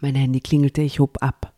[0.00, 1.52] Mein Handy klingelte, ich hob ab.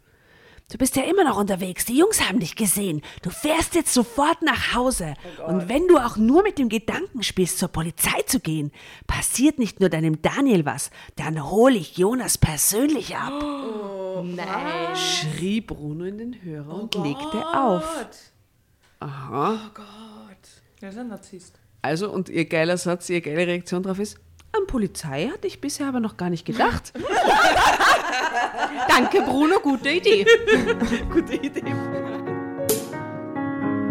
[0.70, 1.86] Du bist ja immer noch unterwegs.
[1.86, 3.00] Die Jungs haben dich gesehen.
[3.22, 5.14] Du fährst jetzt sofort nach Hause.
[5.46, 8.71] Und wenn du auch nur mit dem Gedanken spielst, zur Polizei zu gehen,
[9.06, 13.32] passiert nicht nur deinem Daniel was, dann hole ich Jonas persönlich ab.
[14.22, 14.95] Nein.
[14.95, 18.07] Schrie Bruno in den Hörer und legte auf.
[19.00, 19.55] Aha.
[19.55, 20.62] Oh Gott.
[20.82, 21.59] Er ist ein Narzisst.
[21.80, 24.18] Also, und ihr geiler Satz, ihr geile Reaktion drauf ist,
[24.52, 26.92] an Polizei hatte ich bisher aber noch gar nicht gedacht.
[28.88, 30.25] Danke, Bruno, gute Idee.
[31.12, 31.75] Gute Idee.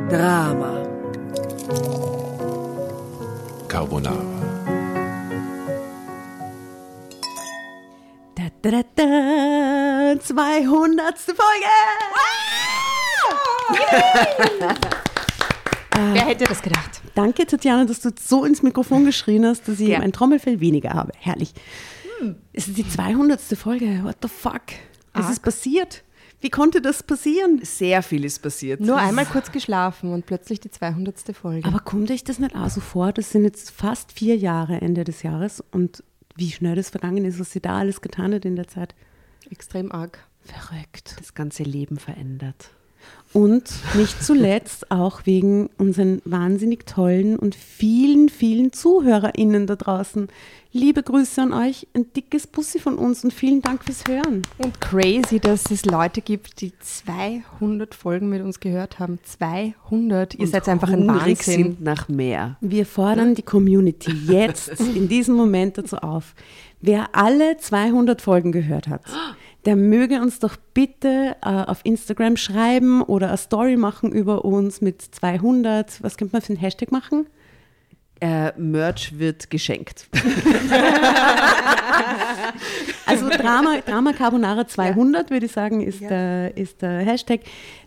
[0.10, 0.84] Drama.
[3.68, 4.16] Carbonara.
[8.36, 11.18] Da, da, da, da, 200.
[11.20, 11.68] Folge!
[16.14, 17.02] Wer hätte das gedacht?
[17.16, 20.00] Danke, Tatjana, dass du so ins Mikrofon geschrien hast, dass ich Ja.
[20.00, 21.12] ein Trommelfell weniger habe.
[21.20, 21.54] Herrlich.
[22.54, 23.40] Es ist die 200.
[23.58, 24.04] Folge.
[24.04, 24.62] What the fuck?
[25.14, 25.32] Was Arg.
[25.34, 26.04] ist passiert?
[26.42, 27.60] Wie konnte das passieren?
[27.64, 28.80] Sehr viel ist passiert.
[28.80, 31.36] Nur einmal kurz geschlafen und plötzlich die 200.
[31.36, 31.68] Folge.
[31.68, 33.12] Aber kommt euch das nicht auch so vor?
[33.12, 36.04] Das sind jetzt fast vier Jahre Ende des Jahres und
[36.36, 38.94] wie schnell das vergangen ist, was sie da alles getan hat in der Zeit.
[39.50, 40.20] Extrem arg.
[40.42, 41.16] Verrückt.
[41.20, 42.70] das ganze Leben verändert.
[43.34, 43.64] Und
[43.96, 50.30] nicht zuletzt auch wegen unseren wahnsinnig tollen und vielen, vielen ZuhörerInnen da draußen.
[50.72, 54.44] Liebe Grüße an euch, ein dickes Bussi von uns und vielen Dank fürs Hören.
[54.58, 59.20] Und crazy, dass es Leute gibt, die 200 Folgen mit uns gehört haben.
[59.24, 60.36] 200.
[60.36, 61.36] Ihr Und seid einfach ein Wahnsinn.
[61.36, 62.58] sind nach mehr.
[62.62, 66.36] Wir fordern die Community jetzt in diesem Moment dazu auf.
[66.80, 69.02] Wer alle 200 Folgen gehört hat,
[69.68, 74.80] der möge uns doch bitte äh, auf Instagram schreiben oder eine Story machen über uns
[74.80, 76.02] mit 200.
[76.02, 77.28] Was könnte man für einen Hashtag machen?
[78.22, 80.08] Äh, Merch wird geschenkt.
[83.06, 87.42] Also Drama, Drama Carbonara 200, würde ich sagen, ist, der, ist der Hashtag.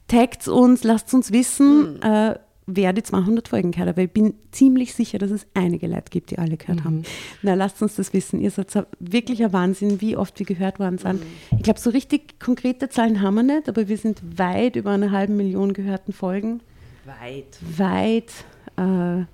[0.09, 2.37] Taggt uns, lasst uns wissen, äh,
[2.77, 3.97] wer die 200 Folgen gehört hat.
[3.97, 7.03] Weil ich bin ziemlich sicher, dass es einige Leute gibt, die alle gehört haben.
[7.43, 8.41] Na, lasst uns das wissen.
[8.41, 11.23] Ihr seid wirklich ein Wahnsinn, wie oft wir gehört worden sind.
[11.57, 15.11] Ich glaube, so richtig konkrete Zahlen haben wir nicht, aber wir sind weit über eine
[15.11, 16.61] halbe Million gehörten Folgen.
[17.05, 17.59] Weit.
[17.77, 18.33] Weit.
[18.77, 19.25] Äh,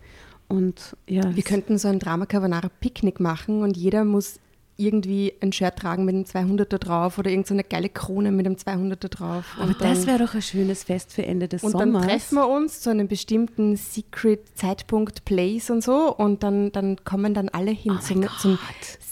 [0.49, 4.39] und ja, Wir könnten so ein Drama Carbonara Picknick machen und jeder muss
[4.79, 8.45] irgendwie ein Shirt tragen mit einem 200er drauf oder irgendeine so eine geile Krone mit
[8.47, 9.45] einem 200er drauf.
[9.57, 12.07] aber und das dann- wäre doch ein schönes Fest für Ende des Und dann Sommers.
[12.07, 17.33] treffen wir uns zu einem bestimmten Secret Zeitpunkt, Place und so und dann, dann kommen
[17.33, 18.59] dann alle hin zum, zum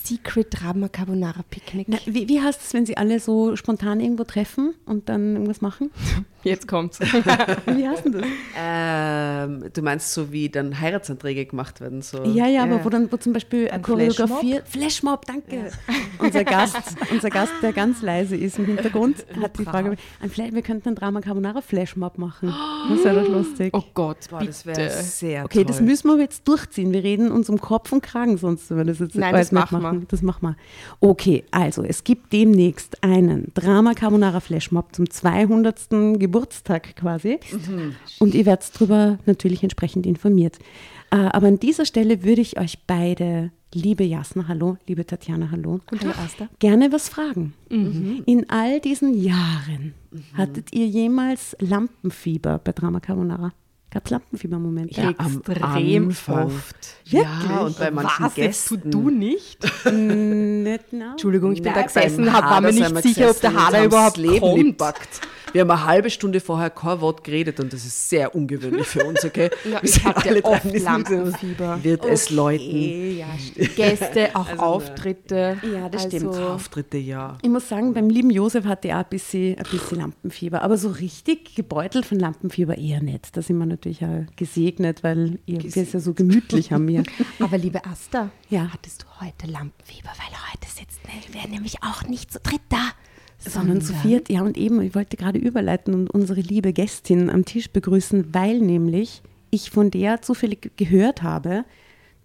[0.03, 1.87] Secret Drama Carbonara Picknick.
[1.89, 5.61] Na, wie, wie heißt es, wenn sie alle so spontan irgendwo treffen und dann irgendwas
[5.63, 5.91] machen?
[6.45, 7.01] Jetzt kommt's.
[7.67, 8.23] Wie heißt denn das?
[8.57, 12.03] Ähm, du meinst so, wie dann Heiratsanträge gemacht werden?
[12.03, 12.23] So.
[12.25, 14.69] Ja, ja, aber wo dann wo zum Beispiel Ein choreografiert.
[14.69, 15.71] Flashmob, danke.
[16.19, 20.53] Unser Gast, unser Gast, der ganz leise ist im Hintergrund, hat die Frage: ein Fla-
[20.53, 22.55] Wir könnten einen Drama Carbonara Flashmob machen.
[22.91, 23.71] Das wäre doch lustig.
[23.75, 24.91] Oh Gott, Boah, das wäre bitte.
[25.03, 25.65] sehr Okay, toll.
[25.67, 26.93] das müssen wir aber jetzt durchziehen.
[26.93, 29.81] Wir reden uns um Kopf und Kragen sonst, wenn wir das jetzt Nein, das machen
[29.83, 30.03] wir.
[30.09, 30.57] Das machen wir.
[31.01, 35.65] Okay, also es gibt demnächst einen Drama Carbonara Flashmob zum 200.
[36.19, 36.34] Geburtstag
[36.97, 37.39] quasi.
[38.19, 40.59] Und ihr werdet darüber natürlich entsprechend informiert.
[41.11, 45.81] Äh, aber an dieser Stelle würde ich euch beide, liebe Jasna, hallo, liebe Tatjana, hallo,
[45.91, 46.49] hallo, Asta.
[46.59, 47.55] gerne was fragen.
[47.71, 49.95] In all diesen Jahren
[50.37, 53.53] hattet ihr jemals Lampenfieber bei Drama Carbonara?
[53.91, 55.01] Gab es Lampenfieber-Momente?
[55.01, 56.47] Ja, am extrem Anfang.
[56.47, 56.77] oft.
[57.05, 58.91] Ja, und bei manchen Was, jetzt Gästen.
[58.91, 59.63] du nicht?
[59.93, 60.93] Nicht.
[60.93, 64.41] Entschuldigung, ich bin Nein, da gesessen, war mir nicht sicher, ob der Hader überhaupt Leben
[64.41, 64.65] kommt.
[64.65, 65.21] gepackt.
[65.55, 69.05] Wir haben eine halbe Stunde vorher kein Wort geredet und das ist sehr ungewöhnlich für
[69.05, 69.51] uns, okay?
[69.65, 71.79] Ja, Wir ich sind hatte alle Lampenfieber.
[71.85, 73.17] Wird es läuten.
[73.19, 73.27] ja,
[73.77, 75.57] Gäste, auch Auftritte.
[75.73, 76.27] Ja, das stimmt.
[76.27, 77.39] Also, Auftritte, ja.
[77.41, 80.89] Ich muss sagen, beim lieben Josef hatte er ein bisschen, ein bisschen Lampenfieber, aber so
[80.89, 83.37] richtig gebeutelt von Lampenfieber eher nicht.
[83.37, 87.05] Da sind wir natürlich auch gesegnet, weil ihr, wir es ja so gemütlich haben hier.
[87.39, 88.71] Aber liebe Asta, Ja.
[88.73, 90.09] hattest du heute Lampenfieber?
[90.09, 90.99] Weil heute sitzt
[91.33, 92.91] wir nämlich auch nicht zu dritt da.
[93.47, 97.45] Sondern zu viert, ja und eben, ich wollte gerade überleiten und unsere liebe Gästin am
[97.45, 101.65] Tisch begrüßen, weil nämlich ich von der zufällig gehört habe,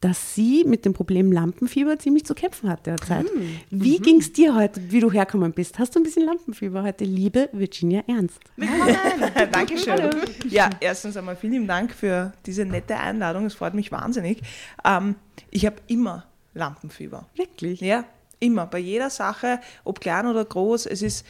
[0.01, 3.25] dass sie mit dem Problem Lampenfieber ziemlich zu kämpfen hat derzeit.
[3.69, 5.77] Wie ging es dir heute, wie du hergekommen bist?
[5.77, 8.39] Hast du ein bisschen Lampenfieber heute, liebe Virginia Ernst?
[9.51, 10.09] Dankeschön.
[10.49, 13.45] Ja, erstens einmal vielen Dank für diese nette Einladung.
[13.45, 14.41] Es freut mich wahnsinnig.
[14.85, 15.15] Ähm,
[15.51, 17.27] ich habe immer Lampenfieber.
[17.35, 17.81] Wirklich?
[17.81, 18.05] Ja,
[18.39, 21.25] Immer, bei jeder Sache, ob klein oder groß, es ist,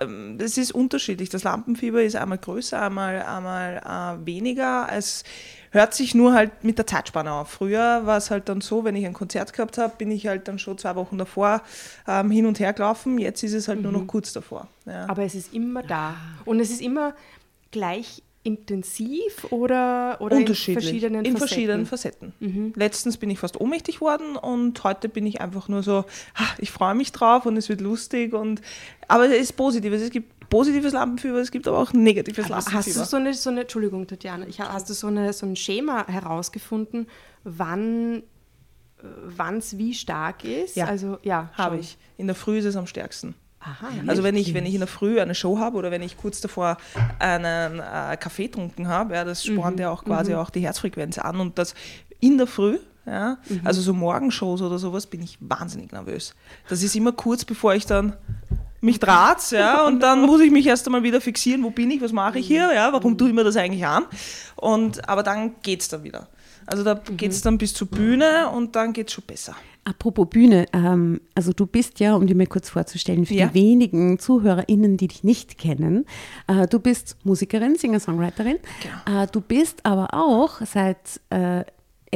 [0.00, 1.28] ähm, es ist unterschiedlich.
[1.28, 4.88] Das Lampenfieber ist einmal größer, einmal, einmal äh, weniger.
[4.90, 5.22] Es
[5.70, 7.50] hört sich nur halt mit der Zeitspanne auf.
[7.50, 10.48] Früher war es halt dann so, wenn ich ein Konzert gehabt habe, bin ich halt
[10.48, 11.62] dann schon zwei Wochen davor
[12.08, 13.18] ähm, hin und her gelaufen.
[13.18, 13.84] Jetzt ist es halt mhm.
[13.84, 14.06] nur noch mhm.
[14.06, 14.68] kurz davor.
[14.86, 15.08] Ja.
[15.08, 16.16] Aber es ist immer da.
[16.46, 17.14] Und es ist immer
[17.70, 21.38] gleich intensiv oder, oder in verschiedenen in Facetten?
[21.38, 22.32] verschiedenen Facetten.
[22.38, 22.72] Mhm.
[22.76, 26.04] Letztens bin ich fast ohnmächtig worden und heute bin ich einfach nur so,
[26.58, 28.62] ich freue mich drauf und es wird lustig und
[29.08, 29.92] aber es ist positiv.
[29.92, 32.78] Es gibt positives Lampenfieber, es gibt aber auch negatives Lampenfieber.
[32.78, 35.56] Hast du so eine, so eine Entschuldigung, Tatjana, ich, hast du so, eine, so ein
[35.56, 37.08] Schema herausgefunden,
[37.42, 38.22] wann
[39.58, 40.76] es wie stark ist?
[40.76, 41.98] Ja, also, ja habe ich.
[42.16, 43.34] In der Früh ist es am stärksten.
[43.66, 46.16] Aha, also wenn ich, wenn ich in der Früh eine Show habe oder wenn ich
[46.16, 46.76] kurz davor
[47.18, 49.82] einen äh, Kaffee getrunken habe, ja, das spornt mhm.
[49.82, 50.38] ja auch quasi mhm.
[50.38, 51.74] auch die Herzfrequenz an und das
[52.20, 53.62] in der Früh, ja, mhm.
[53.64, 56.34] also so Morgenshows oder sowas, bin ich wahnsinnig nervös.
[56.68, 58.16] Das ist immer kurz bevor ich dann
[58.80, 62.00] mich draht, ja, und dann muss ich mich erst einmal wieder fixieren, wo bin ich,
[62.00, 64.04] was mache ich hier, ja, warum tue ich mir das eigentlich an?
[64.54, 66.28] Und, aber dann geht es dann wieder.
[66.66, 67.16] Also da mhm.
[67.16, 69.54] geht es dann bis zur Bühne und dann geht es schon besser.
[69.84, 73.46] Apropos Bühne, ähm, also du bist ja, um dir mal kurz vorzustellen, für ja.
[73.46, 76.06] die wenigen ZuhörerInnen, die dich nicht kennen,
[76.48, 78.58] äh, du bist Musikerin, Singer-Songwriterin.
[78.82, 79.22] Genau.
[79.22, 81.64] Äh, du bist aber auch seit äh,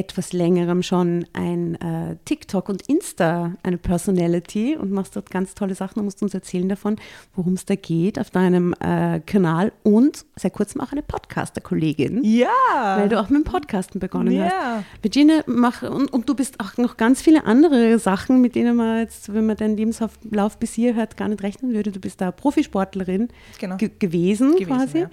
[0.00, 5.74] etwas längerem schon ein äh, TikTok und Insta, eine Personality und machst dort ganz tolle
[5.74, 6.96] Sachen und musst uns erzählen davon,
[7.34, 12.24] worum es da geht auf deinem äh, Kanal und seit kurzem auch eine Podcaster-Kollegin.
[12.24, 12.48] Ja.
[12.96, 14.44] Weil du auch mit dem Podcasten begonnen ja.
[14.46, 14.84] hast.
[15.02, 19.00] Virginia, mach, und, und, du bist auch noch ganz viele andere Sachen, mit denen man
[19.00, 20.18] jetzt, wenn man deinen Lebenslauf
[20.58, 21.92] bis hier hört, gar nicht rechnen würde.
[21.92, 23.76] Du bist da Profisportlerin genau.
[23.76, 24.98] gewesen, gewesen, quasi.
[25.00, 25.10] Ja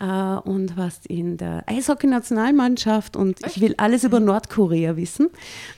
[0.00, 5.28] und warst in der Eishockey-Nationalmannschaft und ich will alles über Nordkorea wissen.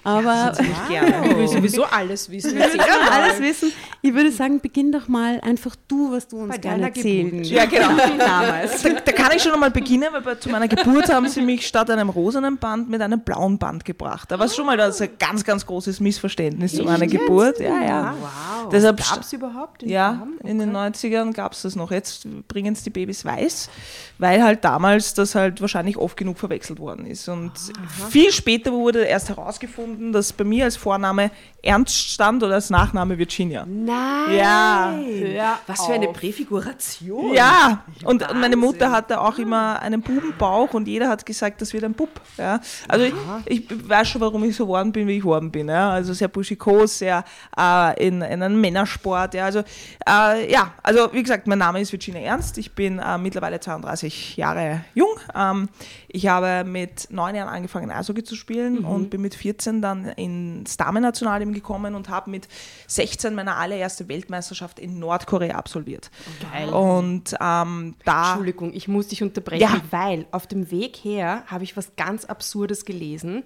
[0.04, 0.52] Aber
[0.92, 1.26] ja, wow.
[1.26, 2.56] Ich will sowieso alles wissen.
[2.56, 3.72] alles wissen.
[4.00, 7.42] Ich würde sagen, beginn doch mal einfach du, was du uns Bei gerne erzählen.
[7.42, 7.88] Ja, genau.
[8.18, 8.82] Damals.
[8.82, 11.66] Da, da, kann ich schon einmal beginnen, weil bei, zu meiner Geburt haben sie mich
[11.66, 14.30] statt einem rosanen Band mit einem blauen Band gebracht.
[14.30, 17.58] Da war es schon mal das ein ganz, ganz großes Missverständnis zu meiner Geburt.
[17.58, 18.14] Ja, ja.
[18.20, 18.68] Wow.
[18.70, 19.82] Deshalb gab es überhaupt?
[19.82, 20.50] In ja, okay.
[20.50, 21.90] in den 90ern gab es das noch.
[21.90, 23.68] Jetzt bringen es die Babys weiß
[24.18, 27.28] weil halt damals das halt wahrscheinlich oft genug verwechselt worden ist.
[27.28, 28.08] Und Aha.
[28.08, 31.30] viel später wurde erst herausgefunden, dass bei mir als Vorname
[31.62, 33.64] Ernst stand oder als Nachname Virginia.
[33.64, 34.36] Nein!
[34.36, 34.98] Ja.
[35.22, 37.34] ja Was für eine Präfiguration.
[37.34, 41.72] Ja, und, und, meine Mutter hatte auch immer einen Bubenbauch und jeder hat gesagt, das
[41.72, 42.10] wird ein Bub.
[42.36, 42.60] Ja.
[42.88, 43.14] Also ich,
[43.46, 45.68] ich, weiß schon, warum ich so geworden bin, wie ich geworden bin.
[45.68, 45.90] Ja.
[45.90, 47.24] Also sehr buschikos, sehr
[47.56, 49.34] äh, in, in einem Männersport.
[49.34, 49.44] Ja.
[49.44, 52.58] Also, äh, ja, also wie gesagt, mein Name ist Virginia Ernst.
[52.58, 55.14] Ich bin äh, mittlerweile 32 Jahre jung.
[55.34, 55.68] Ähm,
[56.08, 58.84] ich habe mit neun Jahren angefangen, Eishockey zu spielen mhm.
[58.84, 62.48] und bin mit 14 dann ins Damennational gekommen und habe mit
[62.86, 66.10] 16 meine allererste Weltmeisterschaft in Nordkorea absolviert.
[66.52, 66.68] Geil.
[66.68, 68.30] Und ähm, da.
[68.30, 69.80] Entschuldigung, ich muss dich unterbrechen, ja.
[69.90, 73.44] weil auf dem Weg her habe ich was ganz Absurdes gelesen.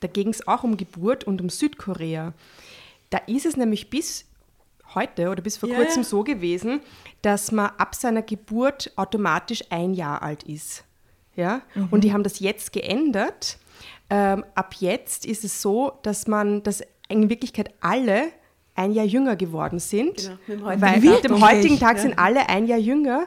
[0.00, 2.32] Da ging es auch um Geburt und um Südkorea.
[3.10, 4.24] Da ist es nämlich bis
[4.94, 5.78] heute oder bis vor yeah.
[5.78, 6.80] kurzem so gewesen,
[7.22, 10.84] dass man ab seiner Geburt automatisch ein Jahr alt ist.
[11.36, 11.62] Ja?
[11.74, 11.88] Mhm.
[11.90, 13.58] Und die haben das jetzt geändert.
[14.08, 18.28] Ähm, ab jetzt ist es so, dass man, dass in Wirklichkeit alle
[18.74, 20.30] ein Jahr jünger geworden sind.
[20.46, 22.02] Genau, mit weil mit dem heutigen Tag ja.
[22.02, 23.26] sind alle ein Jahr jünger,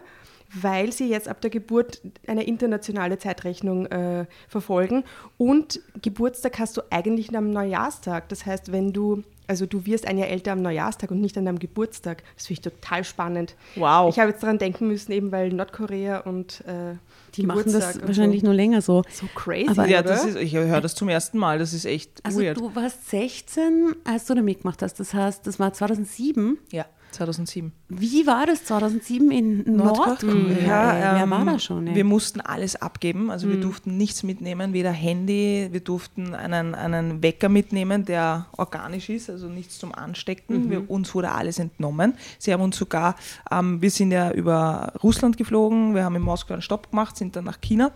[0.53, 5.03] weil sie jetzt ab der Geburt eine internationale Zeitrechnung äh, verfolgen.
[5.37, 8.29] Und Geburtstag hast du eigentlich am Neujahrstag.
[8.29, 11.45] Das heißt, wenn du also du wirst ein Jahr älter am Neujahrstag und nicht an
[11.45, 12.23] deinem Geburtstag.
[12.35, 13.55] Das finde ich total spannend.
[13.75, 14.09] Wow.
[14.09, 16.95] Ich habe jetzt daran denken müssen, eben weil Nordkorea und äh,
[17.35, 18.47] die Geburtstag machen das wahrscheinlich so.
[18.47, 19.03] nur länger so.
[19.11, 19.69] So crazy.
[19.69, 21.59] Aber ja, das ist, ich höre das zum ersten Mal.
[21.59, 22.57] Das ist echt also weird.
[22.57, 24.99] du warst 16, als du da mitgemacht hast.
[24.99, 26.57] Das heißt, das war 2007.
[26.71, 26.85] Ja.
[27.13, 27.71] 2007.
[27.89, 30.97] Wie war das 2007 in Nordkorea?
[30.97, 31.87] Ja, Wer war ähm, da schon?
[31.87, 31.95] Ey?
[31.95, 33.51] Wir mussten alles abgeben, also mhm.
[33.51, 39.29] wir durften nichts mitnehmen, weder Handy, wir durften einen, einen Wecker mitnehmen, der organisch ist,
[39.29, 40.65] also nichts zum Anstecken.
[40.65, 40.69] Mhm.
[40.69, 42.15] Wir, uns wurde alles entnommen.
[42.39, 43.15] Sie haben uns sogar,
[43.51, 47.35] ähm, wir sind ja über Russland geflogen, wir haben in Moskau einen Stopp gemacht, sind
[47.35, 47.91] dann nach China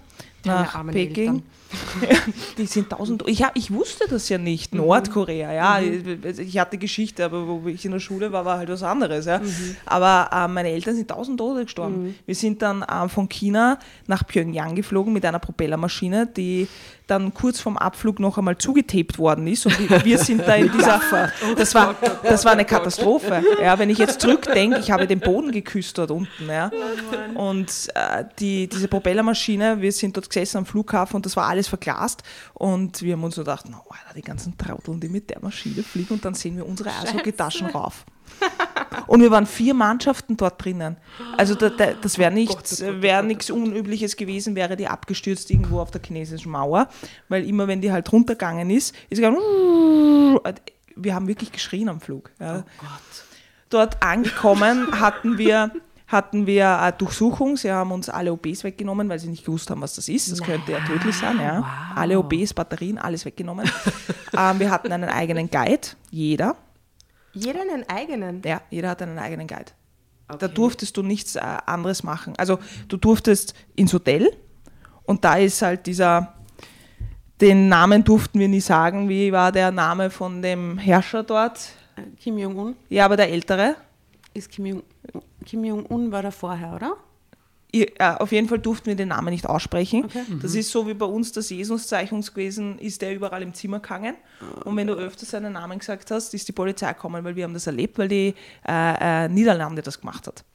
[0.46, 1.44] nach Peking.
[2.58, 3.24] die sind tausend.
[3.28, 4.74] Ich, ich wusste das ja nicht.
[4.74, 4.82] Mhm.
[4.82, 5.82] Nordkorea, ja.
[5.82, 6.22] Mhm.
[6.40, 9.26] Ich hatte Geschichte, aber wo ich in der Schule war, war halt was anderes.
[9.26, 9.40] Ja.
[9.40, 9.76] Mhm.
[9.86, 12.04] Aber äh, meine Eltern sind tausend Tote gestorben.
[12.04, 12.16] Mhm.
[12.26, 16.68] Wir sind dann äh, von China nach Pyongyang geflogen mit einer Propellermaschine, die
[17.08, 19.66] dann kurz vorm Abflug noch einmal zugetaped worden ist.
[19.66, 21.02] Und wir sind da in dieser.
[21.58, 23.44] Das war, das war eine Katastrophe.
[23.62, 26.48] Ja, wenn ich jetzt zurückdenke, ich habe den Boden geküsst dort unten.
[26.48, 26.72] Ja.
[27.36, 31.68] Und äh, die, diese Propellermaschine, wir sind dort gesessen am Flughafen und das war alles
[31.68, 32.24] verglast.
[32.54, 35.84] Und wir haben uns so gedacht, no, Alter, die ganzen Trauteln, die mit der Maschine
[35.84, 38.06] fliegen und dann sehen wir unsere Eishockey-Taschen rauf.
[39.08, 40.98] Und wir waren vier Mannschaften dort drinnen.
[41.38, 46.02] Also da, da, das wäre nichts wär Unübliches gewesen, wäre die abgestürzt irgendwo auf der
[46.06, 46.90] chinesischen Mauer.
[47.30, 49.40] Weil immer wenn die halt runtergegangen ist, ist gegangen,
[50.96, 52.32] wir haben wirklich geschrien am Flug.
[52.40, 52.66] Ja.
[52.82, 52.86] Oh
[53.70, 55.72] dort angekommen hatten wir
[56.08, 57.58] hatten wir eine Durchsuchung.
[57.58, 60.32] Sie haben uns alle OBs weggenommen, weil sie nicht gewusst haben, was das ist.
[60.32, 61.38] Das könnte ja tödlich sein.
[61.38, 61.60] Ja.
[61.60, 61.98] Wow.
[61.98, 63.70] Alle OBs, Batterien, alles weggenommen.
[64.38, 66.56] ähm, wir hatten einen eigenen Guide, jeder.
[67.38, 68.42] Jeder einen eigenen?
[68.44, 69.72] Ja, jeder hat einen eigenen Guide.
[70.28, 70.38] Okay.
[70.40, 72.34] Da durftest du nichts äh, anderes machen.
[72.38, 74.36] Also du durftest ins Hotel
[75.04, 76.34] und da ist halt dieser,
[77.40, 79.08] den Namen durften wir nie sagen.
[79.08, 81.70] Wie war der Name von dem Herrscher dort?
[81.96, 82.76] Äh, Kim Jong-un.
[82.90, 83.76] Ja, aber der Ältere?
[84.34, 84.84] Ist Kim Jong-un
[85.48, 86.98] Kim Jong war da vorher, oder?
[87.74, 90.06] Ja, auf jeden Fall durften wir den Namen nicht aussprechen.
[90.06, 90.24] Okay.
[90.42, 94.16] Das ist so wie bei uns das Jesuszeichen gewesen, ist der überall im Zimmer gegangen.
[94.64, 97.54] Und wenn du öfter seinen Namen gesagt hast, ist die Polizei gekommen, weil wir haben
[97.54, 98.34] das erlebt, weil die
[98.68, 100.46] äh, äh, Niederlande das gemacht hat.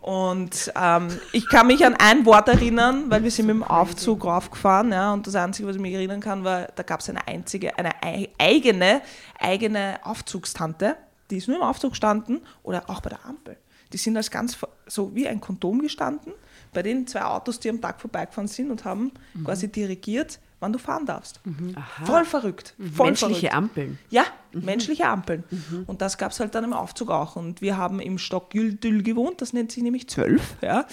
[0.00, 4.24] Und ähm, ich kann mich an ein Wort erinnern, weil wir sind mit dem Aufzug
[4.24, 7.28] raufgefahren, ja, und das Einzige, was ich mich erinnern kann, war, da gab es eine
[7.28, 7.90] einzige, eine
[8.38, 9.02] eigene,
[9.38, 10.96] eigene Aufzugstante,
[11.30, 13.58] die ist nur im Aufzug gestanden oder auch bei der Ampel
[13.92, 16.32] die sind als ganz so wie ein Kondom gestanden
[16.72, 19.44] bei den zwei Autos, die am Tag vorbeigefahren sind und haben mhm.
[19.44, 21.40] quasi dirigiert, wann du fahren darfst.
[21.44, 21.74] Mhm.
[22.04, 22.74] Voll verrückt.
[22.76, 22.92] Mhm.
[22.92, 23.54] Voll menschliche verrückt.
[23.54, 23.98] Ampeln.
[24.10, 24.64] Ja, mhm.
[24.64, 25.44] menschliche Ampeln.
[25.50, 25.84] Mhm.
[25.86, 27.36] Und das gab es halt dann im Aufzug auch.
[27.36, 30.56] Und wir haben im Stock Güldül gewohnt, das nennt sich nämlich 12.
[30.60, 30.86] Ja.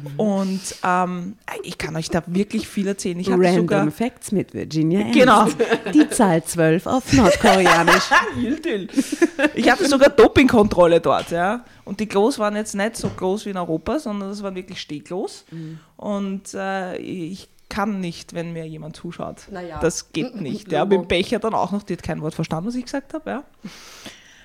[0.00, 0.20] Mhm.
[0.20, 3.18] Und ähm, ich kann euch da wirklich viel erzählen.
[3.18, 5.18] Ich Random sogar, Facts mit Virginia Ernst.
[5.18, 5.48] Genau.
[5.92, 8.04] Die Zahl 12 auf Nordkoreanisch.
[8.34, 8.88] Güldül.
[9.54, 11.32] Ich hatte sogar Dopingkontrolle dort.
[11.32, 11.64] Ja.
[11.84, 14.80] Und die Klos waren jetzt nicht so groß wie in Europa, sondern das waren wirklich
[14.80, 15.44] Stehklos.
[15.50, 15.80] Mhm.
[15.96, 19.46] Und äh, ich kann nicht, wenn mir jemand zuschaut.
[19.50, 19.78] Naja.
[19.80, 20.70] Das geht nicht.
[20.72, 23.30] ja, mit Becher dann auch noch, die hat kein Wort verstanden, was ich gesagt habe.
[23.30, 23.44] Ja.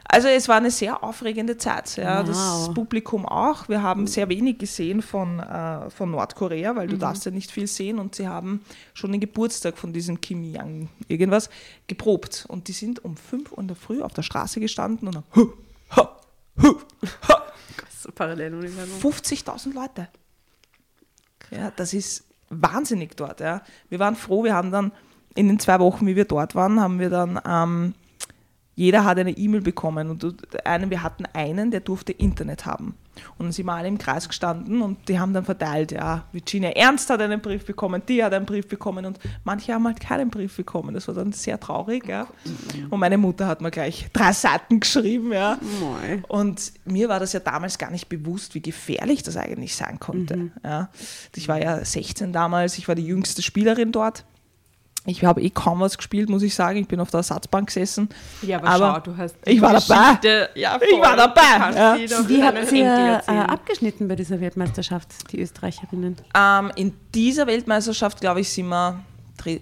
[0.05, 1.95] Also es war eine sehr aufregende Zeit.
[1.95, 2.19] Ja.
[2.19, 2.27] Wow.
[2.27, 3.67] Das Publikum auch.
[3.69, 6.99] Wir haben sehr wenig gesehen von, äh, von Nordkorea, weil du mhm.
[6.99, 8.63] darfst ja nicht viel sehen und sie haben
[8.93, 11.49] schon den Geburtstag von diesem Kim Yang irgendwas
[11.87, 12.45] geprobt.
[12.47, 15.25] Und die sind um 5 Uhr in der Früh auf der Straße gestanden und haben
[15.35, 15.53] hu,
[15.95, 16.01] hu,
[16.61, 16.67] hu,
[17.27, 17.33] hu.
[18.05, 20.09] 50.000 Leute.
[21.51, 22.25] Ja, das ist
[22.61, 23.39] wahnsinnig dort.
[23.39, 23.61] Ja.
[23.89, 24.91] Wir waren froh, wir haben dann
[25.35, 27.93] in den zwei Wochen, wie wir dort waren, haben wir dann, ähm,
[28.75, 30.25] jeder hat eine E-Mail bekommen und
[30.65, 32.95] einen, wir hatten einen, der durfte Internet haben.
[33.37, 36.69] Und dann sind wir alle im Kreis gestanden und die haben dann verteilt, ja, Virginia
[36.71, 40.29] Ernst hat einen Brief bekommen, die hat einen Brief bekommen und manche haben halt keinen
[40.29, 40.93] Brief bekommen.
[40.93, 42.27] Das war dann sehr traurig, ja.
[42.89, 45.57] Und meine Mutter hat mir gleich drei Seiten geschrieben, ja.
[46.27, 50.37] Und mir war das ja damals gar nicht bewusst, wie gefährlich das eigentlich sein konnte.
[50.37, 50.51] Mhm.
[50.63, 50.89] Ja.
[51.35, 54.25] Ich war ja 16 damals, ich war die jüngste Spielerin dort.
[55.05, 56.79] Ich habe eh kaum was gespielt, muss ich sagen.
[56.79, 58.07] Ich bin auf der Ersatzbank gesessen.
[58.41, 59.35] Ja, aber, aber schau, du hast.
[59.45, 60.49] Ich war dabei.
[60.55, 61.75] Ja, ich war dabei.
[61.75, 61.97] Ja.
[62.29, 66.15] Wie habt ihr äh, abgeschnitten bei dieser Weltmeisterschaft, die Österreicherinnen?
[66.33, 69.03] Ähm, in dieser Weltmeisterschaft, glaube ich, sind wir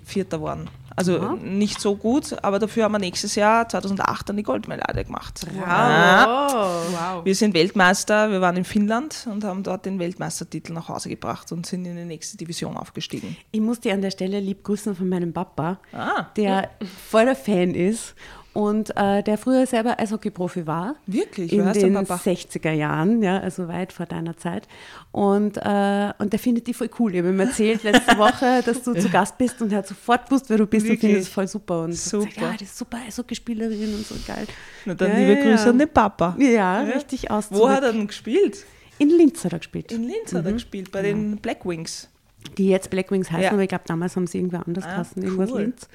[0.06, 0.70] Vierter geworden.
[0.96, 1.36] Also ja.
[1.36, 5.46] nicht so gut, aber dafür haben wir nächstes Jahr 2008 dann die Goldmedaille gemacht.
[5.54, 6.86] Wow.
[6.92, 7.26] Wow.
[7.26, 11.52] Wir sind Weltmeister, wir waren in Finnland und haben dort den Weltmeistertitel nach Hause gebracht
[11.52, 13.38] und sind in die nächste Division aufgestiegen.
[13.52, 16.26] Ich muss dir an der Stelle lieb grüßen von meinem Papa, ah.
[16.36, 16.70] der
[17.10, 18.16] voller Fan ist
[18.54, 20.96] und äh, der früher selber Eishockey-Profi war.
[21.08, 21.54] Wirklich?
[21.54, 24.68] In den 60er Jahren, ja, also weit vor deiner Zeit.
[25.12, 27.14] Und, äh, und der findet die voll cool.
[27.14, 30.26] Ich habe ihm erzählt letzte Woche, dass du zu Gast bist und er hat sofort
[30.26, 31.02] gewusst, wer du bist Wirklich?
[31.02, 31.84] und findet es voll super.
[31.84, 32.24] Und super.
[32.24, 34.46] Sagt, ja, die ist super Eishockeyspielerin und so geil.
[34.86, 35.70] Na dann ja, liebe ja, Grüße ja.
[35.70, 36.36] an den Papa.
[36.38, 37.48] Ja, richtig aus.
[37.52, 38.66] Wo hat er denn gespielt?
[39.00, 39.92] In Linz hat er gespielt.
[39.92, 40.38] In Linz mhm.
[40.38, 40.56] hat er mhm.
[40.56, 42.10] gespielt, bei den Black Wings.
[42.58, 45.24] Die jetzt Black Wings heißen, aber ich glaube, damals haben sie irgendwer anders ah, geheißen,
[45.24, 45.62] irgendwas cool.
[45.62, 45.88] Linz.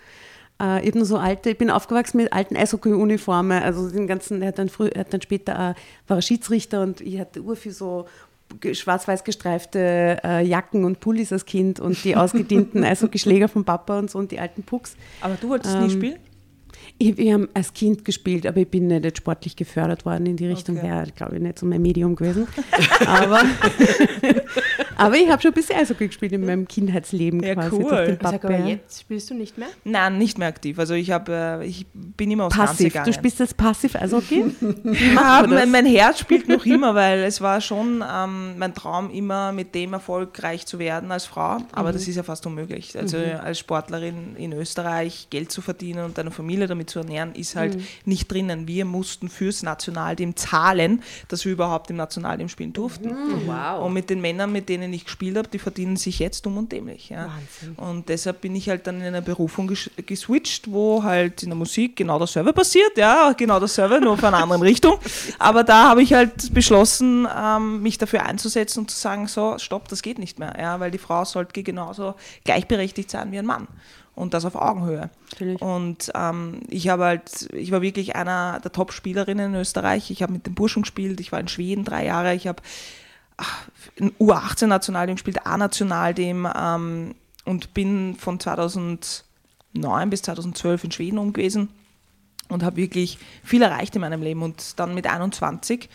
[0.61, 4.59] Äh, eben so alte, ich bin aufgewachsen mit alten Eishockey-Uniformen, also den ganzen, er hat
[4.59, 5.75] dann, früh, er hat dann später, äh,
[6.09, 8.07] war er Schiedsrichter und ich hatte urviel so
[8.73, 14.11] schwarz-weiß gestreifte äh, Jacken und Pullis als Kind und die ausgedienten Eishockeyschläger vom Papa und
[14.11, 14.97] so und die alten Pucks.
[15.21, 16.19] Aber du wolltest ähm, nie spielen?
[16.99, 20.47] Ich, wir haben als Kind gespielt, aber ich bin nicht sportlich gefördert worden in die
[20.47, 20.79] Richtung.
[20.79, 20.87] Okay.
[20.89, 22.49] Wäre, glaube ich, nicht so mein Medium gewesen.
[23.07, 23.43] aber,
[24.97, 27.77] Aber ich habe schon ein bisschen Eishockey gespielt in meinem Kindheitsleben Ja, quasi.
[27.77, 27.89] cool.
[27.89, 29.69] Sag Papa, aber jetzt spielst du nicht mehr?
[29.85, 30.79] Nein, nicht mehr aktiv.
[30.79, 32.93] Also ich habe, äh, ich bin immer aufs Passiv.
[32.93, 33.07] gegangen.
[33.07, 34.45] Du spielst jetzt passiv Eishockey?
[35.15, 39.53] Ja, mein, mein Herz spielt noch immer, weil es war schon ähm, mein Traum, immer
[39.53, 41.59] mit dem erfolgreich zu werden als Frau.
[41.73, 42.97] Aber das ist ja fast unmöglich.
[42.99, 47.57] Also als Sportlerin in Österreich Geld zu verdienen und deine Familie damit zu ernähren, ist
[47.57, 48.67] halt nicht drinnen.
[48.69, 53.15] Wir mussten fürs Nationalteam zahlen, dass wir überhaupt im Nationalteam spielen durften.
[53.47, 53.85] Wow.
[53.85, 56.73] Und mit den Männern, mit denen ich gespielt habe, die verdienen sich jetzt dumm und
[56.73, 57.09] dämlich.
[57.09, 57.29] Ja.
[57.29, 57.75] Wahnsinn.
[57.77, 61.57] Und deshalb bin ich halt dann in einer Berufung ges geswitcht, wo halt in der
[61.57, 64.99] Musik genau dasselbe passiert, ja, genau dasselbe, nur auf einer anderen Richtung.
[65.39, 69.89] Aber da habe ich halt beschlossen, ähm, mich dafür einzusetzen und zu sagen, so, stopp,
[69.89, 72.15] das geht nicht mehr, ja, weil die Frau sollte genauso
[72.45, 73.69] gleichberechtigt sein wie ein Mann.
[74.17, 75.11] Und das auf Augenhöhe.
[75.31, 75.61] Natürlich.
[75.61, 80.11] Und ähm, ich habe halt, ich war wirklich einer der Top-Spielerinnen in Österreich.
[80.11, 82.63] Ich habe mit den Burschen gespielt, ich war in Schweden drei Jahre, ich habe
[83.37, 83.69] ach,
[84.01, 89.23] ein U18-Nationalteam gespielt, A-Nationalteam ähm, und bin von 2009
[90.09, 91.69] bis 2012 in Schweden um gewesen
[92.49, 94.43] und habe wirklich viel erreicht in meinem Leben.
[94.43, 95.91] Und dann mit 21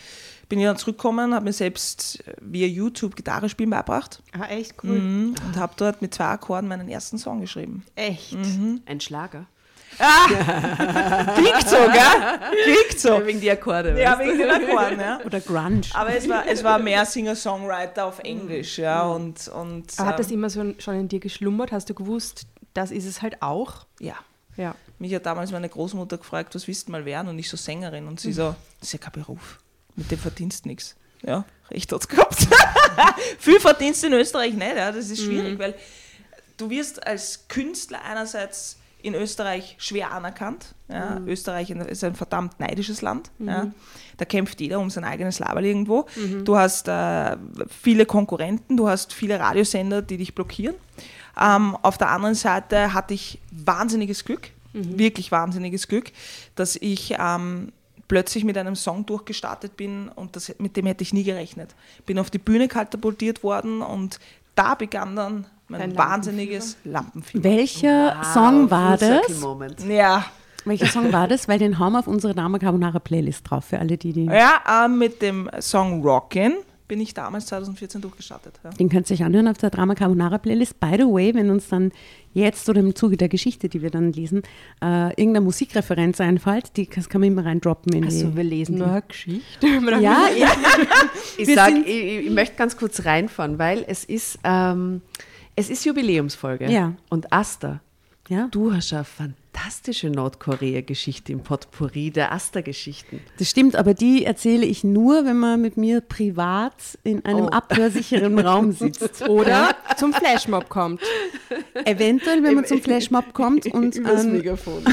[0.52, 5.00] bin ich dann zurückgekommen, habe mir selbst via YouTube Gitarre spielen beigebracht Ah, echt cool.
[5.00, 5.36] mhm.
[5.48, 7.86] und habe dort mit zwei Akkorden meinen ersten Song geschrieben.
[7.96, 8.36] Echt?
[8.86, 9.46] Ein Schlager.
[9.98, 12.40] Klingt so, gell?
[12.64, 13.26] Klingt so.
[13.26, 14.00] Wegen die Akkorde.
[14.02, 15.20] Ja, wegen den Akkorden, ja.
[15.26, 15.82] Oder Grunge.
[15.94, 19.04] Aber es war, es war mehr Singer-Songwriter auf Englisch, ja.
[19.04, 21.72] Und, und Aber hat das ähm, immer so schon in dir geschlummert?
[21.72, 23.86] Hast du gewusst, das ist es halt auch?
[24.00, 24.16] ja.
[24.58, 24.76] Ja.
[25.00, 27.30] Mich hat damals meine Großmutter gefragt, was willst du mal werden?
[27.30, 28.06] Und ich so Sängerin.
[28.06, 29.60] Und sie so, das ist ja kein Beruf.
[29.96, 30.96] Mit dem verdienst nichts.
[31.24, 32.48] Ja, recht hat's gehabt.
[33.40, 34.92] Viel verdienst in Österreich nicht, ja.
[34.92, 35.76] Das ist schwierig, weil
[36.58, 40.74] du wirst als Künstler einerseits in Österreich schwer anerkannt.
[40.88, 41.20] Ja.
[41.26, 43.32] Österreich ist ein verdammt neidisches Land.
[43.40, 43.72] Ja.
[44.18, 46.06] Da kämpft jeder um sein eigenes Laberl irgendwo.
[46.44, 47.36] Du hast äh,
[47.82, 50.76] viele Konkurrenten, du hast viele Radiosender, die dich blockieren.
[51.40, 56.12] Ähm, auf der anderen Seite hatte ich wahnsinniges Glück, wirklich wahnsinniges Glück,
[56.56, 57.72] dass ich ähm,
[58.12, 61.74] plötzlich mit einem Song durchgestartet bin und das, mit dem hätte ich nie gerechnet.
[62.06, 64.20] Bin auf die Bühne katapultiert worden und
[64.54, 67.46] da begann dann mein Dein wahnsinniges Lampenfieber.
[67.46, 69.40] Welcher Wow, Song war das?
[69.40, 69.80] Moment.
[69.88, 70.26] Ja,
[70.66, 71.48] Welcher Song war das?
[71.48, 74.60] Weil den haben wir auf unserer Drama Carbonara Playlist drauf, für alle, die, die ja
[74.86, 76.58] ähm, mit dem Song Rockin'
[76.92, 78.60] bin ich damals 2014 durchgestartet.
[78.66, 78.70] Ja.
[78.72, 80.78] Den könnt ihr euch anhören auf der Drama Carbonara Playlist.
[80.82, 81.94] By the way, wenn uns dann
[82.34, 84.42] jetzt oder im Zuge der Geschichte, die wir dann lesen,
[84.84, 88.36] äh, irgendeine Musikreferenz einfällt, die das kann man immer reindroppen in Also die.
[88.36, 89.68] wir lesen nur eine Geschichte.
[90.02, 90.52] ja, ja.
[91.38, 95.02] Ich Wir sag, ich, ich möchte ganz kurz reinfahren, weil es ist, ähm,
[95.56, 96.70] es ist Jubiläumsfolge.
[96.70, 96.96] Ja.
[97.10, 97.80] Und Asta,
[98.28, 98.50] ja.
[98.52, 99.41] du hast eine fantastische
[100.12, 103.22] Nordkorea-Geschichte im Potpourri der Asta-Geschichten.
[103.38, 107.50] Das stimmt, aber die erzähle ich nur, wenn man mit mir privat in einem Oh.
[107.50, 109.28] abhörsicheren Raum sitzt.
[109.28, 111.02] Oder zum Flashmob kommt.
[111.86, 114.84] Eventuell, wenn man zum Flashmob kommt und ähm, Megafon.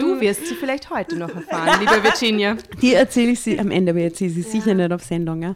[0.00, 2.56] Du wirst sie vielleicht heute noch erfahren, liebe Virginia.
[2.80, 5.42] die erzähle ich sie am Ende, aber jetzt ist sie sicher nicht auf Sendung.
[5.42, 5.54] Ja.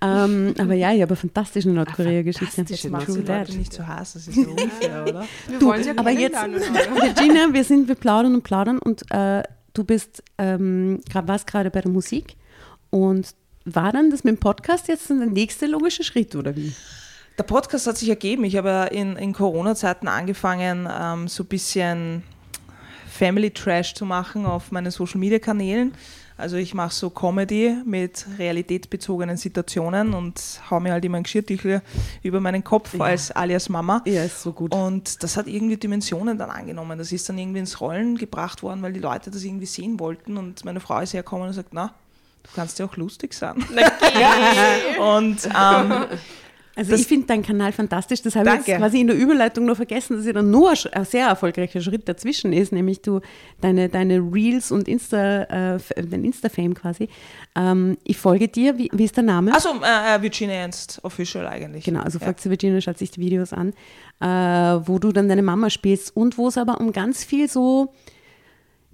[0.00, 2.64] Ähm, aber ja, ich habe eine fantastische Nordkorea-Geschichte.
[2.90, 5.24] Machst True die Leute nicht zu Hass, das ist so unfair, oder?
[5.48, 6.36] Wir Du, wollen sie ja aber jetzt?
[6.36, 9.42] Virginia, wir sind, wir plaudern und plaudern und äh,
[9.74, 12.36] du bist, ähm, grad, warst gerade bei der Musik
[12.90, 13.34] und
[13.64, 16.72] war dann das mit dem Podcast jetzt der nächste logische Schritt oder wie?
[17.36, 18.44] Der Podcast hat sich ergeben.
[18.44, 22.22] Ich habe in, in Corona-Zeiten angefangen, ähm, so ein bisschen
[23.18, 25.92] Family Trash zu machen auf meinen Social-Media-Kanälen.
[26.36, 31.82] Also ich mache so Comedy mit realitätsbezogenen Situationen und hau mir halt immer ein Geschirrtüchel
[32.22, 34.02] über meinen Kopf als alias Mama.
[34.06, 34.72] Ja, ist so gut.
[34.72, 36.96] Und das hat irgendwie Dimensionen dann angenommen.
[36.96, 40.36] Das ist dann irgendwie ins Rollen gebracht worden, weil die Leute das irgendwie sehen wollten.
[40.36, 41.92] Und meine Frau ist hergekommen und sagt, na,
[42.44, 43.56] du kannst ja auch lustig sein.
[45.00, 46.04] und ähm,
[46.78, 48.22] Also Das- ich finde deinen Kanal fantastisch.
[48.22, 51.04] Das habe ich jetzt quasi in der Überleitung noch vergessen, dass ja dann nur ein
[51.04, 53.20] sehr erfolgreicher Schritt dazwischen ist, nämlich du
[53.60, 57.08] deine, deine Reels und Insta, äh, f- dein Insta-Fame quasi.
[57.56, 58.78] Ähm, ich folge dir.
[58.78, 59.52] Wie, wie ist der Name?
[59.52, 61.84] also äh, Virginia Ernst Official eigentlich.
[61.84, 62.26] Genau, also Ja.
[62.26, 63.72] folgt sie Virginia, schaut sich die Videos an,
[64.20, 64.26] äh,
[64.88, 67.92] wo du dann deine Mama spielst und wo es aber um ganz viel so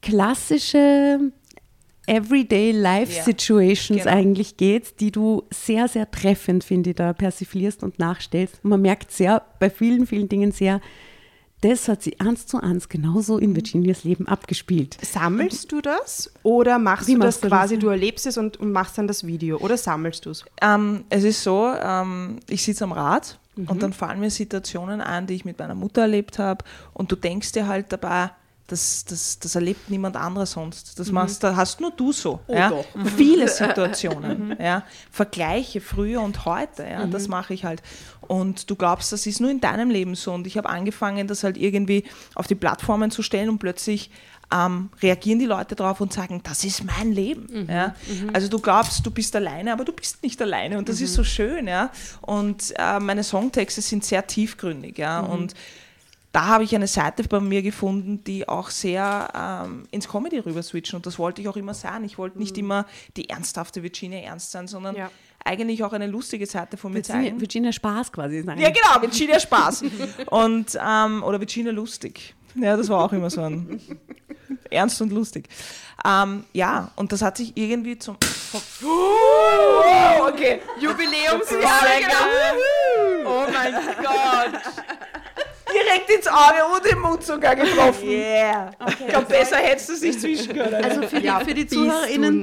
[0.03, 1.21] klassische
[2.07, 4.15] Everyday Life Ja, Situations genau.
[4.17, 8.61] eigentlich geht, die du sehr, sehr treffend, finde ich, da persiflierst und nachstellst.
[8.63, 10.81] Und man merkt sehr, bei vielen, vielen Dingen sehr,
[11.63, 14.99] das hat sie eins zu eins genauso in Virginias Leben abgespielt.
[15.01, 17.59] Sammelst du das oder machst Wie du das machst du das?
[17.59, 20.45] quasi, du erlebst es und, und machst dann das Video oder sammelst du es?
[20.61, 25.27] Ähm, es ist so, ähm, ich sitze am Rad und dann fallen mir Situationen ein,
[25.27, 28.31] die ich mit meiner Mutter erlebt habe und du denkst dir halt dabei,
[28.67, 30.99] das, das, das erlebt niemand anderer sonst.
[30.99, 31.15] Das mhm.
[31.15, 32.41] machst, da hast nur du so.
[32.47, 32.73] Oh, ja?
[33.17, 34.49] Viele Situationen.
[34.49, 34.57] Mhm.
[34.59, 34.85] ja?
[35.11, 36.85] Vergleiche früher und heute.
[36.85, 37.05] Ja?
[37.05, 37.11] Mhm.
[37.11, 37.83] Das mache ich halt.
[38.23, 40.33] Und du glaubst, das ist nur in deinem Leben so.
[40.33, 44.11] Und ich habe angefangen, das halt irgendwie auf die Plattformen zu stellen und plötzlich
[44.51, 47.47] ähm, reagieren die Leute darauf und sagen, das ist mein Leben.
[47.51, 47.71] Mhm.
[47.71, 47.95] Ja?
[48.07, 48.31] Mhm.
[48.33, 51.23] Also du glaubst, du bist alleine, aber du bist nicht alleine und das ist so
[51.25, 51.69] schön.
[51.69, 51.91] Ja?
[52.23, 54.97] Und äh, meine Songtexte sind sehr tiefgründig.
[54.97, 55.21] Ja?
[55.21, 55.55] Und
[56.35, 60.65] da habe ich eine Seite bei mir gefunden, die auch sehr ähm, ins Comedy rüber
[60.65, 62.03] switchen und das wollte ich auch immer sein.
[62.03, 62.65] Ich wollte nicht mhm.
[62.65, 65.13] immer die ernsthafte Virginia ernst sein, sondern ja.
[65.45, 67.41] eigentlich auch eine lustige Seite von mir Virginia, zeigen.
[67.41, 68.59] Virginia Spaß quasi sein.
[68.59, 69.85] Ja, genau, Virginia Spaß.
[70.27, 72.35] und, ähm, oder Virginia lustig.
[72.57, 73.81] Ja, das war auch immer so ein
[74.71, 75.49] ernst und lustig.
[76.05, 78.17] Ähm, ja, und das hat sich irgendwie zum.
[78.83, 81.81] Oh, okay, Jubiläumsjahr.
[83.25, 84.61] Oh mein Gott
[85.75, 88.09] direkt ins Auge und im Mund sogar getroffen.
[88.09, 88.71] Yeah.
[88.79, 90.75] Okay, ich glaube, besser hättest du es nicht zwischen können.
[90.75, 92.43] Also für die, ja, für die ZuhörerInnen,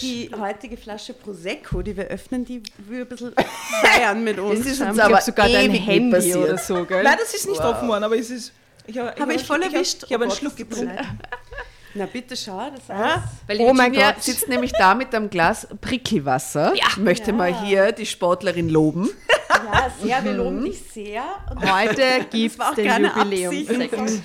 [0.00, 3.34] die heutige Flasche Prosecco, die wir öffnen, die will ein bisschen
[3.82, 4.60] feiern mit uns.
[4.60, 6.38] Das ist uns aber sogar dein Handy passiert.
[6.38, 7.02] oder so, gell?
[7.02, 7.74] Nein, das ist nicht wow.
[7.76, 8.52] offen worden, aber es ist...
[8.86, 10.04] Ich habe hab ich, voll erwischt.
[10.04, 10.98] Ich, habe einen Schluck getrunken.
[11.94, 14.22] Na bitte schau, das ah, Weil oh mein Gott.
[14.22, 16.72] sitzt nämlich da mit einem Glas Prickelwasser.
[16.74, 16.86] Ja.
[16.96, 17.36] Möchte ja.
[17.36, 19.10] mal hier die Sportlerin loben.
[19.64, 21.22] Ja, sehr, wir loben dich sehr.
[21.60, 24.22] Heute gibt es den Jubiläum.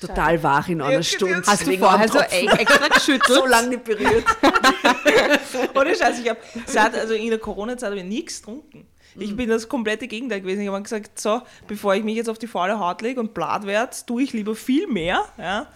[0.00, 1.42] Total wach in einer Stunde.
[1.46, 3.26] Hast du vorher so extra geschüttelt?
[3.26, 4.24] so lange nicht berührt.
[5.74, 8.86] Ohne Scheiß, ich habe also in der Corona-Zeit habe ich nichts getrunken.
[9.16, 10.62] Ich bin das komplette Gegenteil gewesen.
[10.62, 13.66] Ich habe gesagt, so, bevor ich mich jetzt auf die faule Haut lege und blatt
[13.66, 15.24] werde, tue ich lieber viel mehr.
[15.36, 15.66] Ja?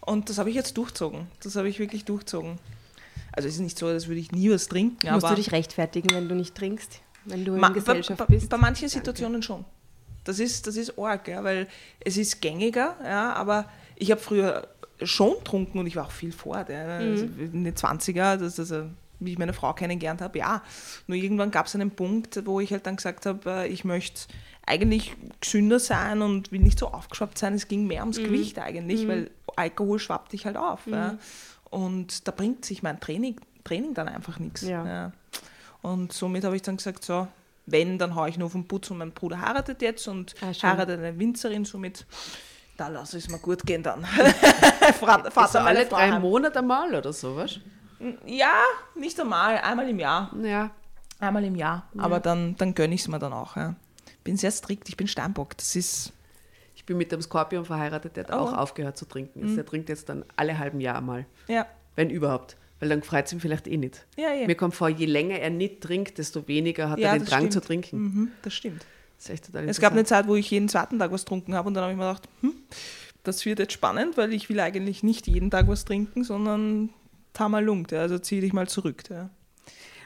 [0.00, 1.28] Und das habe ich jetzt durchzogen.
[1.42, 2.58] Das habe ich wirklich durchzogen.
[3.32, 5.10] Also es ist nicht so, als würde ich nie was trinken.
[5.10, 7.00] Musst du dich rechtfertigen, wenn du nicht trinkst?
[7.24, 8.48] Wenn du in Ma Gesellschaft bei, bist?
[8.48, 9.64] Bei manchen Situationen schon.
[10.24, 11.66] Das ist, das ist arg, ja, weil
[12.00, 14.68] es ist gängiger, ja, aber ich habe früher
[15.02, 16.68] schon getrunken und ich war auch viel fort.
[16.68, 17.00] Ja.
[17.00, 17.10] Mhm.
[17.10, 18.84] Also in den 20er, das, also,
[19.18, 20.62] wie ich meine Frau kennengelernt habe, ja.
[21.06, 24.32] Nur irgendwann gab es einen Punkt, wo ich halt dann gesagt habe, äh, ich möchte
[24.66, 27.54] eigentlich gesünder sein und will nicht so aufgeschwappt sein.
[27.54, 28.24] Es ging mehr ums mhm.
[28.24, 29.08] Gewicht eigentlich, mhm.
[29.08, 30.86] weil Alkohol schwappt dich halt auf.
[30.86, 31.12] Ja.
[31.12, 31.18] Mhm.
[31.70, 34.62] Und da bringt sich mein Training, Training dann einfach nichts.
[34.62, 35.12] Ja.
[35.82, 37.28] Und somit habe ich dann gesagt, so,
[37.66, 40.98] wenn, dann haue ich nur vom Putz und mein Bruder heiratet jetzt und ah, heiratet
[40.98, 42.06] eine Winzerin, somit
[42.80, 44.04] da lasse ich es mir gut gehen dann.
[45.00, 47.60] Vater, Vater alle drei Monate mal oder sowas?
[48.24, 48.54] Ja,
[48.94, 50.34] nicht einmal, einmal im Jahr.
[50.42, 50.70] Ja.
[51.18, 51.86] Einmal im Jahr.
[51.92, 52.02] Ja.
[52.02, 53.56] Aber dann, dann gönne ich es mir dann auch.
[53.56, 53.74] Ja.
[54.24, 55.56] Bin sehr strikt, ich bin Steinbock.
[55.58, 56.14] Das ist.
[56.74, 58.36] Ich bin mit dem Skorpion verheiratet, der hat oh.
[58.36, 59.50] auch aufgehört zu trinken.
[59.50, 59.56] Mhm.
[59.56, 61.26] Der trinkt jetzt dann alle halben Jahr mal.
[61.48, 61.66] Ja.
[61.94, 62.56] Wenn überhaupt.
[62.80, 64.06] Weil dann freut es ihm vielleicht eh nicht.
[64.16, 64.46] Ja, ja.
[64.46, 67.40] Mir kommt vor, je länger er nicht trinkt, desto weniger hat ja, er den Drang
[67.40, 67.52] stimmt.
[67.52, 67.98] zu trinken.
[67.98, 68.86] Mhm, das stimmt.
[69.18, 71.82] Das es gab eine Zeit, wo ich jeden zweiten Tag was getrunken habe und dann
[71.82, 72.54] habe ich mir gedacht, hm,
[73.22, 76.88] das wird jetzt spannend, weil ich will eigentlich nicht jeden Tag was trinken, sondern
[77.34, 79.02] tamalungt, ja, also zieh dich mal zurück.
[79.10, 79.28] Ja.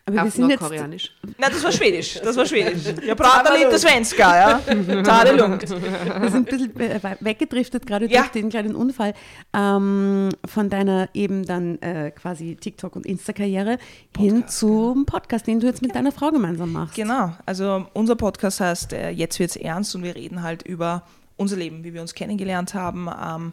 [0.06, 1.14] Aber wir sind jetzt koreanisch.
[1.38, 2.20] Nein, das war schwedisch.
[2.22, 2.94] Das war schwedisch.
[3.06, 5.02] Ja, pratar lite svenska, ja.
[5.02, 5.68] Ta lugnt.
[5.70, 8.20] Wir sind ein bisschen äh, weggedriftet, gerade ja.
[8.20, 9.14] durch den kleinen Unfall
[9.54, 13.78] ähm, von deiner eben dann äh, quasi TikTok- und Insta-Karriere
[14.16, 15.04] hin zum genau.
[15.06, 16.94] Podcast, den du jetzt mit deiner Frau gemeinsam machst.
[16.94, 17.32] Genau.
[17.46, 21.02] Also unser Podcast heißt äh, Jetzt wird's ernst und wir reden halt über
[21.36, 23.52] unser Leben, wie wir uns kennengelernt haben, ähm,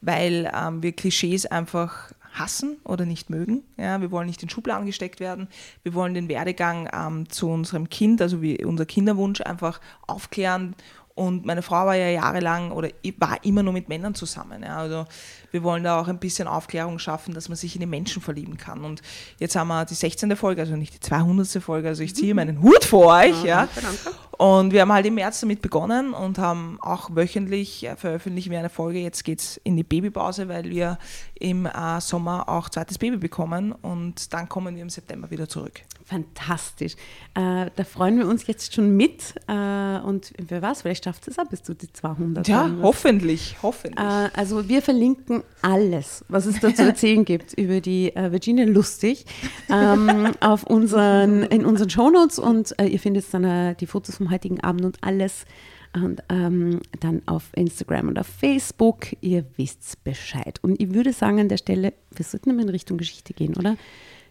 [0.00, 3.62] weil ähm, wir Klischees einfach hassen oder nicht mögen.
[3.76, 5.48] Ja, wir wollen nicht in Schubladen gesteckt werden.
[5.82, 10.74] Wir wollen den Werdegang ähm, zu unserem Kind, also wie unser Kinderwunsch, einfach aufklären.
[11.18, 14.62] Und meine Frau war ja jahrelang oder war immer nur mit Männern zusammen.
[14.62, 15.04] Ja, also
[15.50, 18.56] wir wollen da auch ein bisschen Aufklärung schaffen, dass man sich in den Menschen verlieben
[18.56, 18.84] kann.
[18.84, 19.02] Und
[19.40, 20.36] jetzt haben wir die 16.
[20.36, 21.60] Folge, also nicht die 200.
[21.60, 23.42] Folge, also ich ziehe meinen Hut vor euch.
[23.42, 23.66] Ja.
[24.38, 28.60] Und wir haben halt im März damit begonnen und haben auch wöchentlich äh, veröffentlichen wir
[28.60, 29.00] eine Folge.
[29.00, 30.96] Jetzt geht es in die Babypause, weil wir
[31.34, 35.82] im äh, Sommer auch zweites Baby bekommen und dann kommen wir im September wieder zurück.
[36.08, 36.94] Fantastisch.
[37.34, 41.38] Äh, da freuen wir uns jetzt schon mit äh, und wer weiß, vielleicht schafft es
[41.38, 42.48] auch bis zu die 200.
[42.48, 44.02] Ja, hoffentlich, hoffentlich.
[44.02, 48.64] Äh, also wir verlinken alles, was es da zu erzählen gibt über die äh, Virginia
[48.64, 49.26] Lustig
[49.68, 54.30] ähm, auf unseren, in unseren Shownotes und äh, ihr findet dann äh, die Fotos vom
[54.30, 55.44] heutigen Abend und alles
[55.92, 59.08] und ähm, dann auf Instagram und auf Facebook.
[59.20, 60.58] Ihr wisst Bescheid.
[60.62, 63.76] Und ich würde sagen an der Stelle, wir sollten immer in Richtung Geschichte gehen, oder?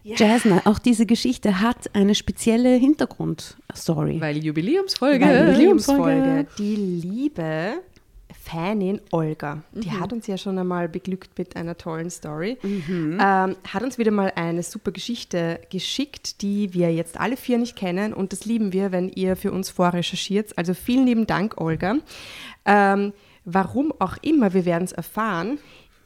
[0.02, 0.16] Ja.
[0.16, 4.20] Jasna, auch diese Geschichte hat eine spezielle Hintergrundstory.
[4.20, 5.24] Weil Jubiläumsfolge.
[5.24, 6.46] Weil Jubiläumsfolge.
[6.58, 7.80] Die Liebe
[8.42, 10.00] Fanin Olga, die mhm.
[10.00, 13.18] hat uns ja schon einmal beglückt mit einer tollen Story, mhm.
[13.20, 17.76] ähm, hat uns wieder mal eine super Geschichte geschickt, die wir jetzt alle vier nicht
[17.76, 20.56] kennen und das lieben wir, wenn ihr für uns vorrecherchiert.
[20.56, 21.96] Also vielen lieben Dank, Olga.
[22.64, 23.12] Ähm,
[23.50, 25.58] Warum auch immer, wir werden es erfahren.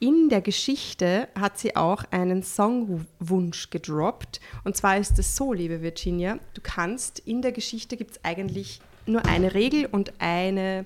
[0.03, 4.41] In der Geschichte hat sie auch einen Songwunsch gedroppt.
[4.65, 8.81] Und zwar ist es so, liebe Virginia, du kannst, in der Geschichte gibt es eigentlich
[9.05, 10.85] nur eine Regel und eine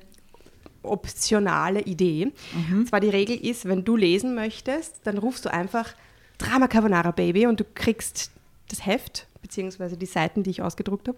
[0.84, 2.32] optionale Idee.
[2.54, 2.78] Mhm.
[2.78, 5.96] Und zwar die Regel ist, wenn du lesen möchtest, dann rufst du einfach
[6.38, 8.30] Drama Carbonara Baby und du kriegst
[8.70, 11.18] das Heft beziehungsweise die Seiten, die ich ausgedruckt habe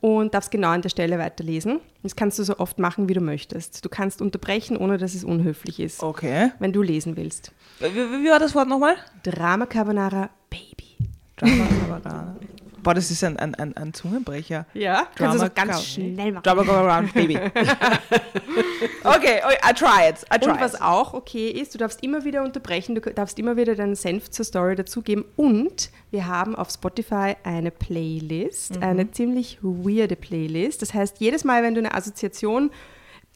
[0.00, 1.80] und darfst genau an der Stelle weiterlesen.
[2.02, 3.84] Das kannst du so oft machen, wie du möchtest.
[3.84, 6.02] Du kannst unterbrechen, ohne dass es unhöflich ist.
[6.02, 6.52] Okay.
[6.58, 7.52] Wenn du lesen willst.
[7.80, 8.96] Wie, wie war das Wort nochmal?
[9.22, 11.10] Drama Carbonara Baby.
[11.36, 12.36] Drama Carbonara.
[12.86, 14.64] Boah, das ist ein, ein, ein, ein Zungenbrecher.
[14.72, 16.44] Ja, kannst du ganz schnell machen.
[16.44, 17.34] Drama go around, baby.
[19.02, 20.24] okay, I try it.
[20.32, 20.82] I try und was it.
[20.82, 24.44] auch okay ist, du darfst immer wieder unterbrechen, du darfst immer wieder deinen Senf zur
[24.44, 28.82] Story dazugeben und wir haben auf Spotify eine Playlist, mhm.
[28.84, 30.80] eine ziemlich weirde Playlist.
[30.80, 32.70] Das heißt, jedes Mal, wenn du eine Assoziation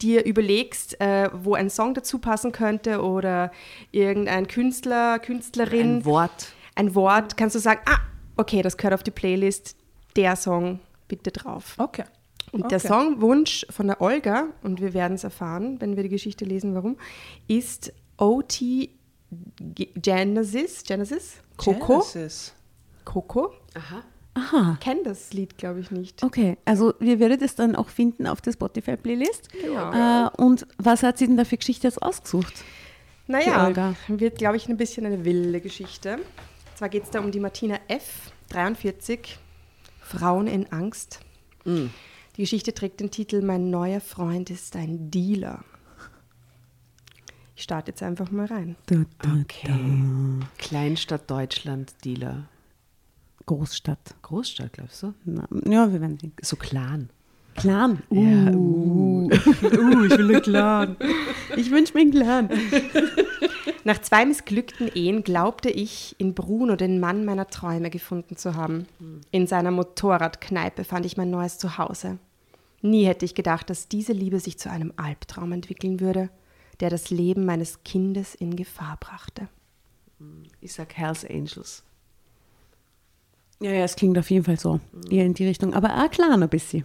[0.01, 3.51] dir überlegst, äh, wo ein Song dazu passen könnte oder
[3.91, 5.97] irgendein Künstler, Künstlerin.
[5.97, 6.53] Ein Wort.
[6.77, 7.99] Ein Wort, kannst du sagen, ah,
[8.41, 9.77] okay, das gehört auf die Playlist,
[10.17, 11.75] der Song bitte drauf.
[11.79, 12.05] Okay.
[12.53, 12.71] Und okay.
[12.71, 16.75] der Songwunsch von der Olga, und wir werden es erfahren, wenn wir die Geschichte lesen,
[16.75, 16.97] warum,
[17.47, 18.89] ist OT
[19.71, 22.01] Genesis, Genesis, Coco.
[22.01, 22.55] Genesis.
[23.05, 23.53] Coco.
[23.75, 24.03] Aha.
[24.35, 24.73] Aha.
[24.75, 26.23] Ich kenne das Lied, glaube ich, nicht.
[26.23, 29.49] Okay, also wir werden es dann auch finden auf der Spotify-Playlist.
[29.53, 29.93] Genau.
[29.93, 32.65] Äh, und was hat sie denn da für Geschichte jetzt ausgesucht?
[33.27, 36.19] Naja, wird, glaube ich, ein bisschen eine wilde Geschichte
[36.81, 39.39] zwar geht es da um die Martina F., 43,
[40.01, 41.21] Frauen in Angst.
[41.65, 41.91] Mhm.
[42.37, 45.65] Die Geschichte trägt den Titel Mein neuer Freund ist ein Dealer.
[47.57, 48.77] Ich starte jetzt einfach mal rein.
[48.87, 49.69] Da, da, okay.
[49.69, 50.47] Da.
[50.59, 52.49] Kleinstadt Deutschland, Dealer.
[53.47, 54.15] Großstadt.
[54.23, 55.15] Großstadt, glaubst du?
[55.25, 56.33] Na, ja, wir werden sehen.
[56.41, 57.11] So Clan.
[57.57, 58.03] Clan.
[58.11, 58.15] Uh.
[58.15, 59.31] Ja, uh.
[59.63, 60.97] uh, ich will einen Clan.
[61.57, 62.51] Ich wünsche mir einen Clan.
[63.85, 68.87] Nach zwei missglückten Ehen glaubte ich, in Bruno den Mann meiner Träume gefunden zu haben.
[69.31, 72.19] In seiner Motorradkneipe fand ich mein neues Zuhause.
[72.83, 76.31] Nie hätte ich gedacht, dass diese Liebe sich zu einem Albtraum entwickeln würde,
[76.81, 79.49] der das Leben meines Kindes in Gefahr brachte.
[80.61, 81.83] Ich sag Hells Angels.
[83.61, 84.81] Ja, ja, es klingt auf jeden Fall so.
[85.11, 85.75] Eher in die Richtung.
[85.75, 86.85] Aber auch klar ein bisschen.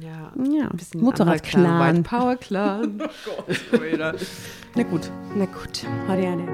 [0.00, 0.68] Ja, ja.
[0.68, 1.96] ein bisschen Motorrad-Clan.
[1.96, 3.00] White Power Clan.
[3.02, 4.26] oh Gott,
[4.74, 5.10] Na gut.
[5.36, 5.84] Na gut.
[6.08, 6.46] Marianne.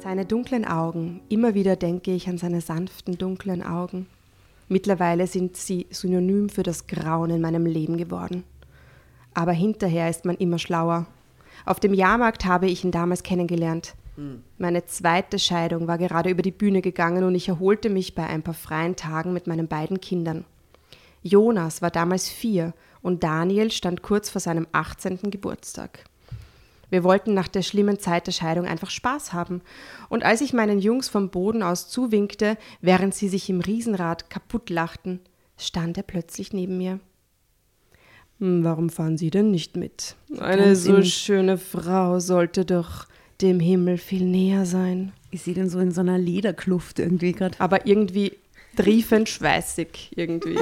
[0.00, 1.20] Seine dunklen Augen.
[1.28, 4.06] Immer wieder denke ich an seine sanften, dunklen Augen.
[4.68, 8.44] Mittlerweile sind sie synonym für das Grauen in meinem Leben geworden.
[9.34, 11.06] Aber hinterher ist man immer schlauer.
[11.66, 13.94] Auf dem Jahrmarkt habe ich ihn damals kennengelernt.
[14.58, 18.42] Meine zweite Scheidung war gerade über die Bühne gegangen und ich erholte mich bei ein
[18.42, 20.44] paar freien Tagen mit meinen beiden Kindern.
[21.22, 25.30] Jonas war damals vier und Daniel stand kurz vor seinem 18.
[25.30, 26.04] Geburtstag.
[26.90, 29.62] Wir wollten nach der schlimmen Zeit der Scheidung einfach Spaß haben.
[30.08, 34.70] Und als ich meinen Jungs vom Boden aus zuwinkte, während sie sich im Riesenrad kaputt
[34.70, 35.20] lachten,
[35.56, 37.00] stand er plötzlich neben mir.
[38.38, 40.16] Hm, warum fahren Sie denn nicht mit?
[40.38, 43.06] Eine so schöne Frau sollte doch
[43.40, 45.12] dem Himmel viel näher sein.
[45.30, 47.58] Ich sehe den so in so einer Lederkluft irgendwie gerade.
[47.58, 48.32] Aber irgendwie
[48.76, 50.56] triefend schweißig irgendwie.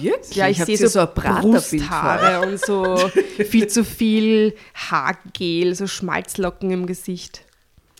[0.00, 0.36] Wirklich?
[0.36, 2.96] Ja, ich, ich sehe so, so Brusthaare und so
[3.48, 7.44] viel zu viel Haargel, so Schmalzlocken im Gesicht.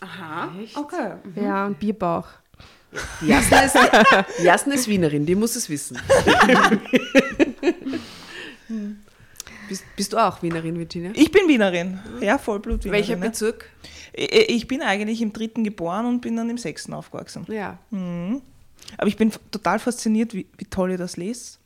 [0.01, 0.77] Aha, Echt?
[0.77, 1.15] okay.
[1.23, 1.43] Mhm.
[1.43, 2.27] Ja, und Bierbauch.
[3.21, 3.77] Die Jasna ist,
[4.43, 5.99] Jasna ist Wienerin, die muss es wissen.
[9.67, 11.11] bist, bist, du auch Wienerin, Virginia?
[11.13, 12.91] Ich bin Wienerin, ja, Vollblut-Wienerin.
[12.91, 13.69] Welcher Bezirk?
[14.13, 17.45] Ich bin eigentlich im dritten geboren und bin dann im sechsten aufgewachsen.
[17.47, 17.77] Ja.
[17.91, 18.41] Mhm.
[18.97, 21.59] Aber ich bin total fasziniert, wie, wie toll ihr das lest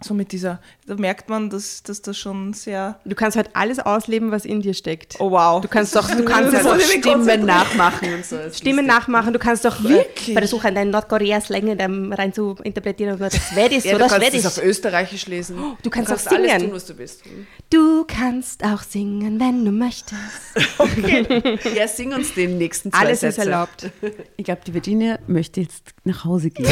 [0.00, 3.00] so mit dieser, da merkt man, dass, dass das schon sehr.
[3.04, 5.16] Du kannst halt alles ausleben, was in dir steckt.
[5.18, 5.60] Oh wow.
[5.60, 8.36] Du kannst doch, du kannst halt auch Stimmen nachmachen und so.
[8.52, 11.76] Stimmen nachmachen, du kannst doch versuchen, dein Nordkoreas Länge
[12.16, 13.18] rein zu interpretieren.
[13.18, 14.28] Das Schwedisch ja, oder Schwedisch.
[14.28, 15.56] Du kannst es auf Österreichisch lesen.
[15.56, 16.50] Du kannst, du kannst auch singen.
[16.50, 17.22] alles tun, was du bist.
[17.70, 20.18] Du kannst auch singen, wenn du möchtest.
[20.78, 21.58] Okay.
[21.74, 23.40] ja, sing uns den nächsten zwei Alles Sätze.
[23.40, 23.90] ist erlaubt.
[24.36, 26.66] Ich glaube, die Virginia möchte jetzt nach Hause gehen.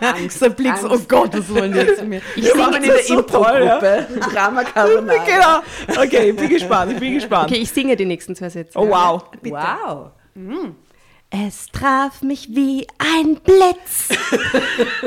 [0.00, 2.20] Angst, der Blick, oh Gott, das wollen jetzt mir.
[2.36, 4.28] Ich Wir machen in der so Impro-Gruppe ja?
[4.28, 5.24] Drama Carbonara.
[5.26, 6.02] Genau.
[6.02, 7.50] Okay, ich bin gespannt, ich bin gespannt.
[7.50, 8.78] Okay, ich singe die nächsten zwei Sätze.
[8.78, 9.24] Oh, wow.
[9.42, 9.56] Bitte.
[9.56, 10.10] Wow.
[10.34, 10.76] Mhm.
[11.30, 14.08] Es traf mich wie ein Blitz.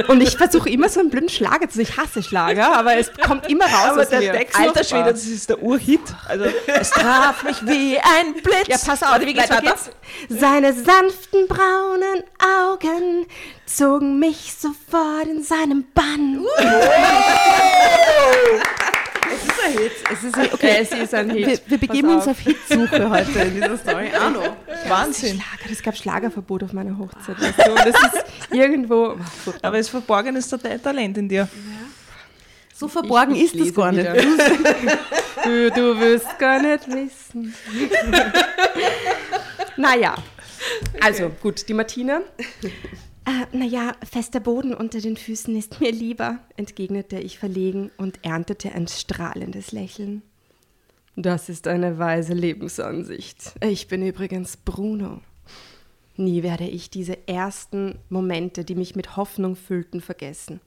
[0.08, 1.82] und ich versuche immer so einen blöden Schlager zu.
[1.82, 4.32] Ich hasse Schlager, aber es kommt immer raus Aber aus der mir.
[4.34, 6.00] Text, alter Schwede, das ist der Urhit.
[6.28, 8.68] Also, es traf mich wie ein Blitz.
[8.68, 9.10] Ja, pass auf.
[9.10, 9.76] Warte, wie geht's weiter.
[10.30, 13.26] Seine sanften braunen Augen
[13.66, 16.46] zogen mich sofort in seinem Bann.
[18.56, 18.81] Ist
[19.66, 19.92] ein Hit.
[20.12, 20.78] Es ist ein, okay.
[20.82, 21.48] Es ist ein Hit.
[21.48, 24.10] Wir, wir begeben Pass uns auf Hitsuche heute in dieser Story.
[24.20, 24.42] Arno.
[24.88, 25.42] Wahnsinn.
[25.42, 27.40] Schlager, es gab Schlagerverbot auf meiner Hochzeit.
[27.40, 27.76] Weißt du?
[27.76, 29.18] Das ist irgendwo.
[29.62, 31.48] Aber es verborgen ist der Talent in dir.
[32.76, 34.12] So verborgen Ich- ich ist das gar nicht.
[34.12, 34.98] wieder.
[35.44, 37.56] Du, du wirst gar nicht wissen.
[39.78, 40.16] naja,
[41.00, 42.22] also gut, die Martina.
[43.26, 48.72] Äh, naja, fester Boden unter den Füßen ist mir lieber, entgegnete ich verlegen und erntete
[48.74, 50.24] ein strahlendes Lächeln.
[51.16, 53.54] Das ist eine weise Lebensansicht.
[53.62, 55.22] Ich bin übrigens Bruno.
[56.18, 60.62] Nie werde ich diese ersten Momente, die mich mit Hoffnung füllten, vergessen.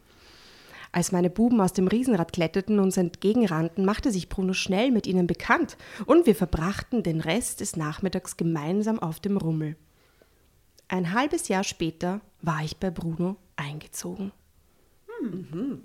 [0.93, 5.09] Als meine Buben aus dem Riesenrad kletterten und uns entgegenrannten, machte sich Bruno schnell mit
[5.09, 9.77] ihnen bekannt und wir verbrachten den Rest des Nachmittags gemeinsam auf dem Rummel.
[10.95, 14.31] Ein halbes Jahr später war ich bei Bruno eingezogen.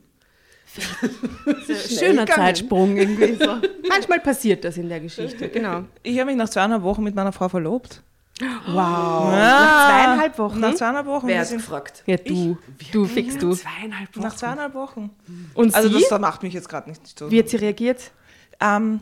[1.98, 3.56] Schöner Zeitsprung irgendwie so.
[3.90, 5.86] Manchmal passiert das in der Geschichte, genau.
[6.04, 8.04] Ich habe mich nach zweieinhalb Wochen mit meiner Frau verlobt.
[8.40, 9.32] Wow.
[9.32, 10.60] Nach zweieinhalb Wochen.
[10.60, 11.28] Nach zweieinhalb Wochen.
[11.28, 12.04] Wer hat gefragt?
[12.06, 12.60] ja, du.
[12.92, 13.56] Du fix du.
[13.56, 14.24] Zweieinhalb Wochen.
[14.24, 15.10] Nach zweieinhalb Wochen.
[15.56, 16.06] Und Also sie?
[16.08, 17.32] das macht mich jetzt gerade nicht so.
[17.32, 18.12] Wie hat sie reagiert?
[18.60, 19.00] Ähm,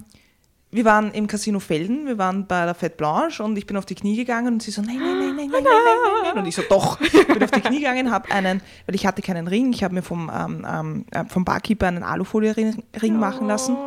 [0.69, 3.86] wir waren im Casino Felden, wir waren bei der Fête Blanche und ich bin auf
[3.86, 6.38] die Knie gegangen und sie so, nein, nein, nein, nein, nein, nein, nein, nein.
[6.38, 6.99] Und ich so, doch.
[6.99, 9.93] Ich bin auf die Knie gegangen, habe einen, weil ich hatte keinen Ring, ich habe
[9.93, 13.77] mir vom, ähm, ähm, äh, vom Barkeeper einen Alufolie-Ring Ring machen lassen.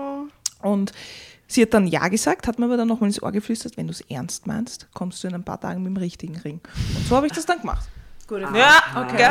[0.62, 0.92] Und
[1.46, 3.92] sie hat dann Ja gesagt, hat mir aber dann nochmal ins Ohr geflüstert, wenn du
[3.92, 6.60] es ernst meinst, kommst du in ein paar Tagen mit dem richtigen Ring.
[6.96, 7.86] Und so habe ich das dann gemacht.
[8.30, 9.28] Ja, okay.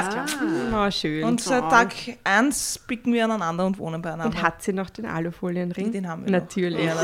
[0.73, 1.23] Oh, schön.
[1.23, 4.25] Und seit Tag 1 bicken wir aneinander und wohnen beieinander.
[4.37, 5.91] Und hat sie noch den Alufolienring?
[5.91, 6.39] Den haben wir noch.
[6.41, 6.83] Natürlich.
[6.85, 6.95] Ja,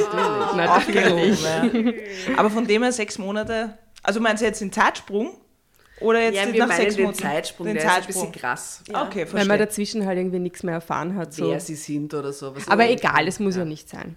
[0.55, 1.43] natürlich.
[1.45, 2.37] Ja.
[2.37, 5.31] Aber von dem her sechs Monate, also meinst du jetzt den Zeitsprung?
[6.01, 7.21] Oder jetzt Ja, wir nach sechs den Monaten?
[7.23, 8.31] Zeitsprung, Den der ist ein Zeitsprung.
[8.31, 8.83] bisschen krass.
[8.89, 9.57] Okay, Weil man verstehe.
[9.57, 11.33] dazwischen halt irgendwie nichts mehr erfahren hat.
[11.33, 11.49] So.
[11.49, 12.67] Wer sie sind oder sowas.
[12.67, 13.63] Aber egal, es muss ja.
[13.65, 14.15] nicht sein.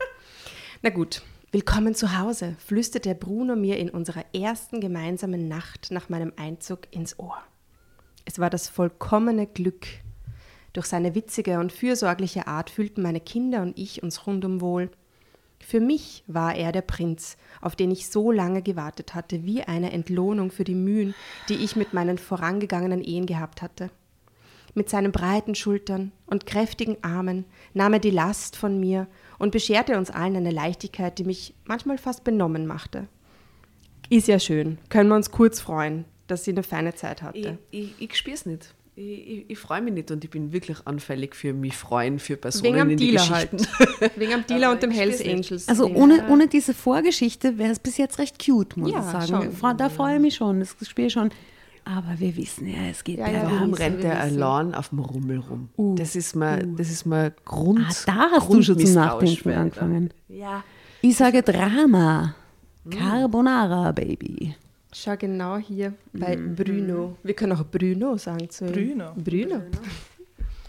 [0.82, 1.22] Na gut.
[1.52, 7.18] Willkommen zu Hause, flüsterte Bruno mir in unserer ersten gemeinsamen Nacht nach meinem Einzug ins
[7.18, 7.38] Ohr.
[8.28, 9.86] Es war das vollkommene Glück.
[10.74, 14.90] Durch seine witzige und fürsorgliche Art fühlten meine Kinder und ich uns rundum wohl.
[15.60, 19.92] Für mich war er der Prinz, auf den ich so lange gewartet hatte, wie eine
[19.92, 21.14] Entlohnung für die Mühen,
[21.48, 23.90] die ich mit meinen vorangegangenen Ehen gehabt hatte.
[24.74, 29.06] Mit seinen breiten Schultern und kräftigen Armen nahm er die Last von mir
[29.38, 33.08] und bescherte uns allen eine Leichtigkeit, die mich manchmal fast benommen machte.
[34.10, 37.58] Ist ja schön, können wir uns kurz freuen, dass sie eine feine Zeit Ich, hatte.
[37.70, 38.74] ich, ich spür's nicht.
[38.94, 42.36] Ich, ich, ich freue mich nicht und ich bin wirklich anfällig für mich freuen, für
[42.36, 43.50] Personen Wegen am in die Dealer halt.
[43.52, 44.10] Geschichten.
[44.20, 45.24] Wegen am Dealer und dem ich Hells.
[45.24, 45.68] Angels.
[45.68, 49.52] Also ohne, ohne diese Vorgeschichte wäre es bis jetzt recht cute, muss Ja, ich sagen.
[49.60, 49.76] schon.
[49.76, 51.30] Da freue ich mich schon, das Spiel schon.
[51.84, 54.98] Aber wir wissen ja, es geht Ja, bei ja, Warum rennt der allein auf dem
[54.98, 55.70] Rummel rum?
[55.96, 57.80] das ist mal, das ist mal Grund.
[57.88, 60.10] Ah, da hast du schon zum Nachdenken angefangen.
[60.28, 60.64] Ja.
[61.02, 62.34] Ich sage Drama.
[62.90, 64.54] Carbonara, Baby.
[64.92, 67.18] Schau genau hier bei Bruno.
[67.22, 68.72] Wir können auch Bruno sagen zu ihm.
[68.72, 69.12] Bruno.
[69.16, 69.62] Bruno.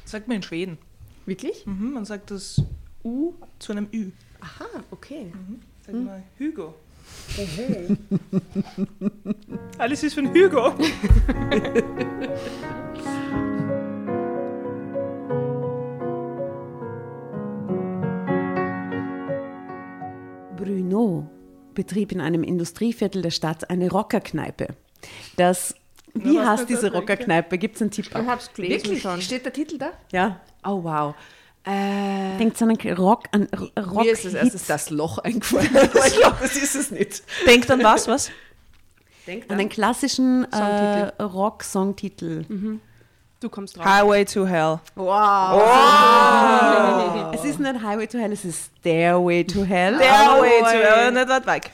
[0.03, 0.77] Sagt man in Schweden.
[1.25, 1.65] Wirklich?
[1.65, 2.61] Mhm, man sagt das
[3.03, 4.11] U zu einem Ü.
[4.41, 5.31] Aha, okay.
[5.85, 6.75] Sagt mal Hugo.
[9.77, 10.73] Alles ist von Hugo.
[20.57, 21.29] Bruno
[21.79, 24.67] betrieb in einem Industrieviertel der Stadt eine Rockerkneipe.
[25.37, 25.75] Das,
[26.13, 26.91] wie was heißt diese?
[26.91, 27.57] Rockerkneipe?
[27.57, 28.07] Gibt es einen Tipp?
[28.07, 29.01] Ich hab's gelesen Wirklich?
[29.01, 29.21] schon.
[29.21, 29.91] Steht der Titel da?
[30.11, 30.41] Ja.
[30.65, 31.15] Oh, wow.
[31.63, 35.69] Äh, Denkt an einen Rock, an Rock mir ist als erstes das Loch eingefallen.
[36.07, 37.23] Ich glaube, das ist es nicht.
[37.47, 38.29] Denkt an was, was?
[39.25, 41.23] Denkt an einen klassischen äh, Songtitel.
[41.23, 42.45] Rock-Songtitel.
[43.39, 43.85] Du kommst drauf.
[43.85, 44.79] Highway to Hell.
[44.95, 45.61] Wow.
[47.33, 49.95] Es ist nicht Highway to Hell, es ist Stairway to Hell.
[49.95, 51.71] Stairway to Hell, nicht weit weg.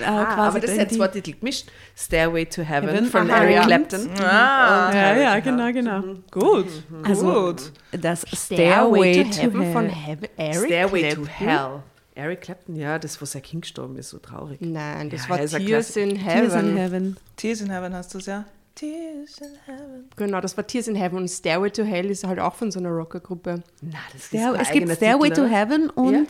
[0.00, 1.66] Äh, Ah, quasi aber das sind zwei Titel gemischt.
[1.96, 3.06] Stairway to Heaven, Heaven.
[3.06, 3.28] von Und-
[3.66, 4.10] Clapton.
[4.20, 6.00] Ah, Ja, ja, genau, genau.
[6.30, 6.66] gut.
[7.02, 7.72] Also, gut.
[7.92, 10.16] das Stairway Stairway to Heaven von Hell.
[10.16, 10.28] Heaven.
[10.36, 11.26] Eric Stairway to Clapton?
[11.48, 11.82] Hell.
[12.14, 14.58] Eric Clapton, ja, das, wo sein Kind gestorben ist, so traurig.
[14.60, 16.76] Nein, das Ja, war Tears in Tears in Heaven.
[16.76, 17.16] Heaven.
[17.36, 18.44] Tears in Heaven hast du es, ja?
[18.80, 20.08] Tears in Heaven.
[20.16, 21.18] Genau, das war Tears in Heaven.
[21.18, 23.62] Und Stairway to Hell ist halt auch von so einer Rockergruppe.
[23.82, 25.54] Na, das ist Stair ein es gibt Stairway Titel, to?
[25.54, 26.28] Heaven und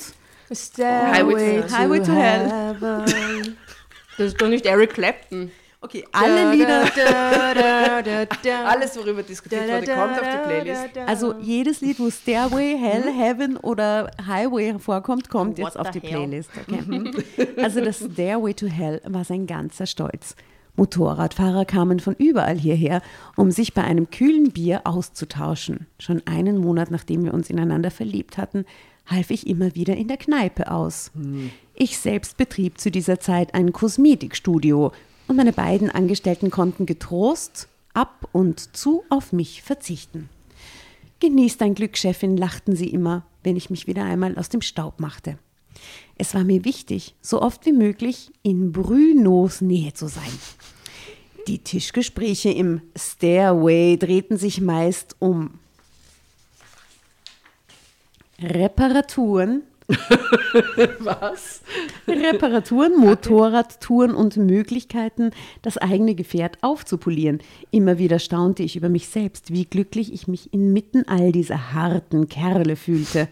[0.52, 2.50] Stairway, Highway to- Highway to Hell.
[2.50, 3.56] Heaven.
[4.18, 5.50] Das ist doch nicht Eric Clapton.
[5.80, 6.82] Okay, alle Lieder.
[8.66, 10.98] Alles, worüber diskutiert wurde, kommt auf die Playlist.
[11.06, 13.18] Also jedes Lied, wo Stairway, Hell, mhm.
[13.18, 16.10] Heaven oder Highway vorkommt, kommt What jetzt auf die hell?
[16.10, 16.50] Playlist.
[16.68, 16.82] Okay?
[16.84, 17.14] Mhm.
[17.56, 20.34] also das Stairway to Hell war sein ganzer Stolz.
[20.80, 23.02] Motorradfahrer kamen von überall hierher,
[23.36, 25.86] um sich bei einem kühlen Bier auszutauschen.
[25.98, 28.64] Schon einen Monat nachdem wir uns ineinander verliebt hatten,
[29.06, 31.10] half ich immer wieder in der Kneipe aus.
[31.14, 31.50] Hm.
[31.74, 34.92] Ich selbst betrieb zu dieser Zeit ein Kosmetikstudio,
[35.28, 40.28] und meine beiden Angestellten konnten getrost ab und zu auf mich verzichten.
[41.20, 44.98] Genieß dein Glück, Chefin, lachten sie immer, wenn ich mich wieder einmal aus dem Staub
[44.98, 45.38] machte.
[46.16, 50.32] Es war mir wichtig, so oft wie möglich in Brunos Nähe zu sein.
[51.46, 55.58] Die Tischgespräche im Stairway drehten sich meist um
[58.42, 59.62] Reparaturen
[61.00, 61.62] Was?
[62.06, 67.40] Reparaturen, Motorradtouren und Möglichkeiten, das eigene Gefährt aufzupolieren.
[67.70, 72.28] Immer wieder staunte ich über mich selbst, wie glücklich ich mich inmitten all dieser harten
[72.28, 73.28] Kerle fühlte.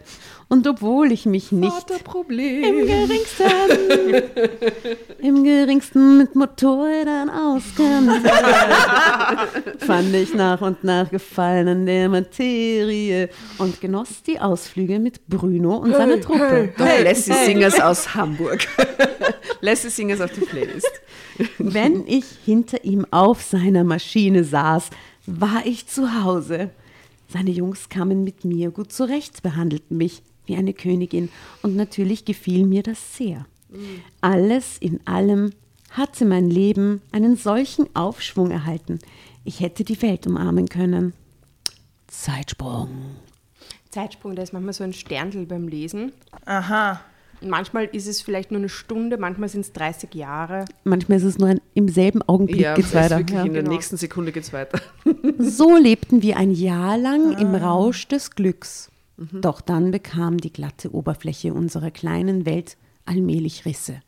[0.51, 3.45] Und obwohl ich mich nicht im geringsten,
[5.19, 8.31] im geringsten mit Motorrädern auskannte,
[9.79, 13.29] fand ich nach und nach Gefallen an der Materie
[13.59, 16.73] und genoss die Ausflüge mit Bruno und seiner Truppe.
[16.77, 17.45] Hey, Lassie hey.
[17.45, 18.67] Singers aus Hamburg.
[19.61, 21.03] Lassie Singers auf die Playlist.
[21.59, 24.89] Wenn ich hinter ihm auf seiner Maschine saß,
[25.27, 26.71] war ich zu Hause.
[27.31, 31.29] Seine Jungs kamen mit mir gut zurecht, behandelten mich wie eine Königin.
[31.63, 33.47] Und natürlich gefiel mir das sehr.
[34.21, 35.53] Alles in allem
[35.91, 38.99] hatte mein Leben einen solchen Aufschwung erhalten.
[39.45, 41.13] Ich hätte die Welt umarmen können.
[42.07, 42.89] Zeitsprung.
[43.91, 46.13] Zeitsprung, da ist manchmal so ein Sterndl beim Lesen.
[46.45, 47.01] Aha.
[47.41, 50.65] Manchmal ist es vielleicht nur eine Stunde, manchmal sind es 30 Jahre.
[50.83, 53.19] Manchmal ist es nur ein, im selben Augenblick ja, geht's weiter.
[53.19, 53.45] Wirklich ja.
[53.45, 53.75] In der genau.
[53.75, 54.81] nächsten Sekunde geht es weiter.
[55.39, 57.41] So lebten wir ein Jahr lang ah.
[57.41, 58.91] im Rausch des Glücks.
[59.19, 59.41] Mhm.
[59.41, 64.01] Doch dann bekam die glatte Oberfläche unserer kleinen Welt allmählich Risse.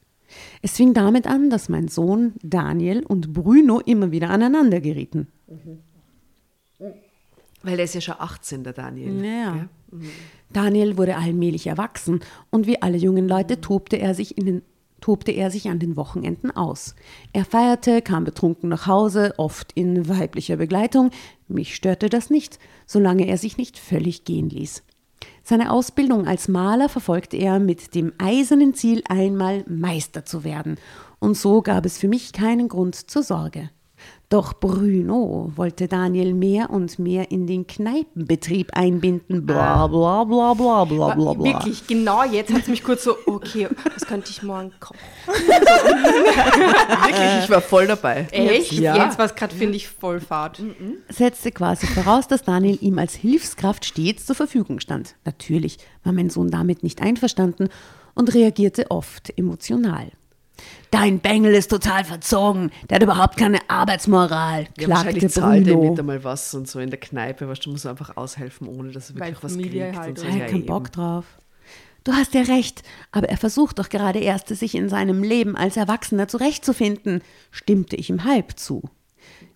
[0.63, 5.27] Es fing damit an, dass mein Sohn Daniel und Bruno immer wieder aneinander gerieten.
[5.49, 5.81] Mhm.
[7.63, 9.25] Weil er ist ja schon 18, der Daniel.
[9.25, 9.69] Ja.
[9.91, 10.09] Mhm.
[10.53, 14.63] Daniel wurde allmählich erwachsen und wie alle jungen Leute tobte er sich in den
[15.01, 16.95] tobte er sich an den Wochenenden aus.
[17.33, 21.11] Er feierte, kam betrunken nach Hause, oft in weiblicher Begleitung.
[21.49, 24.83] Mich störte das nicht, solange er sich nicht völlig gehen ließ.
[25.43, 30.77] Seine Ausbildung als Maler verfolgte er mit dem eisernen Ziel, einmal Meister zu werden.
[31.19, 33.71] Und so gab es für mich keinen Grund zur Sorge.
[34.31, 39.45] Doch Bruno wollte Daniel mehr und mehr in den Kneipenbetrieb einbinden.
[39.45, 41.35] Bla bla bla bla bla bla.
[41.35, 41.45] bla.
[41.45, 45.01] Wirklich, genau jetzt hat es mich kurz so, okay, was könnte ich morgen kochen?
[47.07, 48.29] Wirklich, ich war voll dabei.
[48.31, 48.71] Echt?
[48.71, 49.05] Ja.
[49.05, 50.61] Jetzt war es gerade, finde ich, voll fad.
[50.61, 50.99] Mhm.
[51.09, 55.17] Setzte quasi voraus, dass Daniel ihm als Hilfskraft stets zur Verfügung stand.
[55.25, 57.69] Natürlich war mein Sohn damit nicht einverstanden
[58.15, 60.13] und reagierte oft emotional.
[60.91, 62.71] Dein Bengel ist total verzogen.
[62.89, 65.91] Der hat überhaupt keine Arbeitsmoral, ja, klagte zahlt Bruno.
[65.91, 67.49] mit einmal was und so in der Kneipe.
[67.49, 69.99] Weißt, du musst einfach aushelfen, ohne dass er wirklich Weil was Familie kriegt.
[69.99, 70.27] Halt und so.
[70.27, 71.25] Er hat keinen Bock drauf.
[72.05, 72.83] Du hast ja recht,
[73.13, 78.09] aber er versucht doch gerade erst, sich in seinem Leben als Erwachsener zurechtzufinden, stimmte ich
[78.09, 78.89] ihm halb zu.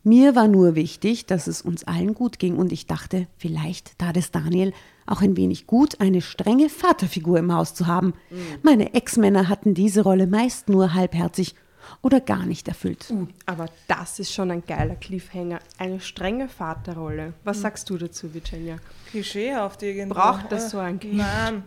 [0.06, 4.18] Mir war nur wichtig, dass es uns allen gut ging und ich dachte, vielleicht tat
[4.18, 4.74] es Daniel
[5.06, 8.12] auch ein wenig gut, eine strenge Vaterfigur im Haus zu haben.
[8.28, 8.36] Mhm.
[8.62, 11.54] Meine Ex-Männer hatten diese Rolle meist nur halbherzig
[12.02, 13.06] oder gar nicht erfüllt.
[13.10, 15.60] Uh, aber das ist schon ein geiler Cliffhanger.
[15.78, 17.32] Eine strenge Vaterrolle.
[17.44, 17.62] Was mhm.
[17.62, 18.76] sagst du dazu, Virginia?
[19.10, 20.14] Klischeehaft irgendwie.
[20.14, 21.16] Braucht das so ein Kind?
[21.16, 21.64] Nein,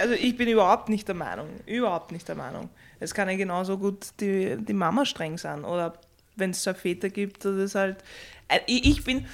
[0.00, 1.48] also ich bin überhaupt nicht der Meinung.
[1.66, 2.68] Überhaupt nicht der Meinung.
[3.00, 5.94] Es kann ja genauso gut die, die Mama streng sein oder
[6.36, 7.96] wenn es so Väter gibt, das ist halt.
[8.48, 9.26] Äh, ich bin,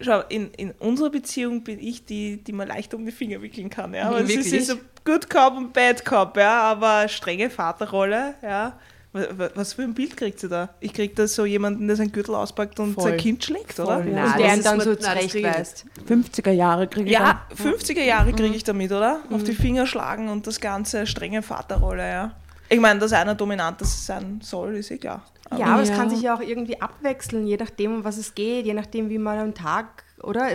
[0.00, 3.70] schau, in, in unserer Beziehung bin ich die, die man leicht um die Finger wickeln
[3.70, 3.94] kann.
[3.94, 4.08] Ja?
[4.08, 8.78] Aber es ist so Good Cop und Bad Cop, ja, aber strenge Vaterrolle, ja.
[9.12, 10.68] Was für ein Bild kriegt sie da?
[10.78, 13.02] Ich krieg da so jemanden, der sein Gürtel auspackt und Voll.
[13.10, 13.86] sein Kind schlägt, Voll.
[13.86, 14.04] oder?
[14.04, 15.84] Nein, und der ihn dann so zurechtweist.
[16.08, 17.74] 50er Jahre kriege ich Ja, dann.
[17.74, 19.20] 50er Jahre kriege ich damit, oder?
[19.28, 19.34] Mhm.
[19.34, 22.36] Auf die Finger schlagen und das ganze strenge Vaterrolle, ja.
[22.72, 25.24] Ich meine, dass einer dominant sein soll, ist eh klar.
[25.50, 25.90] Aber ja, aber ja.
[25.90, 29.10] es kann sich ja auch irgendwie abwechseln, je nachdem, um was es geht, je nachdem,
[29.10, 30.46] wie man am Tag, oder?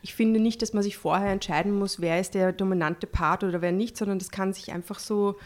[0.00, 3.60] Ich finde nicht, dass man sich vorher entscheiden muss, wer ist der dominante Part oder
[3.60, 5.36] wer nicht, sondern das kann sich einfach so.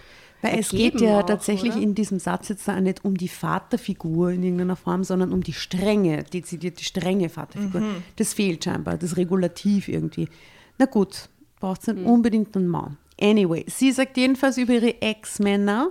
[0.43, 1.83] Weil es geht ja auch, tatsächlich oder?
[1.83, 5.53] in diesem Satz jetzt da nicht um die Vaterfigur in irgendeiner Form, sondern um die
[5.53, 7.81] strenge, dezidiert die strenge Vaterfigur.
[7.81, 8.03] Mhm.
[8.17, 10.29] Das fehlt scheinbar, das Regulativ irgendwie.
[10.79, 11.29] Na gut,
[11.59, 12.07] braucht es nicht mhm.
[12.07, 12.97] unbedingt einen Mann.
[13.21, 15.91] Anyway, sie sagt jedenfalls über ihre Ex-Männer,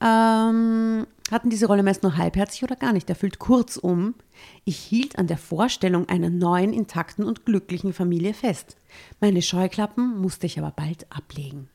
[0.00, 3.38] ähm, hatten diese Rolle meist nur halbherzig oder gar nicht erfüllt.
[3.38, 4.14] Kurzum,
[4.64, 8.76] ich hielt an der Vorstellung einer neuen, intakten und glücklichen Familie fest.
[9.20, 11.68] Meine Scheuklappen musste ich aber bald ablegen.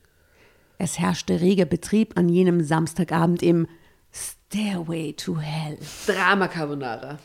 [0.77, 3.67] Es herrschte reger Betrieb an jenem Samstagabend im
[4.11, 5.77] Stairway to Hell.
[6.05, 7.19] Drama Carbonara.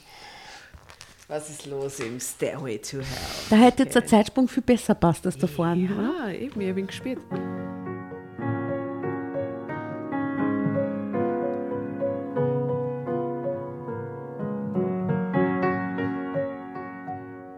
[1.30, 3.04] Was ist los im Stairway to Hell?
[3.50, 6.34] Da hätte jetzt der Zeitsprung viel besser passt als da vorne, ja, oder?
[6.34, 7.20] Eben, ich bin gespielt.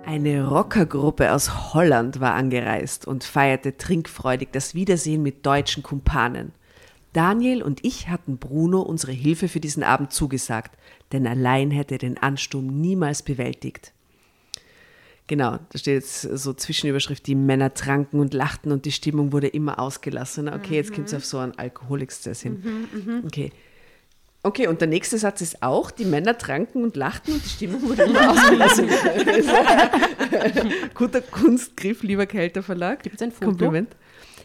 [0.04, 6.52] Eine Rockergruppe aus Holland war angereist und feierte trinkfreudig das Wiedersehen mit deutschen Kumpanen.
[7.14, 10.76] Daniel und ich hatten Bruno unsere Hilfe für diesen Abend zugesagt,
[11.12, 13.92] denn allein hätte er den Ansturm niemals bewältigt.
[15.28, 19.46] Genau, da steht jetzt so Zwischenüberschrift, die Männer tranken und lachten und die Stimmung wurde
[19.46, 20.54] immer ausgelassener.
[20.56, 23.22] Okay, jetzt kommt es auf so einen Alkoholexzess hin.
[23.24, 23.50] Okay.
[24.44, 27.82] Okay, und der nächste Satz ist auch, die Männer tranken und lachten und die Stimmung
[27.82, 28.92] wurde immer ausgelassener.
[30.94, 33.04] Guter Kunstgriff, lieber Kelter Verlag.
[33.04, 33.50] Gibt es ein Foto?
[33.50, 33.94] Kompliment.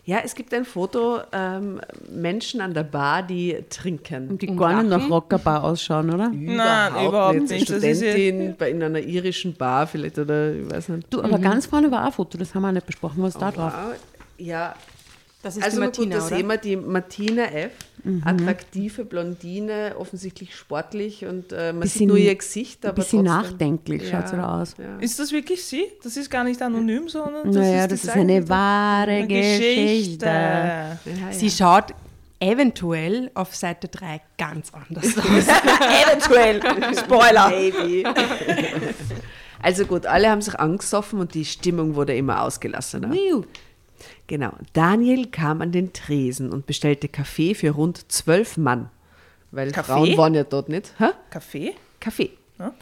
[0.08, 4.30] Ja, es gibt ein Foto, ähm, Menschen an der Bar, die trinken.
[4.30, 6.30] Und die gar nicht nach Rockerbar ausschauen, oder?
[6.30, 7.70] Nein, überhaupt nicht.
[7.70, 11.14] Eine Das ist Studentin bei in einer irischen Bar vielleicht oder ich weiß nicht.
[11.14, 13.38] Du, aber ganz vorne war auch ein Foto, das haben wir auch nicht besprochen, was
[13.38, 13.74] da drauf?
[13.74, 13.96] Wow.
[14.38, 14.76] Ja,
[15.48, 16.36] Das ist also die gut, Martina, da oder?
[16.36, 17.72] sehen wir die Martina F.,
[18.24, 23.26] attraktive Blondine, offensichtlich sportlich und äh, man Bisschen- sieht nur ihr Gesicht, aber Ein bisschen
[23.26, 23.50] trotzdem.
[23.52, 24.76] nachdenklich schaut sie da aus.
[24.78, 24.98] Ja.
[25.00, 25.86] Ist das wirklich sie?
[26.04, 30.26] Das ist gar nicht anonym, sondern das naja, ist, das ist eine wahre Geschichte.
[30.26, 30.98] Ja,
[31.32, 31.94] Sie schaut
[32.40, 35.26] eventuell auf Seite 3 ganz anders aus.
[36.08, 36.62] Eventuell.
[36.96, 37.50] Spoiler.
[37.50, 38.06] Baby.
[39.62, 43.12] also gut, alle haben sich angesoffen und die Stimmung wurde immer ausgelassener.
[43.12, 43.44] Wiu.
[44.28, 44.52] Genau.
[44.74, 48.90] Daniel kam an den Tresen und bestellte Kaffee für rund zwölf Mann.
[49.52, 49.92] Weil Kaffee?
[49.94, 50.94] Frauen waren ja dort nicht.
[51.00, 51.06] Hä?
[51.30, 51.74] Kaffee?
[52.00, 52.32] Kaffee.
[52.60, 52.74] Ja.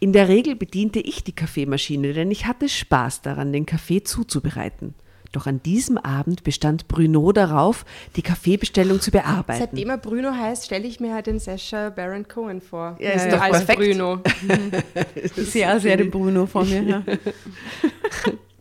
[0.00, 4.94] In der Regel bediente ich die Kaffeemaschine, denn ich hatte Spaß daran, den Kaffee zuzubereiten.
[5.32, 7.84] Doch an diesem Abend bestand Bruno darauf,
[8.14, 9.58] die Kaffeebestellung zu bearbeiten.
[9.68, 12.96] Seitdem er Bruno heißt, stelle ich mir halt den Sascha Baron Cohen vor.
[13.00, 13.80] Ja, ist Äh, doch als perfekt.
[13.80, 14.20] Bruno.
[15.36, 17.02] Ich sehe auch sehr den Bruno vor mir.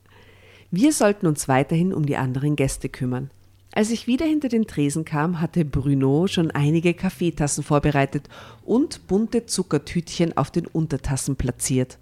[0.76, 3.30] Wir sollten uns weiterhin um die anderen Gäste kümmern.
[3.74, 8.28] Als ich wieder hinter den Tresen kam, hatte Bruno schon einige Kaffeetassen vorbereitet
[8.66, 12.00] und bunte Zuckertütchen auf den Untertassen platziert.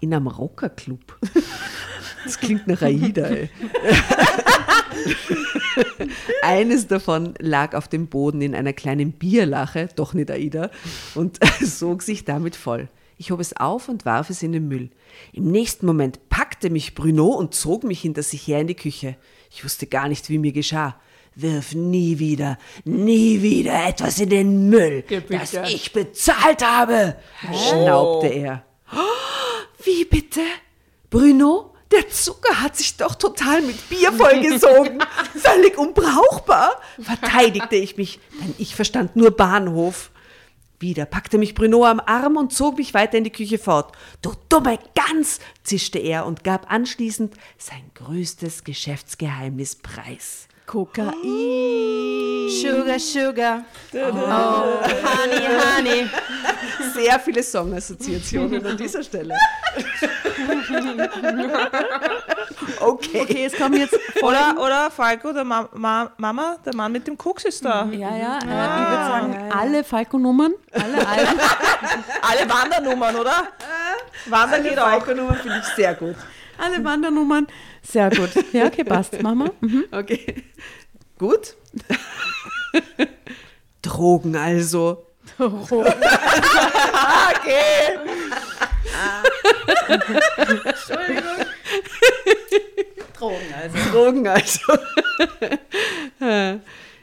[0.00, 1.18] In einem Rockerclub.
[2.22, 3.48] Das klingt nach Aida, ey.
[6.42, 10.70] Eines davon lag auf dem Boden in einer kleinen Bierlache, doch nicht Aida,
[11.14, 12.90] und sog sich damit voll.
[13.20, 14.88] Ich hob es auf und warf es in den Müll.
[15.34, 19.14] Im nächsten Moment packte mich Bruno und zog mich hinter sich her in die Küche.
[19.50, 20.98] Ich wusste gar nicht, wie mir geschah.
[21.34, 22.56] Wirf nie wieder,
[22.86, 27.16] nie wieder etwas in den Müll, das ich bezahlt habe,
[27.52, 28.64] schnaubte er.
[29.84, 30.40] Wie bitte?
[31.10, 35.04] Bruno, der Zucker hat sich doch total mit Bier vollgesogen.
[35.36, 40.10] Völlig unbrauchbar, verteidigte ich mich, denn ich verstand nur Bahnhof.
[40.80, 43.92] Wieder packte mich Bruno am Arm und zog mich weiter in die Küche fort.
[44.22, 50.48] Du dumme Gans, zischte er und gab anschließend sein größtes Geschäftsgeheimnis preis.
[50.70, 52.48] Kokain.
[52.48, 53.64] Sugar, Sugar.
[53.92, 56.10] Oh, honey, honey.
[56.94, 59.34] Sehr viele Songassoziationen an dieser Stelle.
[62.80, 63.20] Okay.
[63.22, 67.18] Okay, es kommen jetzt Oder, oder Falco, der Ma Ma Mama, der Mann mit dem
[67.18, 67.86] Koks ist da.
[67.86, 71.26] Ja, ja, äh, ich würde sagen, alle Falco-Nummern, alle, alle.
[72.22, 73.48] Alle Wandernummern, oder?
[74.26, 74.86] Wandern geht auch.
[74.88, 76.14] Falco-Nummer finde ich sehr gut.
[76.58, 77.46] alle Wandernummern.
[77.82, 78.30] Sehr gut.
[78.52, 79.20] Ja, okay, passt.
[79.22, 79.52] Machen wir.
[79.60, 79.84] Mhm.
[79.90, 80.44] Okay.
[81.18, 81.56] Gut.
[83.82, 85.06] Drogen also.
[85.36, 85.58] Drogen
[93.48, 93.78] also.
[93.92, 94.72] Drogen also.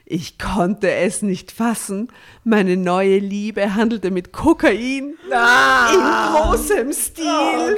[0.10, 2.08] Ich konnte es nicht fassen.
[2.45, 5.99] Meine neue Liebe handelte mit Kokain in
[6.32, 7.76] großem Stil.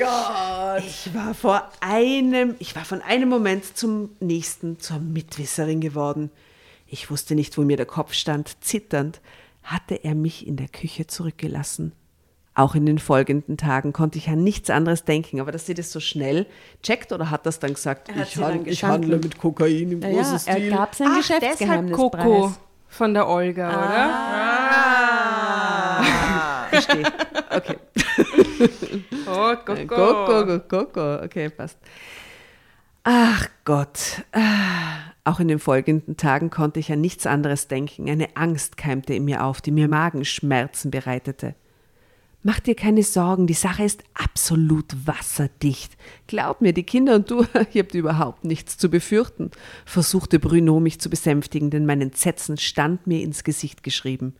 [0.77, 6.30] Ich war vor einem, ich war von einem Moment zum nächsten zur Mitwisserin geworden.
[6.86, 8.63] Ich wusste nicht, wo mir der Kopf stand.
[8.63, 9.21] Zitternd
[9.63, 11.93] hatte er mich in der Küche zurückgelassen.
[12.60, 15.93] Auch in den folgenden Tagen konnte ich an nichts anderes denken, aber dass sie das
[15.93, 16.45] so schnell
[16.84, 20.39] checkt oder hat das dann gesagt, ich, han- ich handle mit Kokain im Ja, großen
[20.45, 20.70] ja, er Stil.
[20.72, 21.95] gab sein Ach, deshalb Geschäftsgeheimnis.
[21.95, 22.51] Coco
[22.89, 24.10] von der Olga, oder?
[26.01, 27.03] Ah, verstehe.
[27.55, 27.78] Okay.
[29.26, 29.86] Oh, Coco,
[30.26, 31.24] Coco, Coco.
[31.24, 31.78] Okay, passt.
[33.03, 34.24] Ach Gott.
[35.24, 38.10] Auch in den folgenden Tagen konnte ich an nichts anderes denken.
[38.10, 41.55] Eine Angst keimte in mir auf, die mir Magenschmerzen bereitete.
[42.41, 45.97] Mach dir keine Sorgen, die Sache ist absolut wasserdicht.
[46.27, 49.51] Glaub mir, die Kinder und du, ihr habt überhaupt nichts zu befürchten,
[49.85, 54.35] versuchte Bruno mich zu besänftigen, denn mein Entsetzen stand mir ins Gesicht geschrieben.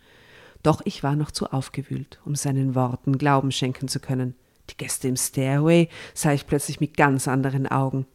[0.64, 4.36] Doch ich war noch zu aufgewühlt, um seinen Worten Glauben schenken zu können.
[4.70, 8.06] Die Gäste im Stairway sah ich plötzlich mit ganz anderen Augen.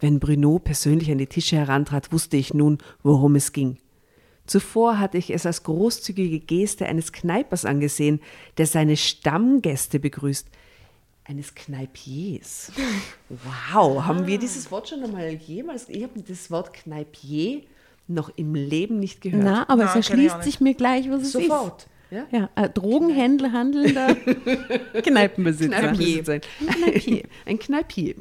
[0.00, 3.78] Wenn Bruno persönlich an die Tische herantrat, wusste ich nun, worum es ging.
[4.46, 8.20] Zuvor hatte ich es als großzügige Geste eines Kneipers angesehen,
[8.58, 10.46] der seine Stammgäste begrüßt.
[11.26, 12.70] Eines Kneipiers.
[13.72, 15.88] Wow, haben wir dieses Wort schon einmal jemals?
[15.88, 17.62] Ich habe das Wort Kneipier
[18.06, 19.42] noch im Leben nicht gehört.
[19.42, 21.48] Na, aber es erschließt sich mir gleich, was es Sofort.
[21.48, 21.58] ist.
[21.58, 21.86] Sofort.
[22.30, 24.14] Ja, äh, Drogenhändler, handelnder
[25.02, 25.76] Kneipenbesitzer.
[25.76, 26.32] Kneipenbesitzer.
[26.34, 27.22] Ein Kneipier.
[27.46, 28.14] Ein Kneipier.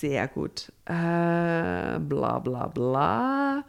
[0.00, 0.72] Sehr gut.
[0.84, 3.64] Äh, bla bla bla.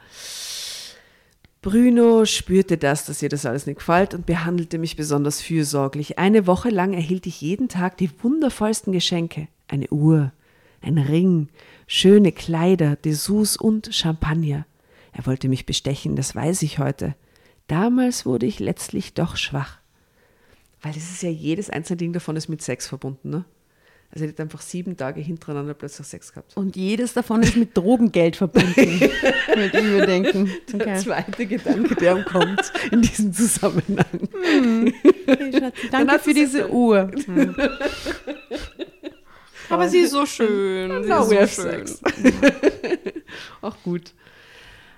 [1.61, 6.19] Bruno spürte das, dass ihr das alles nicht gefällt und behandelte mich besonders fürsorglich.
[6.19, 9.47] Eine Woche lang erhielt ich jeden Tag die wundervollsten Geschenke.
[9.69, 10.33] Eine Uhr,
[10.81, 11.47] ein Ring,
[11.87, 14.65] schöne Kleider, Dessous und Champagner.
[15.13, 17.15] Er wollte mich bestechen, das weiß ich heute.
[17.67, 19.77] Damals wurde ich letztlich doch schwach.
[20.81, 23.45] Weil es ist ja jedes einzelne Ding davon ist mit Sex verbunden, ne?
[24.09, 26.55] Also er hat einfach sieben Tage hintereinander plötzlich Sex gehabt.
[26.55, 30.49] Und jedes davon ist mit Drogengeld verbunden, würde ich mir denken.
[30.73, 30.77] Okay.
[30.77, 34.29] Der zweite Gedanke, der kommt in diesem Zusammenhang.
[34.31, 34.93] Hm.
[35.27, 37.11] Okay, Danke für diese Uhr.
[37.25, 37.55] Hm.
[39.69, 41.03] Aber sie ist so schön.
[41.03, 41.85] Sie ist so schön.
[43.61, 44.13] Auch gut.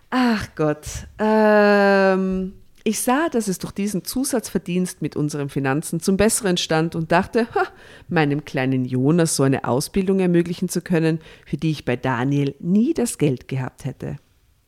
[0.09, 0.85] Ach Gott.
[1.19, 2.53] Ähm,
[2.89, 7.47] ich sah, dass es durch diesen Zusatzverdienst mit unseren Finanzen zum Besseren stand und dachte,
[7.53, 7.67] ha,
[8.07, 12.93] meinem kleinen Jonas so eine Ausbildung ermöglichen zu können, für die ich bei Daniel nie
[12.93, 14.17] das Geld gehabt hätte.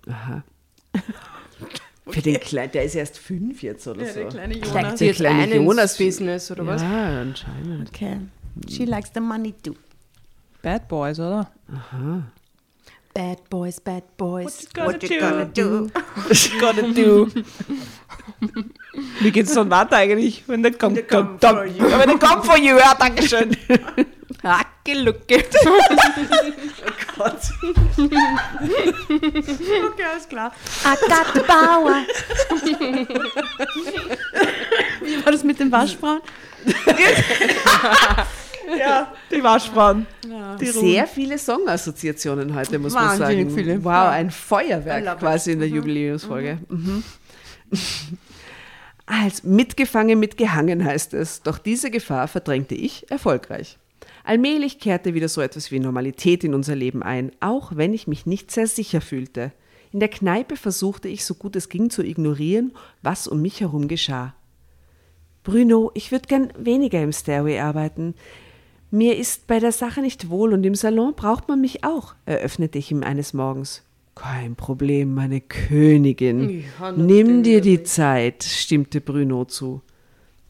[0.07, 0.43] Aha.
[2.07, 4.19] Für den Kleinen, der ist erst fünf jetzt oder ja, so.
[4.21, 4.99] Der kleine Jonas.
[4.99, 6.81] Der, der kleine Jonas Business oder was?
[6.81, 7.89] Ja, anscheinend.
[7.89, 8.17] Okay.
[8.67, 9.75] She likes the money too.
[10.61, 11.49] Bad Boys, oder?
[11.71, 12.23] Aha.
[13.13, 14.67] Bad Boys, Bad Boys.
[14.75, 15.91] What you gonna do?
[15.93, 17.27] What you gonna do?
[19.19, 20.43] Wie geht's dann weiter eigentlich?
[20.47, 21.83] Wenn der kommt, come, come, for you.
[21.83, 23.55] Wenn der come for you, ja, danke schön.
[24.43, 25.43] Hacke, Lucke.
[25.65, 25.79] oh
[27.17, 27.51] Gott.
[29.91, 30.51] okay, alles klar.
[30.83, 32.05] I got the power.
[35.01, 36.21] Wie war das mit den Waschfrauen?
[38.77, 40.07] Ja, die Waschfrauen.
[40.27, 40.55] Ja.
[40.55, 43.55] Die Sehr viele Songassoziationen heute, muss Wahnsinnig man sagen.
[43.55, 43.83] Viele.
[43.83, 45.75] Wow, ein Feuerwerk quasi in der mhm.
[45.75, 46.59] Jubiläumsfolge.
[46.69, 47.03] Mhm.
[49.05, 51.41] Als mitgefangen, mitgehangen heißt es.
[51.41, 53.77] Doch diese Gefahr verdrängte ich erfolgreich.
[54.23, 58.25] Allmählich kehrte wieder so etwas wie Normalität in unser Leben ein, auch wenn ich mich
[58.25, 59.51] nicht sehr sicher fühlte.
[59.91, 63.87] In der Kneipe versuchte ich so gut es ging zu ignorieren, was um mich herum
[63.87, 64.33] geschah.
[65.43, 68.13] Bruno, ich würde gern weniger im Stairway arbeiten.
[68.91, 72.77] Mir ist bei der Sache nicht wohl und im Salon braucht man mich auch, eröffnete
[72.77, 73.83] ich ihm eines Morgens.
[74.15, 76.65] Kein Problem, meine Königin.
[76.79, 79.81] Ja, Nimm dir die Zeit, stimmte Bruno zu.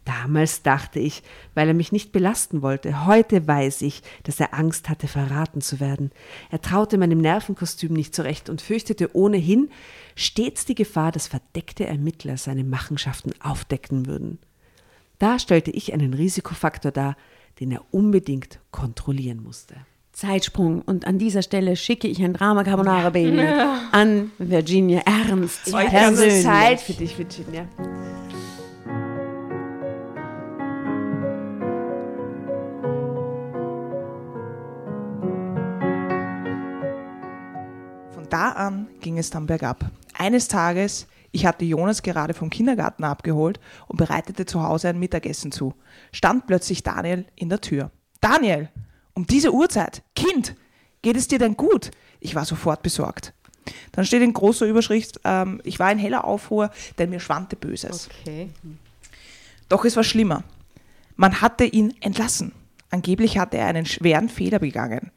[0.06, 1.22] Damals dachte ich,
[1.54, 3.06] weil er mich nicht belasten wollte.
[3.06, 6.10] Heute weiß ich, dass er Angst hatte, verraten zu werden.
[6.50, 9.70] Er traute meinem Nervenkostüm nicht zurecht und fürchtete ohnehin
[10.16, 14.40] stets die Gefahr, dass verdeckte Ermittler seine Machenschaften aufdecken würden.
[15.20, 17.16] Da stellte ich einen Risikofaktor dar,
[17.62, 19.76] den er unbedingt kontrollieren musste.
[20.14, 20.82] Zeitsprung.
[20.82, 23.84] Und an dieser Stelle schicke ich ein Drama Carbonara Baby ja.
[23.92, 25.68] an Virginia Ernst.
[25.68, 27.68] Ich habe Zeit für dich, Virginia.
[38.12, 39.86] Von da an ging es dann bergab.
[40.18, 45.52] Eines Tages ich hatte Jonas gerade vom Kindergarten abgeholt und bereitete zu Hause ein Mittagessen
[45.52, 45.74] zu.
[46.12, 47.92] Stand plötzlich Daniel in der Tür.
[48.20, 48.70] Daniel,
[49.14, 50.56] um diese Uhrzeit, Kind,
[51.02, 51.92] geht es dir denn gut?
[52.20, 53.34] Ich war sofort besorgt.
[53.92, 58.10] Dann steht in großer Überschrift, ähm, ich war in heller Aufruhr, denn mir schwante Böses.
[58.22, 58.50] Okay.
[59.70, 60.44] Doch es war schlimmer.
[61.16, 62.52] Man hatte ihn entlassen.
[62.90, 65.12] Angeblich hatte er einen schweren Fehler begangen.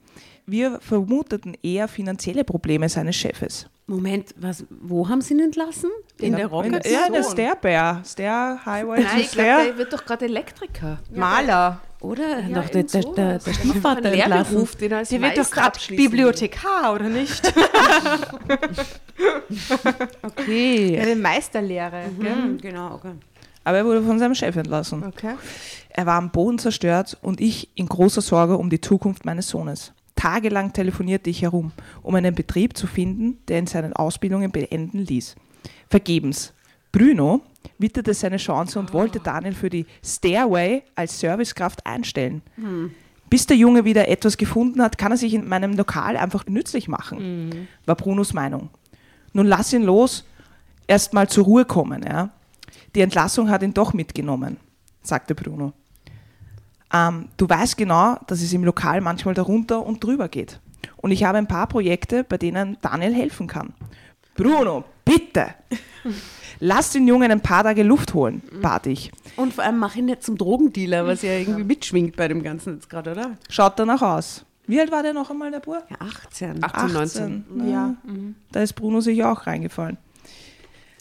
[0.47, 3.67] Wir vermuteten eher finanzielle Probleme seines Chefes.
[3.87, 5.91] Moment, was, wo haben Sie ihn entlassen?
[6.19, 6.87] In, in der Rocket?
[6.87, 10.99] Ja, in der Stair Stair Highway Nein, ich glaube, der wird doch gerade Elektriker.
[11.13, 11.81] Ja, Maler.
[12.01, 12.41] Oder?
[12.41, 14.69] Ja, doch, der, der, der, der Stiefvater entlassen.
[14.81, 17.43] Den als der wird doch gerade Bibliothekar, oder nicht?
[20.23, 21.03] okay.
[21.07, 22.05] Die Meisterlehre.
[22.19, 23.13] Mhm, genau, okay.
[23.65, 25.05] Aber er wurde von seinem Chef entlassen.
[25.05, 25.35] Okay.
[25.89, 29.93] Er war am Boden zerstört und ich in großer Sorge um die Zukunft meines Sohnes.
[30.17, 35.35] Tagelang telefonierte ich herum, um einen Betrieb zu finden, der ihn seine Ausbildungen beenden ließ.
[35.89, 36.53] Vergebens.
[36.93, 37.43] Bruno
[37.79, 42.43] witterte seine Chance und wollte Daniel für die Stairway als Servicekraft einstellen.
[42.57, 42.93] Hm.
[43.29, 46.87] Bis der Junge wieder etwas gefunden hat, kann er sich in meinem Lokal einfach nützlich
[46.87, 47.69] machen, mhm.
[47.85, 48.71] war Brunos Meinung.
[49.33, 50.25] Nun lass ihn los,
[50.87, 52.05] erst mal zur Ruhe kommen.
[52.05, 52.31] Ja.
[52.95, 54.59] Die Entlassung hat ihn doch mitgenommen,
[55.03, 55.73] sagte Bruno.
[56.95, 60.61] Ähm, du weißt genau, dass es im Lokal manchmal darunter und drüber geht.
[60.97, 63.75] Und ich habe ein paar Projekte, bei denen Daniel helfen kann.
[64.37, 65.55] Bruno, bitte!
[66.61, 69.11] Lass den Jungen ein paar Tage Luft holen, bat ich.
[69.37, 72.75] Und vor allem mach ihn nicht zum Drogendealer, was ja irgendwie mitschwingt bei dem Ganzen
[72.75, 73.37] jetzt gerade, oder?
[73.49, 74.45] Schaut danach aus.
[74.67, 75.83] Wie alt war der noch einmal, der Bur?
[75.91, 76.63] Ja, 18.
[76.65, 77.45] 18, 19.
[77.59, 77.65] Ja.
[77.65, 77.95] ja.
[78.05, 78.37] Mhm.
[78.53, 79.99] Da ist Bruno sich auch reingefallen.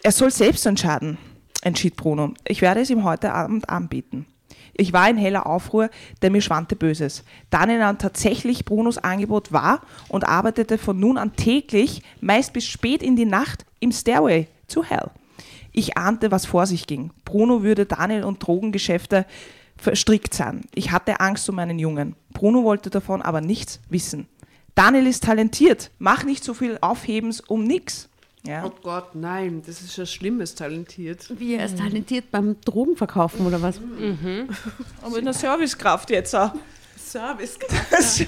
[0.02, 1.18] Er soll selbst entscheiden,
[1.62, 2.34] entschied Bruno.
[2.46, 4.26] Ich werde es ihm heute Abend anbieten.
[4.76, 5.90] Ich war in heller Aufruhr,
[6.22, 7.24] denn mir schwante Böses.
[7.50, 13.04] Daniel nahm tatsächlich Brunos Angebot wahr und arbeitete von nun an täglich, meist bis spät
[13.04, 15.12] in die Nacht, im Stairway zu Hell.
[15.72, 17.12] Ich ahnte, was vor sich ging.
[17.26, 19.26] Bruno würde Daniel und Drogengeschäfte
[19.78, 20.62] verstrickt sein.
[20.74, 22.16] Ich hatte Angst um meinen Jungen.
[22.32, 24.28] Bruno wollte davon aber nichts wissen.
[24.76, 25.92] Daniel ist talentiert.
[26.00, 28.10] Mach nicht so viel Aufhebens um nichts.
[28.46, 28.66] Ja.
[28.66, 31.28] Oh Gott, nein, das ist ja Schlimmes, talentiert.
[31.40, 33.80] Wie, er ist talentiert beim Drogenverkaufen oder was?
[33.80, 34.50] Mhm.
[35.02, 36.54] Aber in der Servicekraft jetzt auch.
[36.98, 38.28] Servicekraft.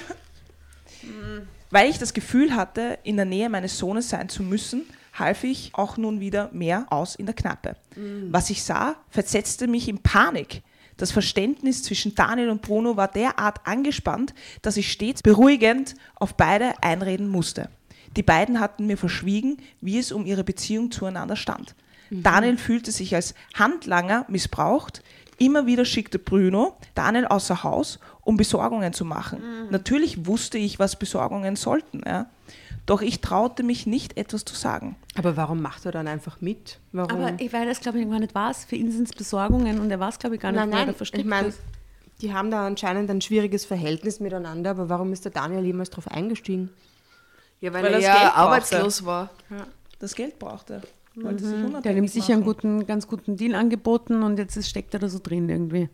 [1.70, 5.70] Weil ich das Gefühl hatte, in der Nähe meines Sohnes sein zu müssen, half ich
[5.74, 7.76] auch nun wieder mehr aus in der Knappe.
[7.94, 8.28] Mhm.
[8.30, 10.62] Was ich sah, versetzte mich in Panik.
[10.96, 16.82] Das Verständnis zwischen Daniel und Bruno war derart angespannt, dass ich stets beruhigend auf beide
[16.82, 17.68] einreden musste.
[18.16, 21.74] Die beiden hatten mir verschwiegen, wie es um ihre Beziehung zueinander stand.
[22.10, 22.22] Mhm.
[22.22, 25.02] Daniel fühlte sich als Handlanger missbraucht.
[25.38, 29.40] Immer wieder schickte Bruno Daniel außer Haus, um Besorgungen zu machen.
[29.40, 29.70] Mhm.
[29.70, 32.02] Natürlich wusste ich, was Besorgungen sollten.
[32.06, 32.26] Ja.
[32.86, 34.96] Doch ich traute mich nicht, etwas zu sagen.
[35.16, 36.78] Aber warum macht er dann einfach mit?
[36.92, 37.10] Warum?
[37.10, 38.64] Aber ich weiß das, glaube ich, gar nicht was.
[38.64, 40.94] Für ihn sind es Besorgungen und er weiß, glaube ich, gar nicht, nein, nein, er
[40.94, 41.52] versteckt ich mein.
[42.22, 46.08] Die haben da anscheinend ein schwieriges Verhältnis miteinander, aber warum ist der Daniel jemals darauf
[46.08, 46.70] eingestiegen?
[47.60, 49.30] Ja, weil, weil er ja arbeitslos war.
[49.50, 49.66] Ja.
[49.98, 50.82] Das Geld brauchte.
[51.14, 51.82] Mhm.
[51.82, 55.08] Der hat ihm sicher einen guten, ganz guten Deal angeboten und jetzt steckt er da
[55.08, 55.88] so drin irgendwie.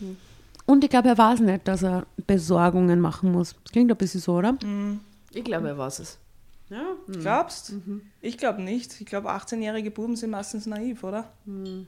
[0.00, 0.16] Mhm.
[0.64, 3.54] Und ich glaube, er weiß nicht, dass er Besorgungen machen muss.
[3.62, 4.52] Das klingt ein bisschen so, oder?
[4.52, 5.00] Mhm.
[5.32, 6.18] Ich glaube, er weiß es.
[6.70, 6.82] Ja?
[7.06, 7.20] Mhm.
[7.20, 7.72] Glaubst?
[7.72, 8.02] Mhm.
[8.20, 9.00] Ich glaube nicht.
[9.00, 11.30] Ich glaube, 18-jährige Buben sind meistens naiv, oder?
[11.44, 11.86] Mhm.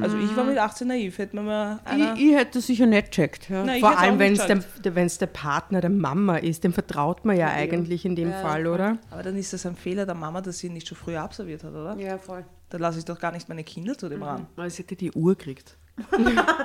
[0.00, 3.50] Also ich war mit 18 naiv, hätte man mal ich, ich, hätte sicher nicht checkt.
[3.50, 3.64] Ja.
[3.64, 7.48] Nein, Vor allem, wenn es der, der, Partner der Mama ist, dem vertraut man ja,
[7.48, 8.98] ja eigentlich in dem ja, Fall, oder?
[9.10, 11.64] Aber dann ist das ein Fehler der Mama, dass sie ihn nicht schon früher absolviert
[11.64, 11.96] hat, oder?
[11.98, 12.44] Ja, voll.
[12.70, 14.24] Dann lasse ich doch gar nicht meine Kinder zu dem mhm.
[14.24, 14.46] ran.
[14.54, 15.76] Weil sie hätte die Uhr gekriegt.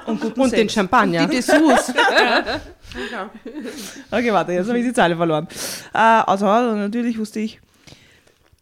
[0.06, 1.24] und, und den Champagner.
[1.24, 1.90] Und die Dessous.
[4.12, 5.48] okay, warte, jetzt habe ich die Zeile verloren.
[5.92, 7.60] Äh, also natürlich wusste ich,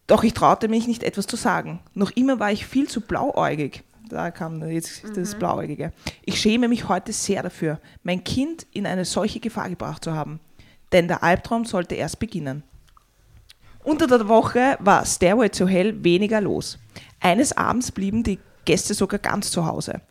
[0.07, 1.81] doch ich traute mich nicht etwas zu sagen.
[1.93, 3.83] Noch immer war ich viel zu blauäugig.
[4.09, 5.39] Da kam jetzt das mhm.
[5.39, 5.91] Blauäugige.
[6.23, 10.39] Ich schäme mich heute sehr dafür, mein Kind in eine solche Gefahr gebracht zu haben.
[10.91, 12.63] Denn der Albtraum sollte erst beginnen.
[13.83, 16.79] Unter der Woche war Stairway to Hell weniger los.
[17.19, 20.01] Eines Abends blieben die Gäste sogar ganz zu Hause.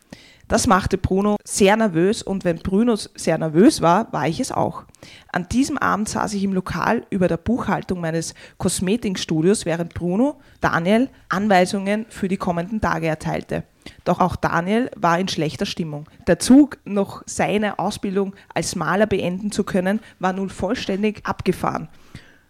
[0.47, 4.83] Das machte Bruno sehr nervös und wenn Bruno sehr nervös war, war ich es auch.
[5.31, 11.09] An diesem Abend saß ich im Lokal über der Buchhaltung meines Kosmetikstudios, während Bruno Daniel
[11.29, 13.63] Anweisungen für die kommenden Tage erteilte.
[14.03, 16.07] Doch auch Daniel war in schlechter Stimmung.
[16.27, 21.89] Der Zug, noch seine Ausbildung als Maler beenden zu können, war nun vollständig abgefahren.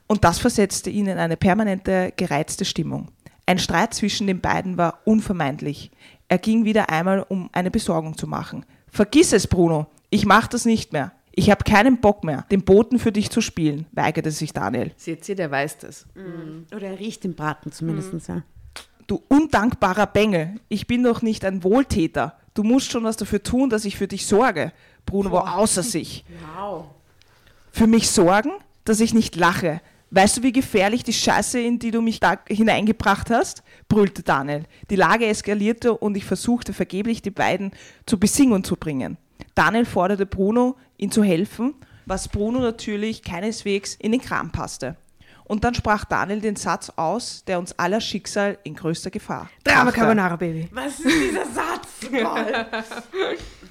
[0.08, 3.10] Und das versetzte ihn in eine permanente gereizte Stimmung.
[3.48, 5.91] Ein Streit zwischen den beiden war unvermeidlich.
[6.28, 8.65] Er ging wieder einmal, um eine Besorgung zu machen.
[8.89, 11.11] Vergiss es, Bruno, ich mach das nicht mehr.
[11.32, 14.91] Ich habe keinen Bock mehr, den Boten für dich zu spielen, weigerte sich Daniel.
[14.95, 16.05] Seht ihr, der weiß das.
[16.15, 16.65] Mhm.
[16.73, 18.21] Oder er riecht den Braten zumindest, mhm.
[18.28, 18.43] ja.
[19.07, 22.38] Du undankbarer Bengel, ich bin doch nicht ein Wohltäter.
[22.53, 24.71] Du musst schon was dafür tun, dass ich für dich sorge.
[25.05, 25.43] Bruno Boah.
[25.43, 26.23] war außer sich.
[26.55, 26.86] Wow.
[27.71, 28.51] Für mich sorgen,
[28.86, 29.82] dass ich nicht lache,
[30.12, 33.64] Weißt du, wie gefährlich die Scheiße, in die du mich da hineingebracht hast?
[33.89, 34.64] brüllte Daniel.
[34.89, 37.72] Die Lage eskalierte und ich versuchte vergeblich, die beiden
[38.06, 39.18] zu Besingen zu bringen.
[39.56, 41.74] Daniel forderte Bruno, ihn zu helfen,
[42.06, 44.95] was Bruno natürlich keineswegs in den Kram passte.
[45.43, 49.49] Und dann sprach Daniel den Satz aus, der uns aller Schicksal in größter Gefahr.
[49.64, 50.68] Drama Carbonara, Baby.
[50.72, 52.10] Was ist dieser Satz?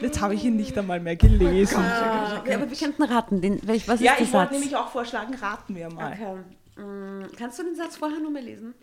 [0.00, 1.78] Jetzt habe ich ihn nicht einmal mehr gelesen.
[1.78, 3.40] Oh ja, aber wir könnten raten.
[3.40, 6.12] Den, was ja, ich wollte nämlich auch vorschlagen, raten wir mal.
[6.12, 6.82] Okay.
[6.82, 8.74] Mm, kannst du den Satz vorher nochmal lesen?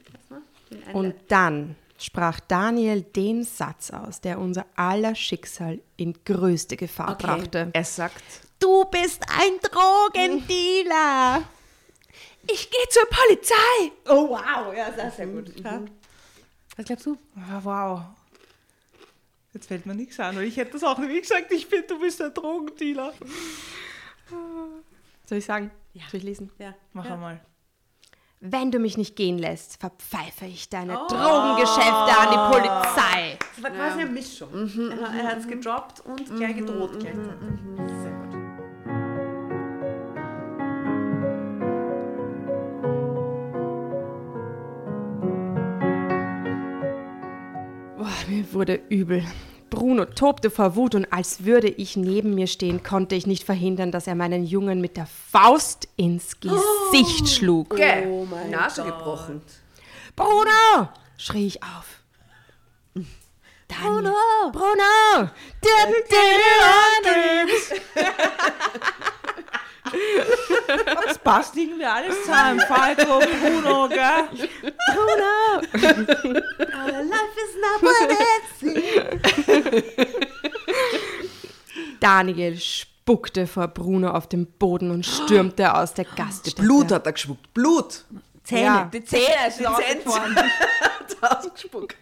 [0.94, 7.28] Und dann sprach Daniel den Satz aus, der unser aller Schicksal in größte Gefahr okay.
[7.28, 7.70] brachte.
[7.74, 8.24] Er sagt,
[8.60, 11.44] du bist ein Drogendealer.
[12.52, 13.92] Ich gehe zur Polizei.
[14.08, 15.58] Oh wow, ja, sehr, sehr gut.
[15.64, 15.90] Mhm.
[16.76, 17.18] Was glaubst du?
[17.36, 18.02] Ah, wow.
[19.56, 20.38] Jetzt fällt mir nichts an.
[20.44, 21.50] Ich hätte das auch nicht gesagt.
[21.54, 23.14] Ich finde, du bist ein Drogendealer.
[25.26, 25.72] Soll ich sagen?
[25.94, 26.04] Ja.
[26.12, 26.52] Soll ich lesen?
[26.60, 26.76] Ja.
[26.92, 27.14] Mach ja.
[27.14, 27.40] einmal.
[28.42, 31.08] Wenn du mich nicht gehen lässt, verpfeife ich deine oh.
[31.08, 33.40] Drogengeschäfte an die Polizei.
[33.56, 34.06] Das war quasi ja.
[34.06, 34.52] eine Mischung.
[34.52, 37.00] Mhm, er hat es gedroppt und mhm, gleich gedroht.
[37.00, 37.16] Gleich.
[37.16, 38.25] Mhm,
[48.46, 49.24] mir wurde übel.
[49.70, 53.92] Bruno tobte vor Wut und als würde ich neben mir stehen, konnte ich nicht verhindern,
[53.92, 57.74] dass er meinen Jungen mit der Faust ins Gesicht oh, schlug.
[57.74, 58.06] Okay.
[58.08, 58.98] Oh mein Nase Gott.
[58.98, 59.42] gebrochen.
[60.16, 60.90] Bruno!
[61.18, 62.02] schrie ich auf.
[63.68, 64.14] Bruno!
[64.52, 65.30] Bruno!
[71.06, 72.60] Das passt irgendwie alles zusammen.
[72.68, 74.28] Falco, Bruno, gell?
[74.94, 75.62] Bruno!
[75.84, 79.26] Our life is not what it
[82.00, 86.62] Daniel spuckte vor Bruno auf den Boden und stürmte aus der Gaststätte.
[86.62, 87.54] Blut hat er gespuckt.
[87.54, 88.06] Blut!
[88.44, 88.64] Zähne.
[88.66, 88.90] Ja.
[88.94, 89.26] Die Zähne,
[89.58, 90.44] die Zähne.
[91.22, 91.96] hat ausgespuckt.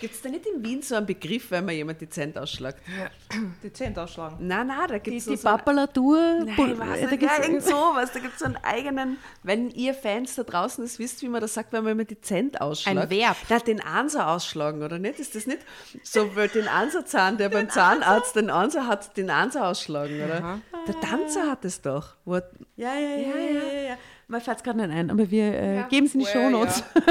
[0.00, 2.78] Gibt es da nicht in Wien so einen Begriff, wenn man jemand dezent ausschlägt?
[3.62, 4.38] Dezent ausschlagen?
[4.46, 6.44] Nein, nein, da gibt es Die, so die Papalatur.
[6.44, 8.10] Nein, weiß nicht, ja, irgend sowas.
[8.12, 11.40] Da gibt es so einen eigenen, wenn ihr Fans da draußen das wisst, wie man
[11.40, 12.98] das sagt, wenn man jemand dezent ausschlägt.
[12.98, 13.36] Ein Verb.
[13.48, 15.20] Da den Anser ausschlagen, oder nicht?
[15.20, 15.60] Ist das nicht
[16.02, 20.42] so, weil den Anserzahn, der beim Zahnarzt den Anser hat, den Anser ausschlagen, oder?
[20.42, 20.60] Aha.
[20.86, 22.14] Der Tanzer hat es doch.
[22.24, 22.42] Wo ja,
[22.76, 23.98] ja, ja, ja, ja, ja.
[24.30, 25.82] Mir fällt es gerade nicht ein, aber wir äh, ja.
[25.88, 26.84] geben es in die Shownotes.
[26.94, 27.02] Ja.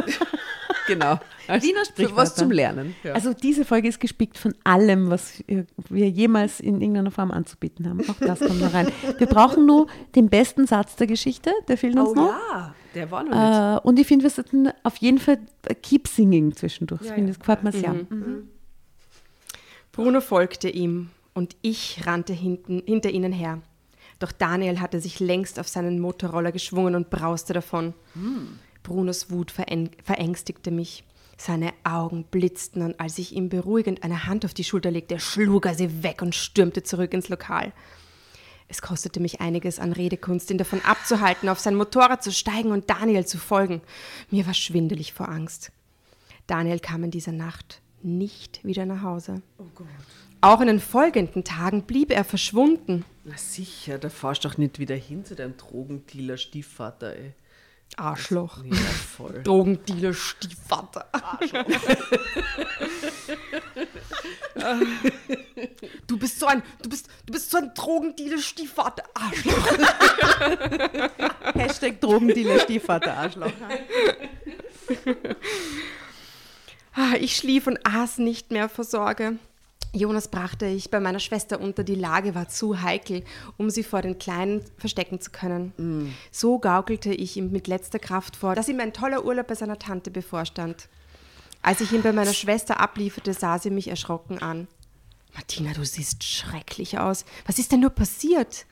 [0.87, 1.19] genau.
[1.47, 2.15] Als Wiener Sprichwörter.
[2.15, 2.95] Was zum Lernen.
[3.03, 3.11] Ja.
[3.11, 5.43] Also diese Folge ist gespickt von allem, was
[5.89, 7.99] wir jemals in irgendeiner Form anzubieten haben.
[8.09, 8.87] Auch das kommt noch rein.
[9.17, 12.33] Wir brauchen nur den besten Satz der Geschichte, der fehlt uns oh, noch.
[12.51, 13.83] ja, der war noch nicht.
[13.83, 15.39] Äh, und ich finde, wir sollten auf jeden Fall
[15.81, 17.01] Keep Singing zwischendurch.
[17.01, 17.93] Ja, finde, das gefällt mir sehr.
[17.93, 18.07] Mhm.
[18.09, 18.49] Mhm.
[19.91, 23.59] Bruno folgte ihm und ich rannte hinten, hinter ihnen her.
[24.19, 27.93] Doch Daniel hatte sich längst auf seinen Motorroller geschwungen und brauste davon.
[28.13, 28.59] Hm.
[28.83, 31.03] Brunos Wut verängstigte mich.
[31.37, 35.65] Seine Augen blitzten und als ich ihm beruhigend eine Hand auf die Schulter legte, schlug
[35.65, 37.71] er sie weg und stürmte zurück ins Lokal.
[38.67, 42.89] Es kostete mich einiges an Redekunst, ihn davon abzuhalten, auf sein Motorrad zu steigen und
[42.89, 43.81] Daniel zu folgen.
[44.29, 45.71] Mir war schwindelig vor Angst.
[46.45, 49.41] Daniel kam in dieser Nacht nicht wieder nach Hause.
[49.57, 49.87] Oh Gott.
[50.41, 53.03] Auch in den folgenden Tagen blieb er verschwunden.
[53.25, 57.33] Na sicher, da fahrst du doch nicht wieder hin zu deinem Drogendealer Stiefvater, ey.
[57.97, 58.63] Arschloch.
[58.63, 59.41] Ja, voll.
[59.43, 61.07] Drogendealer Stiefvater.
[61.11, 61.65] Arschloch.
[66.07, 69.03] du bist so ein, du bist, du bist so ein Drogendealer Stiefvater.
[69.13, 69.77] Arschloch.
[71.55, 73.51] Hashtag Drogendealer Stiefvater Arschloch.
[76.93, 79.37] Ah, ich schlief und aß nicht mehr vor Sorge.
[79.91, 81.83] Jonas brachte ich bei meiner Schwester unter.
[81.83, 83.23] Die Lage war zu heikel,
[83.57, 85.73] um sie vor den Kleinen verstecken zu können.
[85.77, 86.13] Mm.
[86.31, 89.79] So gaukelte ich ihm mit letzter Kraft vor, dass ihm ein toller Urlaub bei seiner
[89.79, 90.89] Tante bevorstand.
[91.63, 94.67] Als ich ihn bei meiner Schwester ablieferte, sah sie mich erschrocken an.
[95.33, 97.25] Martina, du siehst schrecklich aus.
[97.47, 98.65] Was ist denn nur passiert?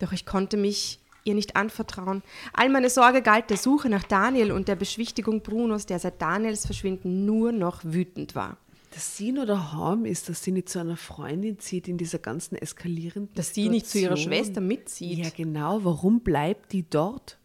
[0.00, 2.22] Doch ich konnte mich ihr nicht anvertrauen.
[2.52, 6.66] All meine Sorge galt der Suche nach Daniel und der Beschwichtigung Brunos, der seit Daniels
[6.66, 8.56] Verschwinden nur noch wütend war
[8.94, 12.56] dass sie nur daheim ist, dass sie nicht zu einer Freundin zieht in dieser ganzen
[12.56, 15.18] eskalierenden Dass sie nicht zu ihrer Schwester mitzieht.
[15.18, 15.84] Ja, genau.
[15.84, 17.38] Warum bleibt die dort?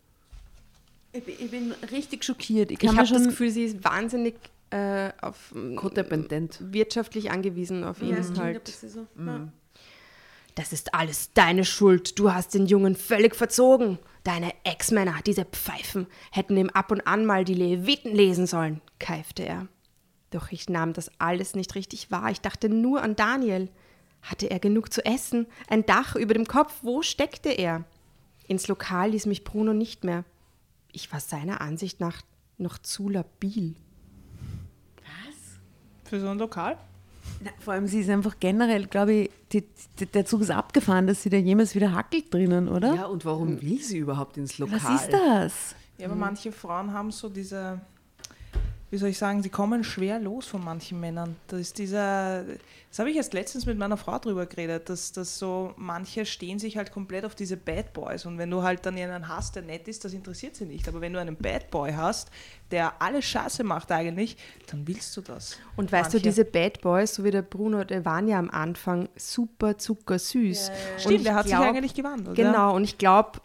[1.14, 2.72] Ich bin, ich bin richtig schockiert.
[2.72, 4.36] Ich, ich habe das Gefühl, sie ist wahnsinnig
[4.70, 6.60] äh, auf Codependent.
[6.62, 8.10] wirtschaftlich angewiesen auf ihn.
[8.10, 8.68] Ja, halt.
[8.68, 9.08] So.
[9.16, 9.52] Mhm.
[10.56, 12.20] Das ist alles deine Schuld.
[12.20, 14.00] Du hast den Jungen völlig verzogen.
[14.24, 19.43] Deine Ex-Männer, diese Pfeifen, hätten ihm ab und an mal die Leviten lesen sollen, keifte
[19.43, 19.68] er.
[20.32, 22.32] Doch ich nahm das alles nicht richtig wahr.
[22.32, 23.70] Ich dachte nur an Daniel.
[24.22, 25.48] Hatte er genug zu essen?
[25.70, 26.74] Ein Dach über dem Kopf?
[26.82, 27.86] Wo steckte er?
[28.48, 30.24] Ins Lokal ließ mich Bruno nicht mehr.
[30.92, 32.22] Ich war seiner Ansicht nach
[32.58, 33.76] noch zu labil.
[35.02, 35.60] Was?
[36.10, 36.78] Für so ein Lokal?
[37.42, 39.64] Na, vor allem, sie ist einfach generell, glaube ich, die,
[40.00, 42.96] die, der Zug ist abgefahren, dass sie da jemals wieder hackelt drinnen, oder?
[42.96, 44.80] Ja, und warum will sie überhaupt ins Lokal?
[44.82, 45.76] Was ist das?
[45.98, 47.80] Ja, aber manche Frauen haben so diese
[48.90, 51.36] wie soll ich sagen, sie kommen schwer los von manchen Männern.
[51.48, 52.46] Das ist dieser,
[52.90, 56.58] das habe ich jetzt letztens mit meiner Frau drüber geredet, dass, dass so manche stehen
[56.58, 59.64] sich halt komplett auf diese Bad Boys und wenn du halt dann einen hast, der
[59.64, 60.88] nett ist, das interessiert sie nicht.
[60.88, 62.32] Aber wenn du einen Bad Boy hast,
[62.72, 64.38] der alles Scheiße macht eigentlich,
[64.72, 65.58] dann willst du das.
[65.76, 66.18] Und weißt manche.
[66.20, 70.68] du, diese Bad Boys, so wie der Bruno, der waren ja am Anfang super zuckersüß.
[70.68, 71.00] Ja, ja, ja.
[71.00, 72.38] Stimmt, der hat glaub, sich eigentlich gewandelt.
[72.38, 73.42] Genau, und ich glaube,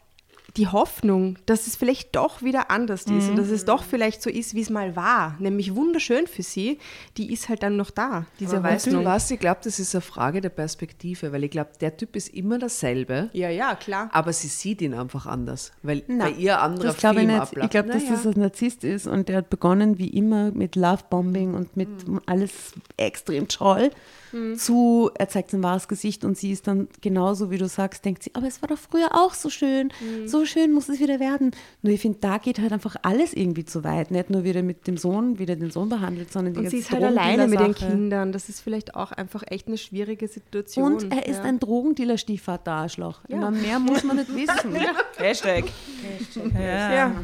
[0.57, 3.17] die Hoffnung, dass es vielleicht doch wieder anders mhm.
[3.17, 6.43] ist und dass es doch vielleicht so ist, wie es mal war, nämlich wunderschön für
[6.43, 6.77] sie,
[7.17, 8.75] die ist halt dann noch da, diese Aber Hoffnung.
[8.75, 11.97] Weißt du was, ich glaube, das ist eine Frage der Perspektive, weil ich glaube, der
[11.97, 13.29] Typ ist immer dasselbe.
[13.33, 14.09] Ja, ja, klar.
[14.11, 17.63] Aber sie sieht ihn einfach anders, weil Na, bei ihr anderer das Film ich nicht.
[17.63, 21.55] Ich glaube, dass das ein Narzisst ist und der hat begonnen wie immer mit Lovebombing
[21.55, 22.21] und mit mhm.
[22.27, 23.89] alles extrem toll
[24.33, 24.55] mhm.
[24.57, 28.23] zu, er zeigt sein wahres Gesicht und sie ist dann genauso, wie du sagst, denkt
[28.23, 30.27] sie, aber es war doch früher auch so schön, mhm.
[30.43, 31.51] So schön muss es wieder werden.
[31.81, 34.11] Nur ich finde, da geht halt einfach alles irgendwie zu weit.
[34.11, 36.77] Nicht nur wieder mit dem Sohn, wie der den Sohn behandelt, sondern die Und sie
[36.77, 38.31] ist halt alleine mit den Kindern.
[38.31, 40.95] Das ist vielleicht auch einfach echt eine schwierige Situation.
[40.95, 41.43] Und er ist ja.
[41.43, 43.21] ein Drogendealer-Stiefvater, Arschloch.
[43.27, 43.49] Ja.
[43.51, 44.75] mehr muss man nicht wissen.
[45.17, 45.65] Hashtag.
[46.03, 46.53] Hashtag.
[46.53, 46.93] Ja.
[46.93, 47.23] ja.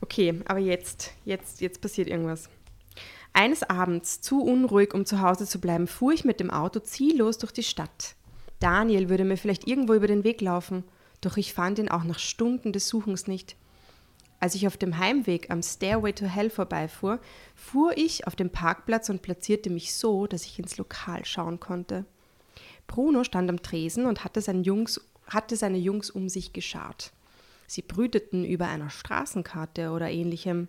[0.00, 2.48] Okay, aber jetzt, jetzt, jetzt passiert irgendwas.
[3.32, 7.38] Eines Abends, zu unruhig, um zu Hause zu bleiben, fuhr ich mit dem Auto ziellos
[7.38, 8.14] durch die Stadt.
[8.60, 10.84] Daniel würde mir vielleicht irgendwo über den Weg laufen,
[11.20, 13.56] doch ich fand ihn auch nach Stunden des Suchens nicht.
[14.38, 17.20] Als ich auf dem Heimweg am Stairway to Hell vorbeifuhr,
[17.54, 22.04] fuhr ich auf dem Parkplatz und platzierte mich so, dass ich ins Lokal schauen konnte.
[22.86, 27.12] Bruno stand am Tresen und hatte, Jungs, hatte seine Jungs um sich geschart.
[27.66, 30.68] Sie brüteten über einer Straßenkarte oder ähnlichem.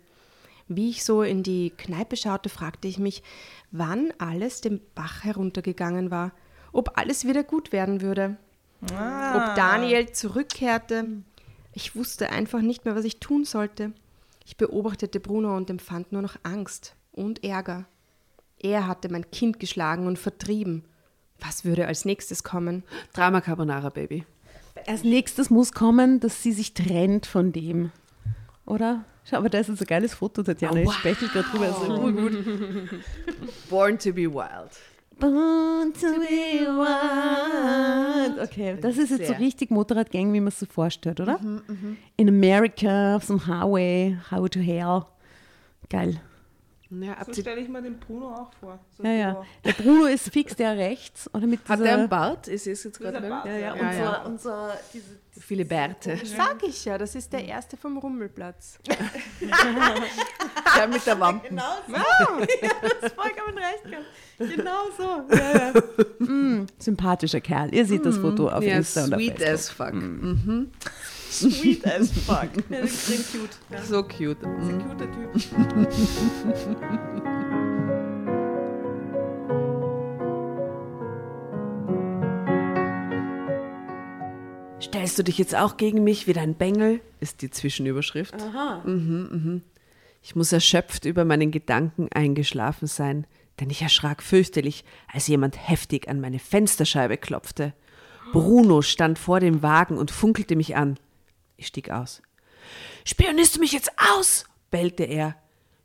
[0.66, 3.22] Wie ich so in die Kneipe schaute, fragte ich mich,
[3.70, 6.32] wann alles den Bach heruntergegangen war,
[6.72, 8.36] ob alles wieder gut werden würde,
[8.92, 9.50] ah.
[9.50, 11.06] ob Daniel zurückkehrte.
[11.72, 13.92] Ich wusste einfach nicht mehr, was ich tun sollte.
[14.44, 17.86] Ich beobachtete Bruno und empfand nur noch Angst und Ärger.
[18.58, 20.84] Er hatte mein Kind geschlagen und vertrieben.
[21.38, 22.82] Was würde als nächstes kommen?
[23.12, 24.24] Drama Carbonara, Baby.
[24.86, 27.92] Als nächstes muss kommen, dass sie sich trennt von dem.
[28.64, 29.04] Oder?
[29.24, 30.80] Schau, aber da ist ein geiles Foto, Tatjana.
[30.80, 30.92] Oh, wow.
[30.92, 31.68] Ich spreche gerade drüber.
[31.68, 33.02] Ist so gut.
[33.68, 34.70] Born to be wild.
[35.20, 38.38] Born to be wild.
[38.40, 41.38] Okay, das ist jetzt so richtig Motorradgang, wie man es so vorstellt, oder?
[41.40, 41.96] Mhm, mh.
[42.16, 45.02] In America, auf einem Highway, Highway to Hell.
[45.90, 46.20] Geil.
[46.90, 48.78] Ja, so stelle ich mir den Bruno auch vor.
[48.96, 49.44] So ja, ja.
[49.62, 51.28] Der Bruno ist fix der rechts.
[51.34, 52.48] Oder mit Hat der einen Bart?
[52.48, 56.16] Ist es jetzt gerade Ja, ja, ja, So, und so diese, diese viele Bärte.
[56.16, 58.78] Das sag ich ja, das ist der erste vom Rummelplatz.
[60.76, 61.48] der mit der Wampe.
[61.48, 61.92] Genau so.
[61.92, 62.46] Wow.
[62.62, 64.56] ja, das vollkommen recht gehabt.
[64.56, 65.36] Genau so.
[65.36, 65.72] Ja, ja.
[66.20, 67.72] Mm, sympathischer Kerl.
[67.74, 68.04] Ihr seht mm.
[68.04, 69.92] das Foto auf ja, Insta und auf Sweet as fuck.
[69.92, 69.98] Mm.
[69.98, 70.70] Mhm.
[71.30, 72.48] Sweet as fuck.
[72.70, 73.58] Ja, das ist extrem cute.
[73.70, 73.82] Ja.
[73.82, 74.38] So cute.
[74.42, 75.30] Das ist ein cuter Typ.
[84.80, 87.00] Stellst du dich jetzt auch gegen mich wie dein Bengel?
[87.20, 88.34] Ist die Zwischenüberschrift.
[88.34, 88.82] Aha.
[88.86, 89.62] Mhm, mhm.
[90.22, 93.26] Ich muss erschöpft über meinen Gedanken eingeschlafen sein,
[93.60, 97.74] denn ich erschrak fürchterlich, als jemand heftig an meine Fensterscheibe klopfte.
[98.32, 100.98] Bruno stand vor dem Wagen und funkelte mich an.
[101.58, 102.22] Ich stieg aus.
[103.04, 104.44] Spionierst du mich jetzt aus?
[104.70, 105.36] bellte er.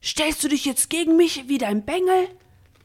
[0.01, 2.29] Stellst du dich jetzt gegen mich wie dein Bengel?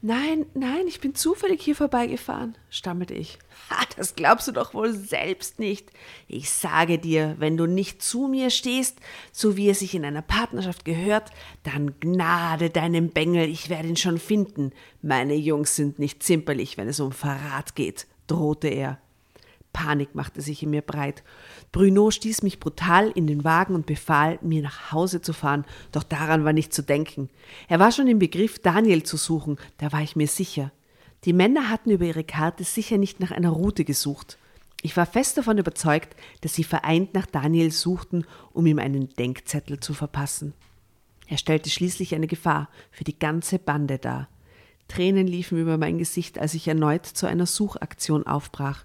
[0.01, 3.37] Nein, nein, ich bin zufällig hier vorbeigefahren, stammelte ich.
[3.69, 5.91] Ha, das glaubst du doch wohl selbst nicht.
[6.29, 8.97] Ich sage dir, wenn du nicht zu mir stehst,
[9.33, 11.31] so wie es sich in einer Partnerschaft gehört,
[11.63, 14.71] dann gnade deinem Bengel, ich werde ihn schon finden.
[15.01, 18.99] Meine Jungs sind nicht zimperlich, wenn es um Verrat geht, drohte er.
[19.79, 21.23] Panik machte sich in mir breit.
[21.71, 25.63] Bruno stieß mich brutal in den Wagen und befahl, mir nach Hause zu fahren,
[25.93, 27.29] doch daran war nicht zu denken.
[27.69, 30.73] Er war schon im Begriff, Daniel zu suchen, da war ich mir sicher.
[31.23, 34.37] Die Männer hatten über ihre Karte sicher nicht nach einer Route gesucht.
[34.81, 39.79] Ich war fest davon überzeugt, dass sie vereint nach Daniel suchten, um ihm einen Denkzettel
[39.79, 40.53] zu verpassen.
[41.27, 44.27] Er stellte schließlich eine Gefahr für die ganze Bande dar.
[44.89, 48.83] Tränen liefen über mein Gesicht, als ich erneut zu einer Suchaktion aufbrach.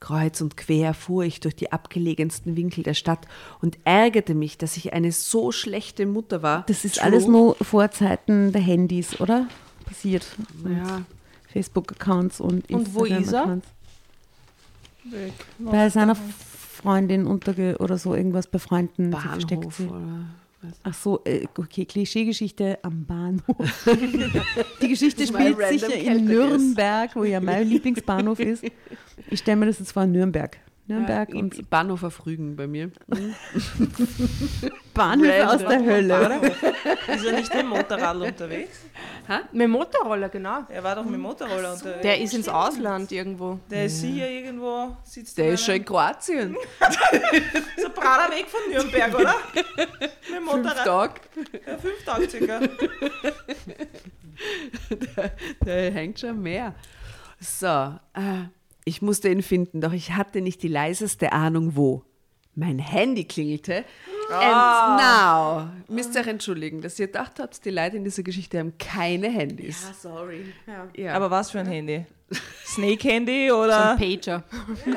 [0.00, 3.26] Kreuz und quer fuhr ich durch die abgelegensten Winkel der Stadt
[3.62, 6.64] und ärgerte mich, dass ich eine so schlechte Mutter war.
[6.66, 7.04] Das ist True.
[7.04, 9.46] alles nur Vorzeiten der Handys, oder?
[9.86, 10.26] Passiert.
[10.64, 11.02] Ja.
[11.52, 12.94] Facebook-Accounts und Instagram-Accounts.
[12.94, 13.60] Und wo ist er?
[15.12, 15.32] Weg.
[15.58, 19.86] Bei seiner Freundin unterge oder so irgendwas bei Freunden versteckt sie.
[19.86, 20.26] Oder?
[20.82, 23.88] Ach so, äh, okay, Klischeegeschichte am Bahnhof.
[24.82, 28.64] Die Geschichte spielt sicher in Nürnberg, wo ja mein Lieblingsbahnhof ist.
[29.30, 30.58] Ich stelle mir das jetzt vor, Nürnberg.
[30.86, 32.90] Nürnberg ja, und Bahnhofer Frügen bei mir.
[34.94, 36.42] Bahnhof aus der Hölle, oder?
[36.42, 38.80] Ist er nicht mit dem Motorrad unterwegs?
[39.26, 39.40] Ha?
[39.52, 40.66] Mit dem Motorroller, genau.
[40.68, 42.02] Er war doch mit dem Motorroller so, unterwegs.
[42.02, 43.58] Der ist ins Ausland irgendwo.
[43.70, 44.94] Der ist sicher irgendwo.
[45.04, 46.54] Sitzt der ist schon in Kroatien.
[47.78, 49.34] so ein brader Weg von Nürnberg, oder?
[49.54, 50.74] mit dem Motorrad.
[50.76, 51.20] Fünf Tage.
[51.66, 52.60] Ja, fünf Tage circa.
[54.90, 55.32] der,
[55.64, 56.74] der hängt schon mehr.
[57.40, 58.48] So, äh,
[58.84, 62.04] ich musste ihn finden, doch ich hatte nicht die leiseste Ahnung, wo.
[62.56, 63.84] Mein Handy klingelte.
[64.30, 64.34] Oh.
[64.34, 65.68] And now.
[65.88, 69.28] Müsst ihr euch entschuldigen, dass ihr gedacht habt, die Leute in dieser Geschichte haben keine
[69.28, 69.82] Handys.
[69.82, 70.52] Ja, sorry.
[70.66, 70.88] Ja.
[70.96, 71.14] Ja.
[71.14, 72.06] Aber was für ein Handy?
[72.64, 73.96] Snake-Handy oder?
[73.96, 74.44] So ein Pager.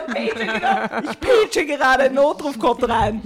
[0.08, 1.12] Pager genau.
[1.12, 3.22] Ich page gerade, Notruf kommt rein.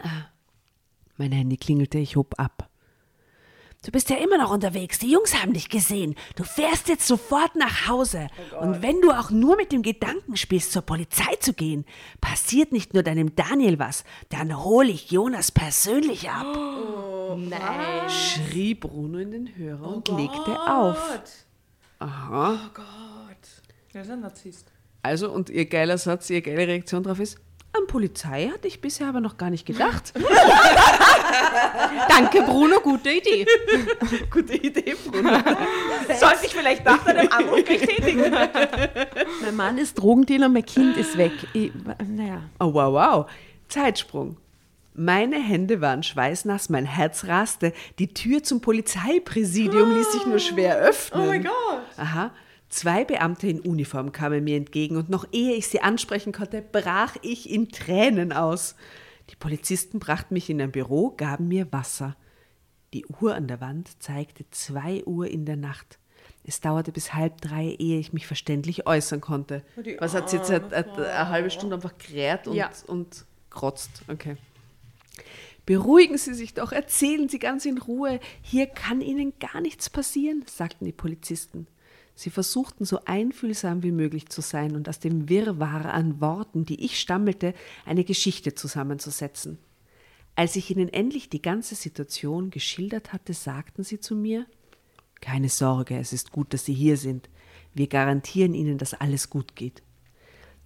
[0.00, 0.26] Ah.
[1.16, 2.68] Mein Handy klingelte, ich hob ab.
[3.84, 5.00] Du bist ja immer noch unterwegs.
[5.00, 6.14] Die Jungs haben dich gesehen.
[6.36, 8.28] Du fährst jetzt sofort nach Hause.
[8.54, 11.84] Oh und wenn du auch nur mit dem Gedanken spielst, zur Polizei zu gehen,
[12.20, 16.46] passiert nicht nur deinem Daniel was, dann hole ich Jonas persönlich ab.
[16.56, 18.08] Oh, nein.
[18.08, 20.20] Schrie Bruno in den Hörer oh und Gott.
[20.20, 21.20] legte auf.
[21.98, 22.52] Aha.
[22.52, 22.84] Oh Gott.
[23.94, 24.68] Er ist ein Narzisst.
[25.02, 27.36] Also, und ihr geiler Satz, ihr geile Reaktion darauf ist,
[27.74, 30.12] an Polizei hatte ich bisher aber noch gar nicht gedacht.
[32.08, 33.46] Danke, Bruno, gute Idee.
[34.30, 35.30] gute Idee, Bruno.
[36.18, 38.30] Sollte ich vielleicht nach deinem Anruf bestätigen.
[39.42, 41.32] mein Mann ist Drogendealer, mein Kind ist weg.
[41.54, 41.72] Ich,
[42.06, 42.42] naja.
[42.60, 43.30] Oh, wow, wow.
[43.68, 44.36] Zeitsprung.
[44.94, 47.72] Meine Hände waren schweißnass, mein Herz raste.
[47.98, 51.22] Die Tür zum Polizeipräsidium ließ sich nur schwer öffnen.
[51.22, 51.82] Oh mein Gott.
[51.96, 52.30] Aha.
[52.72, 57.16] Zwei Beamte in Uniform kamen mir entgegen und noch ehe ich sie ansprechen konnte, brach
[57.20, 58.76] ich in Tränen aus.
[59.28, 62.16] Die Polizisten brachten mich in ein Büro, gaben mir Wasser.
[62.94, 65.98] Die Uhr an der Wand zeigte zwei Uhr in der Nacht.
[66.44, 69.64] Es dauerte bis halb drei, ehe ich mich verständlich äußern konnte.
[69.76, 72.70] Oh, Was hat sie jetzt eine, eine, halbe Stunde einfach kräht und, ja.
[72.86, 74.02] und krotzt?
[74.08, 74.38] Okay.
[75.66, 78.18] Beruhigen Sie sich doch, erzählen Sie ganz in Ruhe.
[78.40, 81.66] Hier kann Ihnen gar nichts passieren, sagten die Polizisten.
[82.14, 86.84] Sie versuchten so einfühlsam wie möglich zu sein und aus dem Wirrwarr an Worten, die
[86.84, 87.54] ich stammelte,
[87.86, 89.58] eine Geschichte zusammenzusetzen.
[90.34, 94.46] Als ich ihnen endlich die ganze Situation geschildert hatte, sagten sie zu mir
[95.20, 97.28] Keine Sorge, es ist gut, dass Sie hier sind.
[97.74, 99.82] Wir garantieren Ihnen, dass alles gut geht.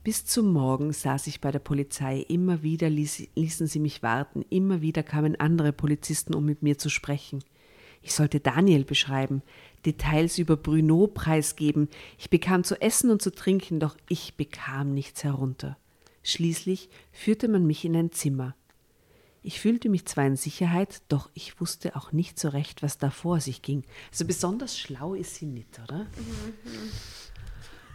[0.07, 4.45] Bis zum Morgen saß ich bei der Polizei, immer wieder ließ, ließen sie mich warten,
[4.51, 7.43] immer wieder kamen andere Polizisten, um mit mir zu sprechen.
[8.03, 9.43] Ich sollte Daniel beschreiben,
[9.87, 11.89] Details über Bruno preisgeben.
[12.19, 15.79] Ich bekam zu essen und zu trinken, doch ich bekam nichts herunter.
[16.23, 18.57] Schließlich führte man mich in ein Zimmer.
[19.43, 23.11] Ich fühlte mich zwar in Sicherheit, doch ich wusste auch nicht so recht, was da
[23.11, 23.85] vor sich ging.
[24.11, 26.07] Also besonders schlau ist sie nicht, oder?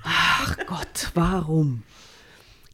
[0.03, 1.83] Ach Gott, warum?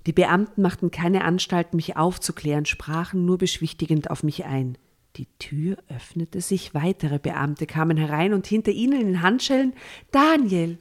[0.06, 4.78] Die Beamten machten keine Anstalt, mich aufzuklären, sprachen nur beschwichtigend auf mich ein.
[5.18, 9.74] Die Tür öffnete sich, weitere Beamte kamen herein und hinter ihnen in Handschellen
[10.12, 10.78] Daniel.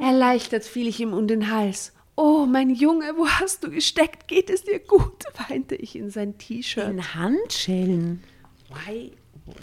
[0.00, 1.92] Erleichtert fiel ich ihm um den Hals.
[2.16, 4.26] Oh, mein Junge, wo hast du gesteckt?
[4.26, 5.24] Geht es dir gut?
[5.48, 6.88] weinte ich in sein T-Shirt.
[6.88, 8.22] In Handschellen?
[8.68, 9.12] Why?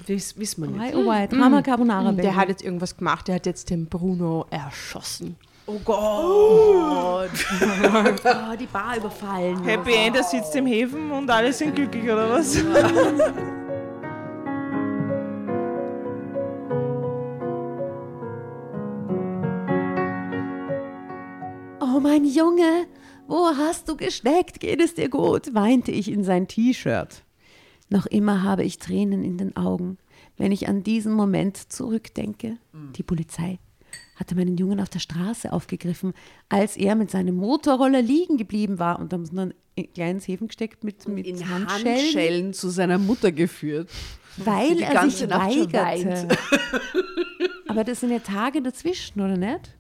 [0.06, 0.94] Wiss, wissen wir nicht.
[0.94, 1.28] Why, oh, why?
[1.28, 2.12] Drama Carbonara.
[2.12, 5.36] Der hat jetzt irgendwas gemacht, der hat jetzt den Bruno erschossen.
[5.66, 7.30] Oh Gott!
[8.24, 9.64] oh, die Bar überfallen.
[9.64, 12.58] Happy End, er sitzt im Häfen und alle sind glücklich, oder was?
[22.00, 22.88] Oh mein Junge,
[23.28, 24.62] wo hast du gesteckt?
[24.62, 25.54] Geht es dir gut?
[25.54, 27.26] weinte ich in sein T-Shirt.
[27.90, 29.98] Noch immer habe ich Tränen in den Augen,
[30.38, 32.56] wenn ich an diesen Moment zurückdenke.
[32.72, 32.94] Mhm.
[32.94, 33.60] Die Polizei
[34.16, 36.14] hatte meinen Jungen auf der Straße aufgegriffen,
[36.48, 39.54] als er mit seinem Motorroller liegen geblieben war und haben so ein
[39.94, 41.98] kleines Häfen gesteckt mit, mit in Handschellen.
[41.98, 43.90] Handschellen zu seiner Mutter geführt.
[44.38, 46.30] Weil er sich weigerte.
[47.68, 49.76] Aber das sind ja Tage dazwischen, oder nicht?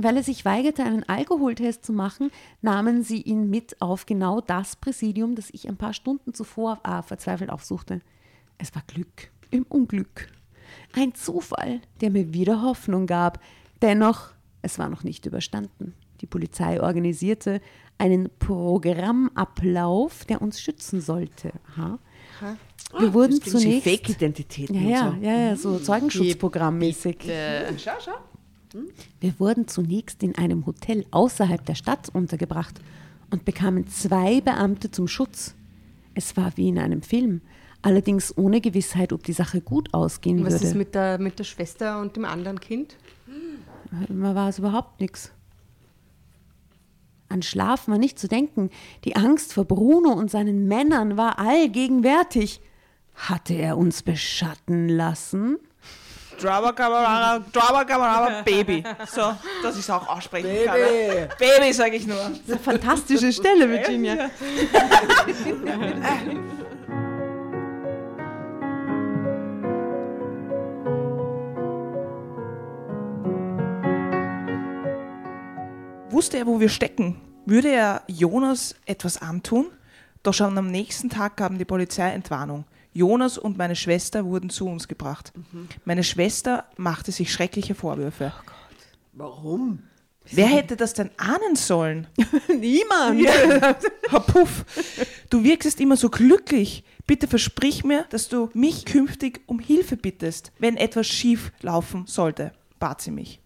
[0.00, 2.30] Weil er sich weigerte, einen Alkoholtest zu machen,
[2.62, 7.02] nahmen sie ihn mit auf genau das Präsidium, das ich ein paar Stunden zuvor ah,
[7.02, 8.00] verzweifelt aufsuchte.
[8.58, 10.28] Es war Glück im Unglück.
[10.94, 13.40] Ein Zufall, der mir wieder Hoffnung gab.
[13.82, 14.30] Dennoch,
[14.62, 15.94] es war noch nicht überstanden.
[16.20, 17.60] Die Polizei organisierte
[17.98, 21.52] einen Programmablauf, der uns schützen sollte.
[21.72, 21.98] Aha.
[22.98, 24.88] Wir oh, wurden zunächst Fake-Identitäten.
[24.88, 27.18] Ja, ja, ja, ja, so Zeugenschutzprogrammmäßig.
[27.76, 28.12] Schau, schau.
[29.20, 32.80] Wir wurden zunächst in einem Hotel außerhalb der Stadt untergebracht
[33.30, 35.54] und bekamen zwei Beamte zum Schutz.
[36.14, 37.40] Es war wie in einem Film,
[37.82, 40.54] allerdings ohne Gewissheit, ob die Sache gut ausgehen Was würde.
[40.56, 42.96] Was ist mit der, mit der Schwester und dem anderen Kind?
[44.08, 45.32] Man war es überhaupt nichts.
[47.28, 48.70] An Schlaf war nicht zu denken.
[49.04, 52.60] Die Angst vor Bruno und seinen Männern war allgegenwärtig.
[53.14, 55.58] Hatte er uns beschatten lassen?
[56.40, 58.84] Drama Carbonara, Drama Carbonara, Baby.
[59.06, 60.64] So, dass ich es auch aussprechen Baby.
[60.66, 60.78] kann.
[61.38, 62.16] Baby, sage ich nur.
[62.16, 64.30] Das ist eine fantastische Stelle, Virginia.
[76.10, 77.20] Wusste er, wo wir stecken?
[77.46, 79.66] Würde er Jonas etwas antun?
[80.22, 82.64] Doch schon am nächsten Tag gaben die Polizei Entwarnung.
[82.92, 85.32] Jonas und meine Schwester wurden zu uns gebracht.
[85.34, 85.68] Mhm.
[85.84, 88.32] Meine Schwester machte sich schreckliche Vorwürfe.
[88.36, 88.54] Oh Gott.
[89.12, 89.80] Warum?
[90.30, 92.06] Wer hätte das denn ahnen sollen?
[92.48, 93.20] Niemand.
[93.20, 93.72] Ja.
[94.20, 94.64] Puff.
[95.30, 96.84] Du wirkst immer so glücklich.
[97.06, 102.52] Bitte versprich mir, dass du mich künftig um Hilfe bittest, wenn etwas schief laufen sollte,
[102.78, 103.40] bat sie mich,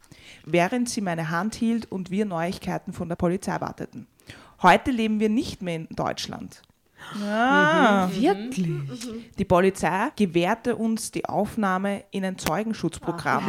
[0.44, 4.09] während sie meine Hand hielt und wir Neuigkeiten von der Polizei warteten.
[4.62, 6.62] Heute leben wir nicht mehr in Deutschland.
[7.24, 8.20] Ah, mhm.
[8.20, 8.70] wirklich?
[9.38, 13.48] Die Polizei gewährte uns die Aufnahme in ein Zeugenschutzprogramm.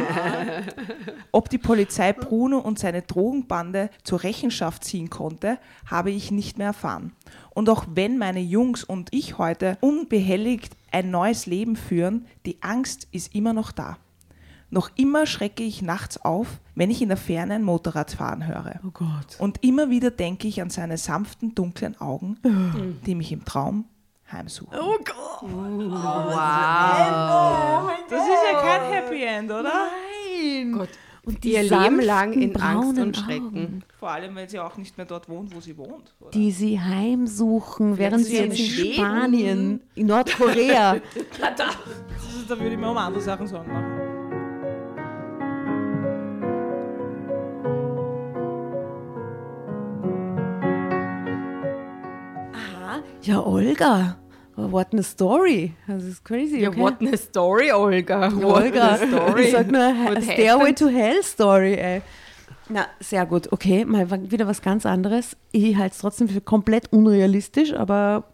[1.32, 6.68] Ob die Polizei Bruno und seine Drogenbande zur Rechenschaft ziehen konnte, habe ich nicht mehr
[6.68, 7.12] erfahren.
[7.50, 13.08] Und auch wenn meine Jungs und ich heute unbehelligt ein neues Leben führen, die Angst
[13.12, 13.98] ist immer noch da.
[14.70, 18.80] Noch immer schrecke ich nachts auf, wenn ich in der Ferne ein Motorrad fahren höre.
[18.84, 19.38] Oh Gott.
[19.38, 22.50] Und immer wieder denke ich an seine sanften, dunklen Augen, oh.
[23.06, 23.84] die mich im Traum
[24.30, 24.76] heimsuchen.
[24.78, 25.42] Oh Gott.
[25.42, 26.34] Oh, wow.
[28.08, 29.62] Das ist ja kein Happy End, oder?
[29.62, 30.72] Nein.
[30.72, 30.88] Gott.
[31.26, 33.46] Und die ihr Leben lang in Angst und Schrecken.
[33.46, 33.84] Augen.
[33.98, 36.14] Vor allem, weil sie auch nicht mehr dort wohnt, wo sie wohnt.
[36.20, 36.30] Oder?
[36.30, 40.96] Die sie heimsuchen, während sie jetzt in Spanien, in Nordkorea.
[42.48, 44.13] da würde ich mir um andere Sachen sagen machen.
[53.22, 54.18] Ja, Olga.
[54.56, 55.74] What a story.
[55.86, 56.60] Das ist crazy.
[56.60, 56.80] Ja, okay?
[56.80, 58.30] what a story, Olga.
[58.36, 58.96] What Olga.
[58.96, 59.42] Story.
[59.44, 62.02] Ich sag nur a Stairway to Hell Story, ey.
[62.68, 63.52] Na, sehr gut.
[63.52, 65.36] Okay, mal wieder was ganz anderes.
[65.52, 68.24] Ich halte es trotzdem für komplett unrealistisch, aber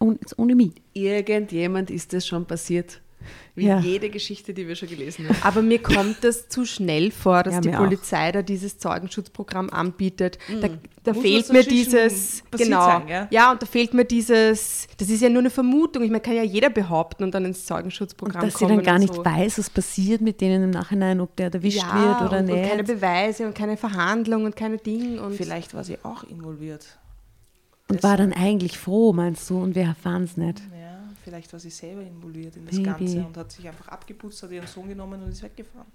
[0.00, 0.72] ohne mich.
[0.92, 3.00] Irgendjemand ist das schon passiert.
[3.54, 3.78] Wie ja.
[3.80, 5.36] jede Geschichte, die wir schon gelesen haben.
[5.42, 8.32] Aber mir kommt das zu schnell vor, dass ja, die Polizei auch.
[8.32, 10.38] da dieses Zeugenschutzprogramm anbietet.
[10.48, 10.60] Mhm.
[10.60, 10.68] Da,
[11.04, 13.28] da fehlt mir dieses, genau, sein, ja?
[13.30, 13.52] ja?
[13.52, 16.02] und da fehlt mir dieses, das ist ja nur eine Vermutung.
[16.02, 18.70] Ich meine, kann ja jeder behaupten und dann ins Zeugenschutzprogramm und dass kommen.
[18.70, 19.24] Dass sie dann gar nicht so.
[19.24, 22.62] weiß, was passiert mit denen im Nachhinein, ob der erwischt ja, wird oder und, nicht.
[22.62, 25.22] Und keine Beweise und keine Verhandlung und keine Dinge.
[25.22, 26.98] Und Vielleicht war sie auch involviert.
[27.88, 30.60] Und das war dann eigentlich froh, meinst du, und wir erfahren es nicht.
[30.60, 30.81] Ja.
[31.22, 32.84] Vielleicht war sie selber involviert in das Baby.
[32.84, 35.86] Ganze und hat sich einfach abgeputzt, hat ihren Sohn genommen und ist weggefahren.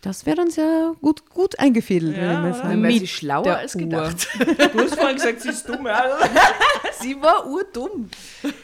[0.00, 2.80] Das wäre uns ja gut, gut eingefädelt, ja, würde ich sagen.
[2.80, 4.28] Mit sie schlauer als gedacht.
[4.38, 5.86] du hast vorhin gesagt, sie ist dumm.
[5.86, 6.18] Ja.
[7.00, 8.08] sie war urdumm.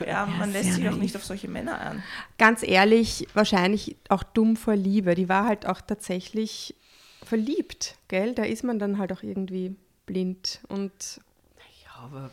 [0.06, 2.02] Ja, man lässt sich auch nicht auf solche Männer an.
[2.38, 5.14] Ganz ehrlich, wahrscheinlich auch dumm vor Liebe.
[5.14, 6.74] Die war halt auch tatsächlich
[7.22, 8.34] verliebt, gell?
[8.34, 9.76] Da ist man dann halt auch irgendwie
[10.06, 11.20] blind und
[11.84, 12.30] ja, aber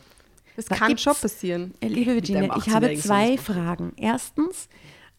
[0.56, 1.74] das kann Gibt's, schon passieren.
[1.80, 3.92] Äh, liebe Virginia, ich habe zwei Fragen.
[3.96, 4.68] Erstens,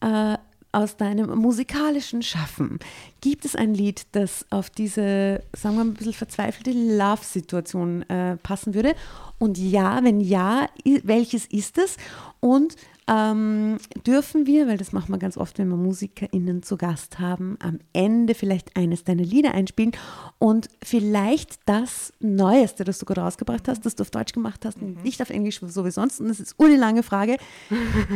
[0.00, 0.36] äh,
[0.72, 2.78] aus deinem musikalischen Schaffen,
[3.22, 8.36] gibt es ein Lied, das auf diese, sagen wir mal, ein bisschen verzweifelte Love-Situation äh,
[8.36, 8.94] passen würde?
[9.38, 11.96] Und ja, wenn ja, welches ist es?
[12.40, 12.76] Und
[13.08, 17.56] ähm, dürfen wir, weil das machen wir ganz oft, wenn wir MusikerInnen zu Gast haben,
[17.60, 19.92] am Ende vielleicht eines deiner Lieder einspielen
[20.38, 24.82] und vielleicht das Neueste, das du gerade rausgebracht hast, das du auf Deutsch gemacht hast,
[24.82, 24.98] mhm.
[25.04, 26.20] nicht auf Englisch, so wie sonst.
[26.20, 27.36] Und das ist eine lange Frage.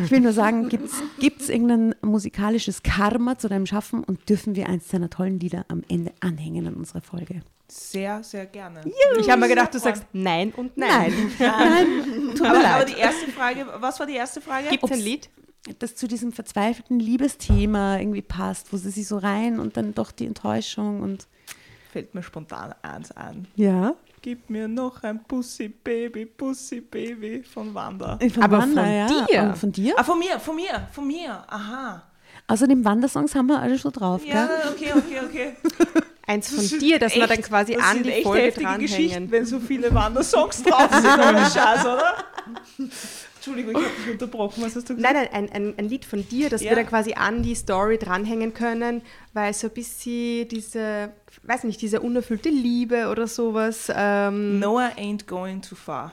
[0.04, 0.68] Ich will nur sagen,
[1.20, 5.66] gibt es irgendein musikalisches Karma zu deinem Schaffen und dürfen wir eins deiner tollen Lieder
[5.68, 7.42] am Ende anhängen an unserer Folge?
[7.70, 8.80] Sehr, sehr gerne.
[8.84, 11.12] Juhu, ich habe mir gedacht, du sagst nein und nein.
[11.12, 14.68] Nein, nein tut aber, aber, die erste Frage, was war die erste Frage?
[14.68, 15.30] Gibt es ein Lied?
[15.78, 20.10] Das zu diesem verzweifelten Liebesthema irgendwie passt, wo sie sich so rein und dann doch
[20.10, 21.28] die Enttäuschung und.
[21.92, 23.46] Fällt mir spontan eins an.
[23.54, 23.94] Ja.
[24.22, 28.18] Gib mir noch ein Pussy Baby, Pussy Baby von Wanda.
[28.18, 29.26] Von aber Wanda, von ja.
[29.26, 29.42] dir?
[29.42, 29.94] Und von dir?
[29.96, 31.44] Ah, von mir, von mir, von mir.
[31.48, 32.02] Aha.
[32.46, 34.72] Außerdem Wandersongs haben wir alle schon drauf, Ja, gell?
[34.72, 35.56] okay, okay, okay.
[36.30, 39.32] Eins von das dir, dass echt, wir dann quasi das an die Folge dranhängen.
[39.32, 42.14] wenn so viele Wandersongs drauf sind, ohne Scheiß, oder?
[43.34, 44.62] Entschuldigung, ich habe dich unterbrochen.
[44.62, 45.12] Was hast du gesagt?
[45.12, 46.70] Nein, nein, ein, ein, ein Lied von dir, das ja.
[46.70, 49.02] wir dann quasi an die Story dranhängen können,
[49.32, 51.10] weil so ein bisschen diese,
[51.42, 53.90] weiß nicht, diese unerfüllte Liebe oder sowas.
[53.92, 56.12] Ähm Noah ain't going too far.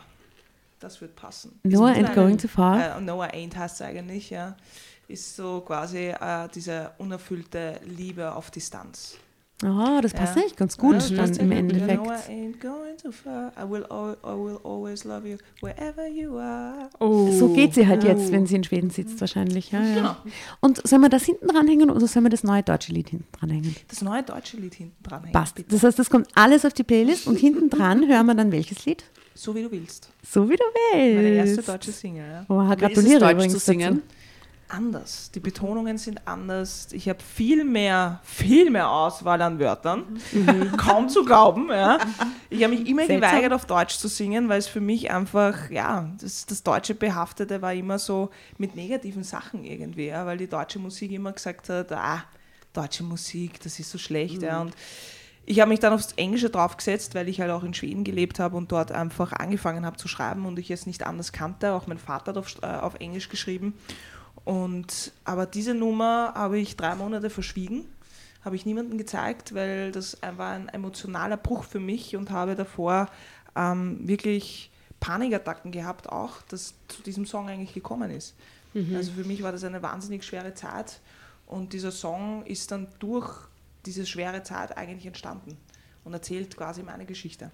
[0.80, 1.60] Das wird passen.
[1.62, 2.98] Noah ain't going too far?
[2.98, 4.58] Äh, Noah ain't heißt es eigentlich, ja.
[5.08, 9.20] Ist so quasi äh, diese unerfüllte Liebe auf Distanz.
[9.64, 10.44] Oh, das passt ja.
[10.44, 12.00] echt ganz gut ja, dann im Endeffekt.
[17.00, 17.32] Oh.
[17.32, 19.72] So geht sie halt jetzt, wenn sie in Schweden sitzt, wahrscheinlich.
[19.72, 19.80] Ja.
[19.80, 20.16] Genau.
[20.60, 23.76] Und sollen wir das hinten dranhängen oder sollen wir das neue deutsche Lied hinten dranhängen?
[23.88, 25.34] Das neue deutsche Lied hinten dranhängen.
[25.34, 25.56] Passt.
[25.56, 25.70] Bitte.
[25.72, 28.86] Das heißt, das kommt alles auf die Playlist und hinten dran hören wir dann welches
[28.86, 29.06] Lied?
[29.34, 30.10] So wie du willst.
[30.24, 30.64] So wie du
[30.94, 31.16] willst.
[31.16, 32.26] Meine erste deutsche Single.
[32.28, 32.46] Ja.
[32.48, 34.04] Oh, gratuliere übrigens zu singen.
[34.04, 34.18] Dazu
[34.70, 35.32] anders.
[35.32, 36.90] Die Betonungen sind anders.
[36.92, 40.20] Ich habe viel mehr, viel mehr Auswahl an Wörtern.
[40.32, 40.76] Mhm.
[40.78, 41.70] Kaum zu glauben.
[41.70, 42.00] Ja.
[42.50, 43.32] Ich habe mich immer Seltsam.
[43.32, 47.62] geweigert, auf Deutsch zu singen, weil es für mich einfach, ja, das, das deutsche Behaftete
[47.62, 51.92] war immer so mit negativen Sachen irgendwie, ja, weil die deutsche Musik immer gesagt hat,
[51.92, 52.24] ah,
[52.74, 54.42] deutsche Musik, das ist so schlecht.
[54.42, 54.48] Mhm.
[54.48, 54.62] Ja.
[54.62, 54.74] Und
[55.50, 58.58] ich habe mich dann aufs Englische draufgesetzt, weil ich halt auch in Schweden gelebt habe
[58.58, 61.72] und dort einfach angefangen habe zu schreiben und ich es nicht anders kannte.
[61.72, 63.74] Auch mein Vater hat auf, äh, auf Englisch geschrieben.
[64.48, 67.84] Und, aber diese Nummer habe ich drei Monate verschwiegen,
[68.46, 73.10] habe ich niemandem gezeigt, weil das war ein emotionaler Bruch für mich und habe davor
[73.58, 74.72] ähm, wirklich
[75.02, 78.36] Panikattacken gehabt, auch dass zu diesem Song eigentlich gekommen ist.
[78.74, 78.96] Mhm.
[78.96, 81.02] Also für mich war das eine wahnsinnig schwere Zeit
[81.46, 83.30] und dieser Song ist dann durch
[83.86, 85.58] diese schwere Zeit eigentlich entstanden
[86.06, 87.52] und erzählt quasi meine Geschichte.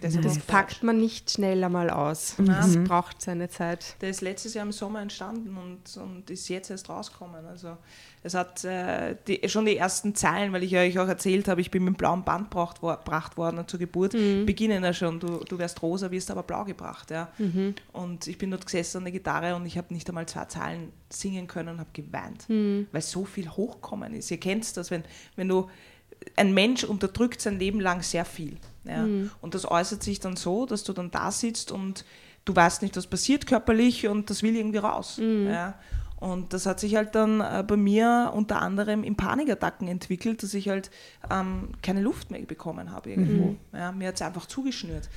[0.00, 2.36] Das, das packt man nicht schnell einmal aus.
[2.38, 2.84] Das mhm.
[2.84, 3.96] braucht seine Zeit.
[4.00, 7.44] Der ist letztes Jahr im Sommer entstanden und, und ist jetzt erst rausgekommen.
[7.44, 7.76] Also
[8.22, 11.72] es hat äh, die, schon die ersten Zeilen, weil ich euch auch erzählt habe, ich
[11.72, 14.46] bin mit dem blauen Band gebracht worden zur Geburt, mhm.
[14.46, 17.10] beginnen ja schon, du, du wärst rosa, wirst aber blau gebracht.
[17.10, 17.28] Ja?
[17.38, 17.74] Mhm.
[17.92, 20.92] Und ich bin dort gesessen an der Gitarre und ich habe nicht einmal zwei Zeilen
[21.08, 22.86] singen können und habe geweint, mhm.
[22.92, 24.30] weil so viel hochkommen ist.
[24.30, 25.02] Ihr kennt das, wenn,
[25.34, 25.68] wenn du
[26.36, 28.56] ein Mensch unterdrückt sein Leben lang sehr viel.
[28.84, 29.06] Ja.
[29.06, 29.30] Mhm.
[29.40, 32.04] Und das äußert sich dann so, dass du dann da sitzt und
[32.44, 35.18] du weißt nicht, was passiert körperlich und das will irgendwie raus.
[35.18, 35.48] Mhm.
[35.48, 35.78] Ja.
[36.20, 40.52] Und das hat sich halt dann äh, bei mir unter anderem in Panikattacken entwickelt, dass
[40.52, 40.90] ich halt
[41.30, 43.44] ähm, keine Luft mehr bekommen habe irgendwo.
[43.48, 43.58] Mhm.
[43.72, 45.08] Ja, mir hat es einfach zugeschnürt.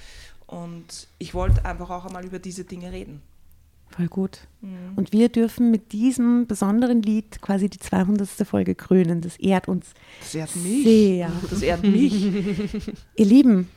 [0.48, 3.22] Und ich wollte einfach auch einmal über diese Dinge reden.
[3.96, 4.40] Voll gut.
[4.62, 4.94] Mhm.
[4.96, 8.28] Und wir dürfen mit diesem besonderen Lied quasi die 200.
[8.44, 9.22] Folge krönen.
[9.22, 9.94] Das ehrt uns.
[10.20, 10.84] Das ehrt mich.
[10.84, 11.32] Sehr.
[11.50, 12.26] Das ehrt mich.
[13.16, 13.70] Ihr Lieben,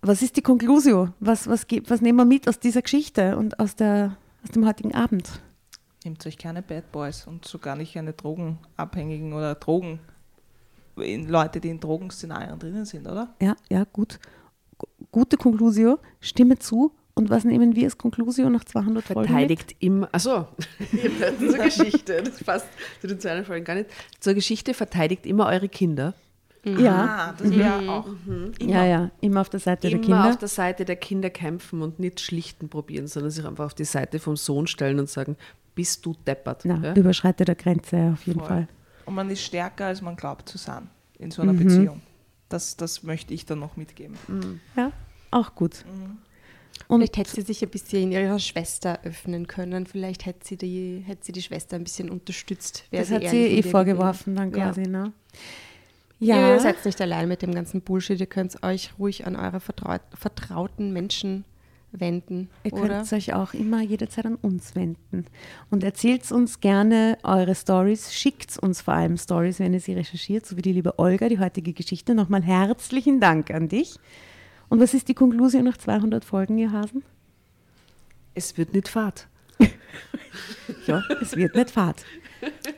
[0.00, 1.12] was ist die Konklusion?
[1.20, 4.94] Was, was, was nehmen wir mit aus dieser Geschichte und aus, der, aus dem heutigen
[4.94, 5.42] Abend?
[6.04, 10.00] Nehmt euch keine Bad Boys und sogar nicht eine Drogenabhängigen oder Drogen,
[10.96, 13.34] Leute, die in Drogenszenarien drinnen sind, oder?
[13.40, 14.18] Ja, ja, gut.
[15.10, 15.98] Gute Konklusion.
[16.20, 19.28] Stimme zu und was nehmen wir als Konklusion nach 200 Folgen?
[19.28, 20.48] Verteidigt immer, achso,
[21.38, 22.66] zur Geschichte, das passt
[23.00, 23.90] zu den 200 Folgen gar nicht.
[24.20, 26.14] Zur Geschichte verteidigt immer eure Kinder.
[26.64, 26.78] Mhm.
[26.78, 27.88] Ja, ah, das wäre mhm.
[27.88, 28.06] auch.
[28.06, 28.52] Mhm.
[28.60, 30.16] Ja, ja, immer auf der Seite immer der Kinder.
[30.16, 33.74] Immer auf der Seite der Kinder kämpfen und nicht schlichten probieren, sondern sich einfach auf
[33.74, 35.36] die Seite vom Sohn stellen und sagen,
[35.74, 36.64] bist du deppert.
[36.64, 36.94] Ja, ja?
[36.94, 38.48] Überschreite der Grenze auf jeden Voll.
[38.48, 38.68] Fall.
[39.06, 41.64] Und man ist stärker, als man glaubt zu sein in so einer mhm.
[41.64, 42.02] Beziehung.
[42.48, 44.16] Das, das möchte ich dann noch mitgeben.
[44.28, 44.60] Mhm.
[44.76, 44.92] Ja,
[45.30, 45.84] auch gut.
[46.92, 49.86] Und Vielleicht hätte sie sich ein bisschen ihrer Schwester öffnen können.
[49.86, 52.84] Vielleicht hätte sie die, hätte sie die Schwester ein bisschen unterstützt.
[52.90, 54.88] Das sie hat sie eh vorgeworfen dann quasi, ja.
[54.88, 55.12] ne?
[56.18, 56.52] Ja.
[56.52, 58.20] Ihr seid nicht allein mit dem ganzen Bullshit.
[58.20, 61.46] Ihr könnt euch ruhig an eure vertraut, vertrauten Menschen
[61.92, 62.50] wenden.
[62.62, 62.88] Ihr oder?
[62.88, 65.24] könnt euch auch immer jederzeit an uns wenden.
[65.70, 68.12] Und erzählt uns gerne eure Stories.
[68.12, 71.38] Schickt uns vor allem Stories, wenn ihr sie recherchiert, so wie die liebe Olga, die
[71.38, 72.14] heutige Geschichte.
[72.14, 73.98] Nochmal herzlichen Dank an dich.
[74.72, 77.04] Und was ist die Konklusion nach 200 Folgen, ihr Hasen?
[78.32, 79.28] Es wird nicht Fahrt.
[80.86, 82.06] ja, es wird nicht Fahrt.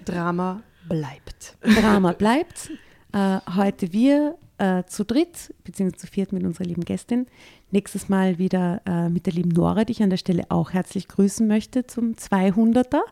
[0.04, 1.56] Drama bleibt.
[1.62, 2.72] Drama bleibt.
[3.12, 7.28] Äh, heute wir äh, zu dritt, beziehungsweise zu viert mit unserer lieben Gästin.
[7.70, 11.06] Nächstes Mal wieder äh, mit der lieben Nora, die ich an der Stelle auch herzlich
[11.06, 13.02] grüßen möchte zum 200er,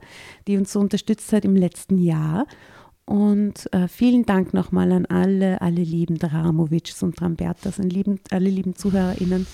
[0.48, 2.48] die uns so unterstützt hat im letzten Jahr.
[3.04, 8.48] Und äh, vielen Dank nochmal an alle, alle lieben Dramovics und Trambertas und lieben, alle
[8.48, 9.46] lieben ZuhörerInnen.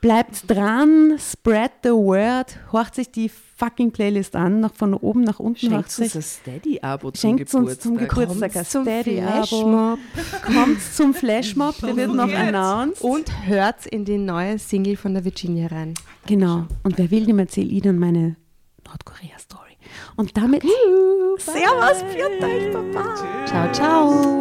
[0.00, 5.38] Bleibt dran, spread the word, horcht sich die fucking Playlist an, noch von oben nach
[5.38, 5.60] unten.
[5.60, 9.98] Schenkt uns ein Steady-Abo zum Schenkt uns zum Geburtstag ein Steady-Abo.
[10.44, 13.00] Kommt zum Flashmob, der wird noch announced.
[13.00, 15.94] Und hört in die neue Single von der Virginia rein.
[16.26, 16.66] Genau.
[16.82, 18.34] Und wer will, dem erzähle ich dann meine
[18.84, 19.61] Nordkorea-Story.
[20.16, 23.46] Und damit uh, Servus, viert euch, Papa.
[23.46, 24.40] Ciao, ciao.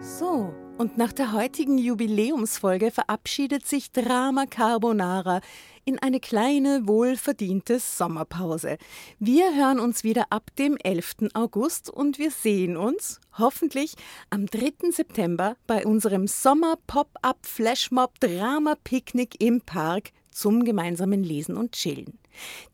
[0.00, 5.40] So, und nach der heutigen Jubiläumsfolge verabschiedet sich Drama Carbonara
[5.84, 8.78] in eine kleine, wohlverdiente Sommerpause.
[9.18, 11.30] Wir hören uns wieder ab dem 11.
[11.34, 13.94] August und wir sehen uns hoffentlich
[14.30, 14.92] am 3.
[14.92, 22.18] September bei unserem Sommer-Pop-Up Flashmob Drama Picknick im Park zum gemeinsamen Lesen und Chillen.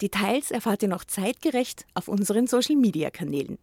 [0.03, 3.57] Details erfahrt ihr noch zeitgerecht auf unseren Social-Media-Kanälen.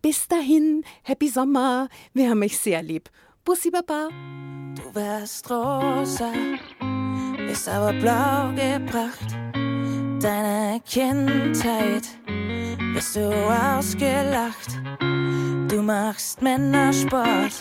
[0.00, 3.10] Bis dahin, Happy Sommer, wir haben euch sehr lieb.
[3.44, 4.08] Bussi Baba.
[4.74, 6.32] Du wärst rosa,
[7.46, 9.36] bist aber blau gebracht.
[10.18, 12.08] Deine Kindheit
[12.94, 14.80] bist du ausgelacht.
[15.68, 17.52] Du machst Männersport,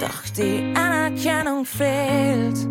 [0.00, 2.66] doch die Anerkennung fehlt.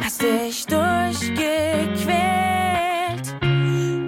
[0.00, 3.34] Hast dich durchgequält.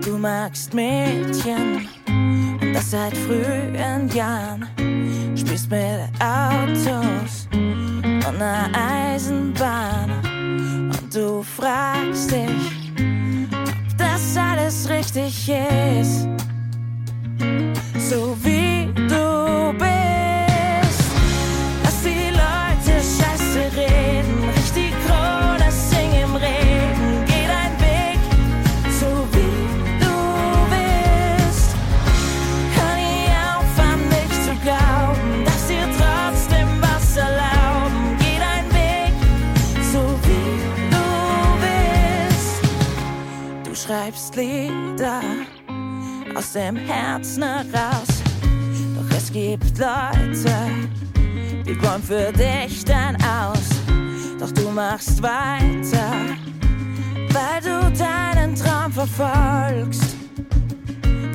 [0.05, 4.86] Du magst Mädchen und das seit frühen Jahren.
[5.57, 10.11] Spielst mit Autos und einer Eisenbahn.
[10.93, 12.93] Und du fragst dich,
[13.53, 16.29] ob das alles richtig ist.
[17.99, 19.46] So wie du
[44.37, 45.23] Lieder
[46.37, 48.23] aus dem Herzen heraus.
[48.95, 50.55] Doch es gibt Leute,
[51.65, 53.71] die wollen für dich dann aus.
[54.39, 56.13] Doch du machst weiter,
[57.31, 60.17] weil du deinen Traum verfolgst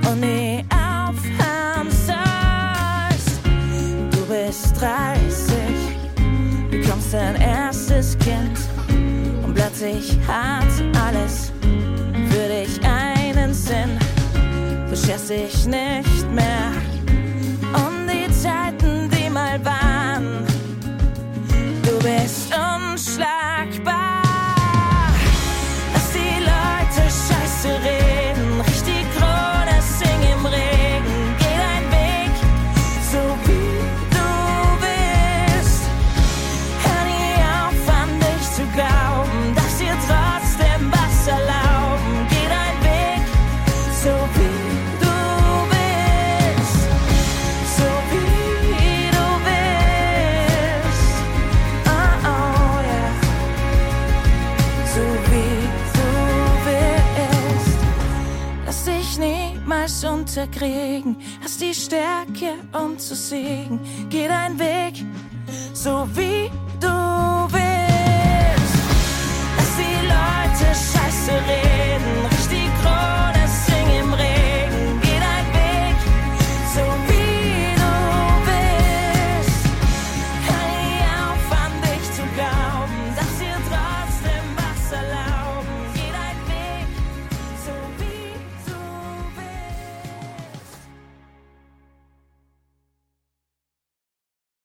[0.08, 3.40] und nie aufhören sollst.
[4.12, 5.58] Du bist 30,
[6.70, 8.60] bekommst dein erstes Kind
[9.44, 10.70] und plötzlich hat
[11.04, 11.52] alles
[12.62, 13.98] dich einen Sinn
[14.90, 16.72] du scherst dich nicht mehr
[17.74, 20.46] um die Zeiten, die mal waren.
[21.84, 24.22] Du bist unschlagbar.
[25.94, 28.01] Lass die Leute scheiße reden,
[60.32, 61.18] unterkriegen.
[61.44, 63.80] Hast die Stärke, um zu siegen.
[64.10, 65.04] Geh deinen Weg,
[65.74, 66.50] so wie
[66.80, 68.76] du willst.
[69.58, 72.31] Lass die Leute scheiße reden.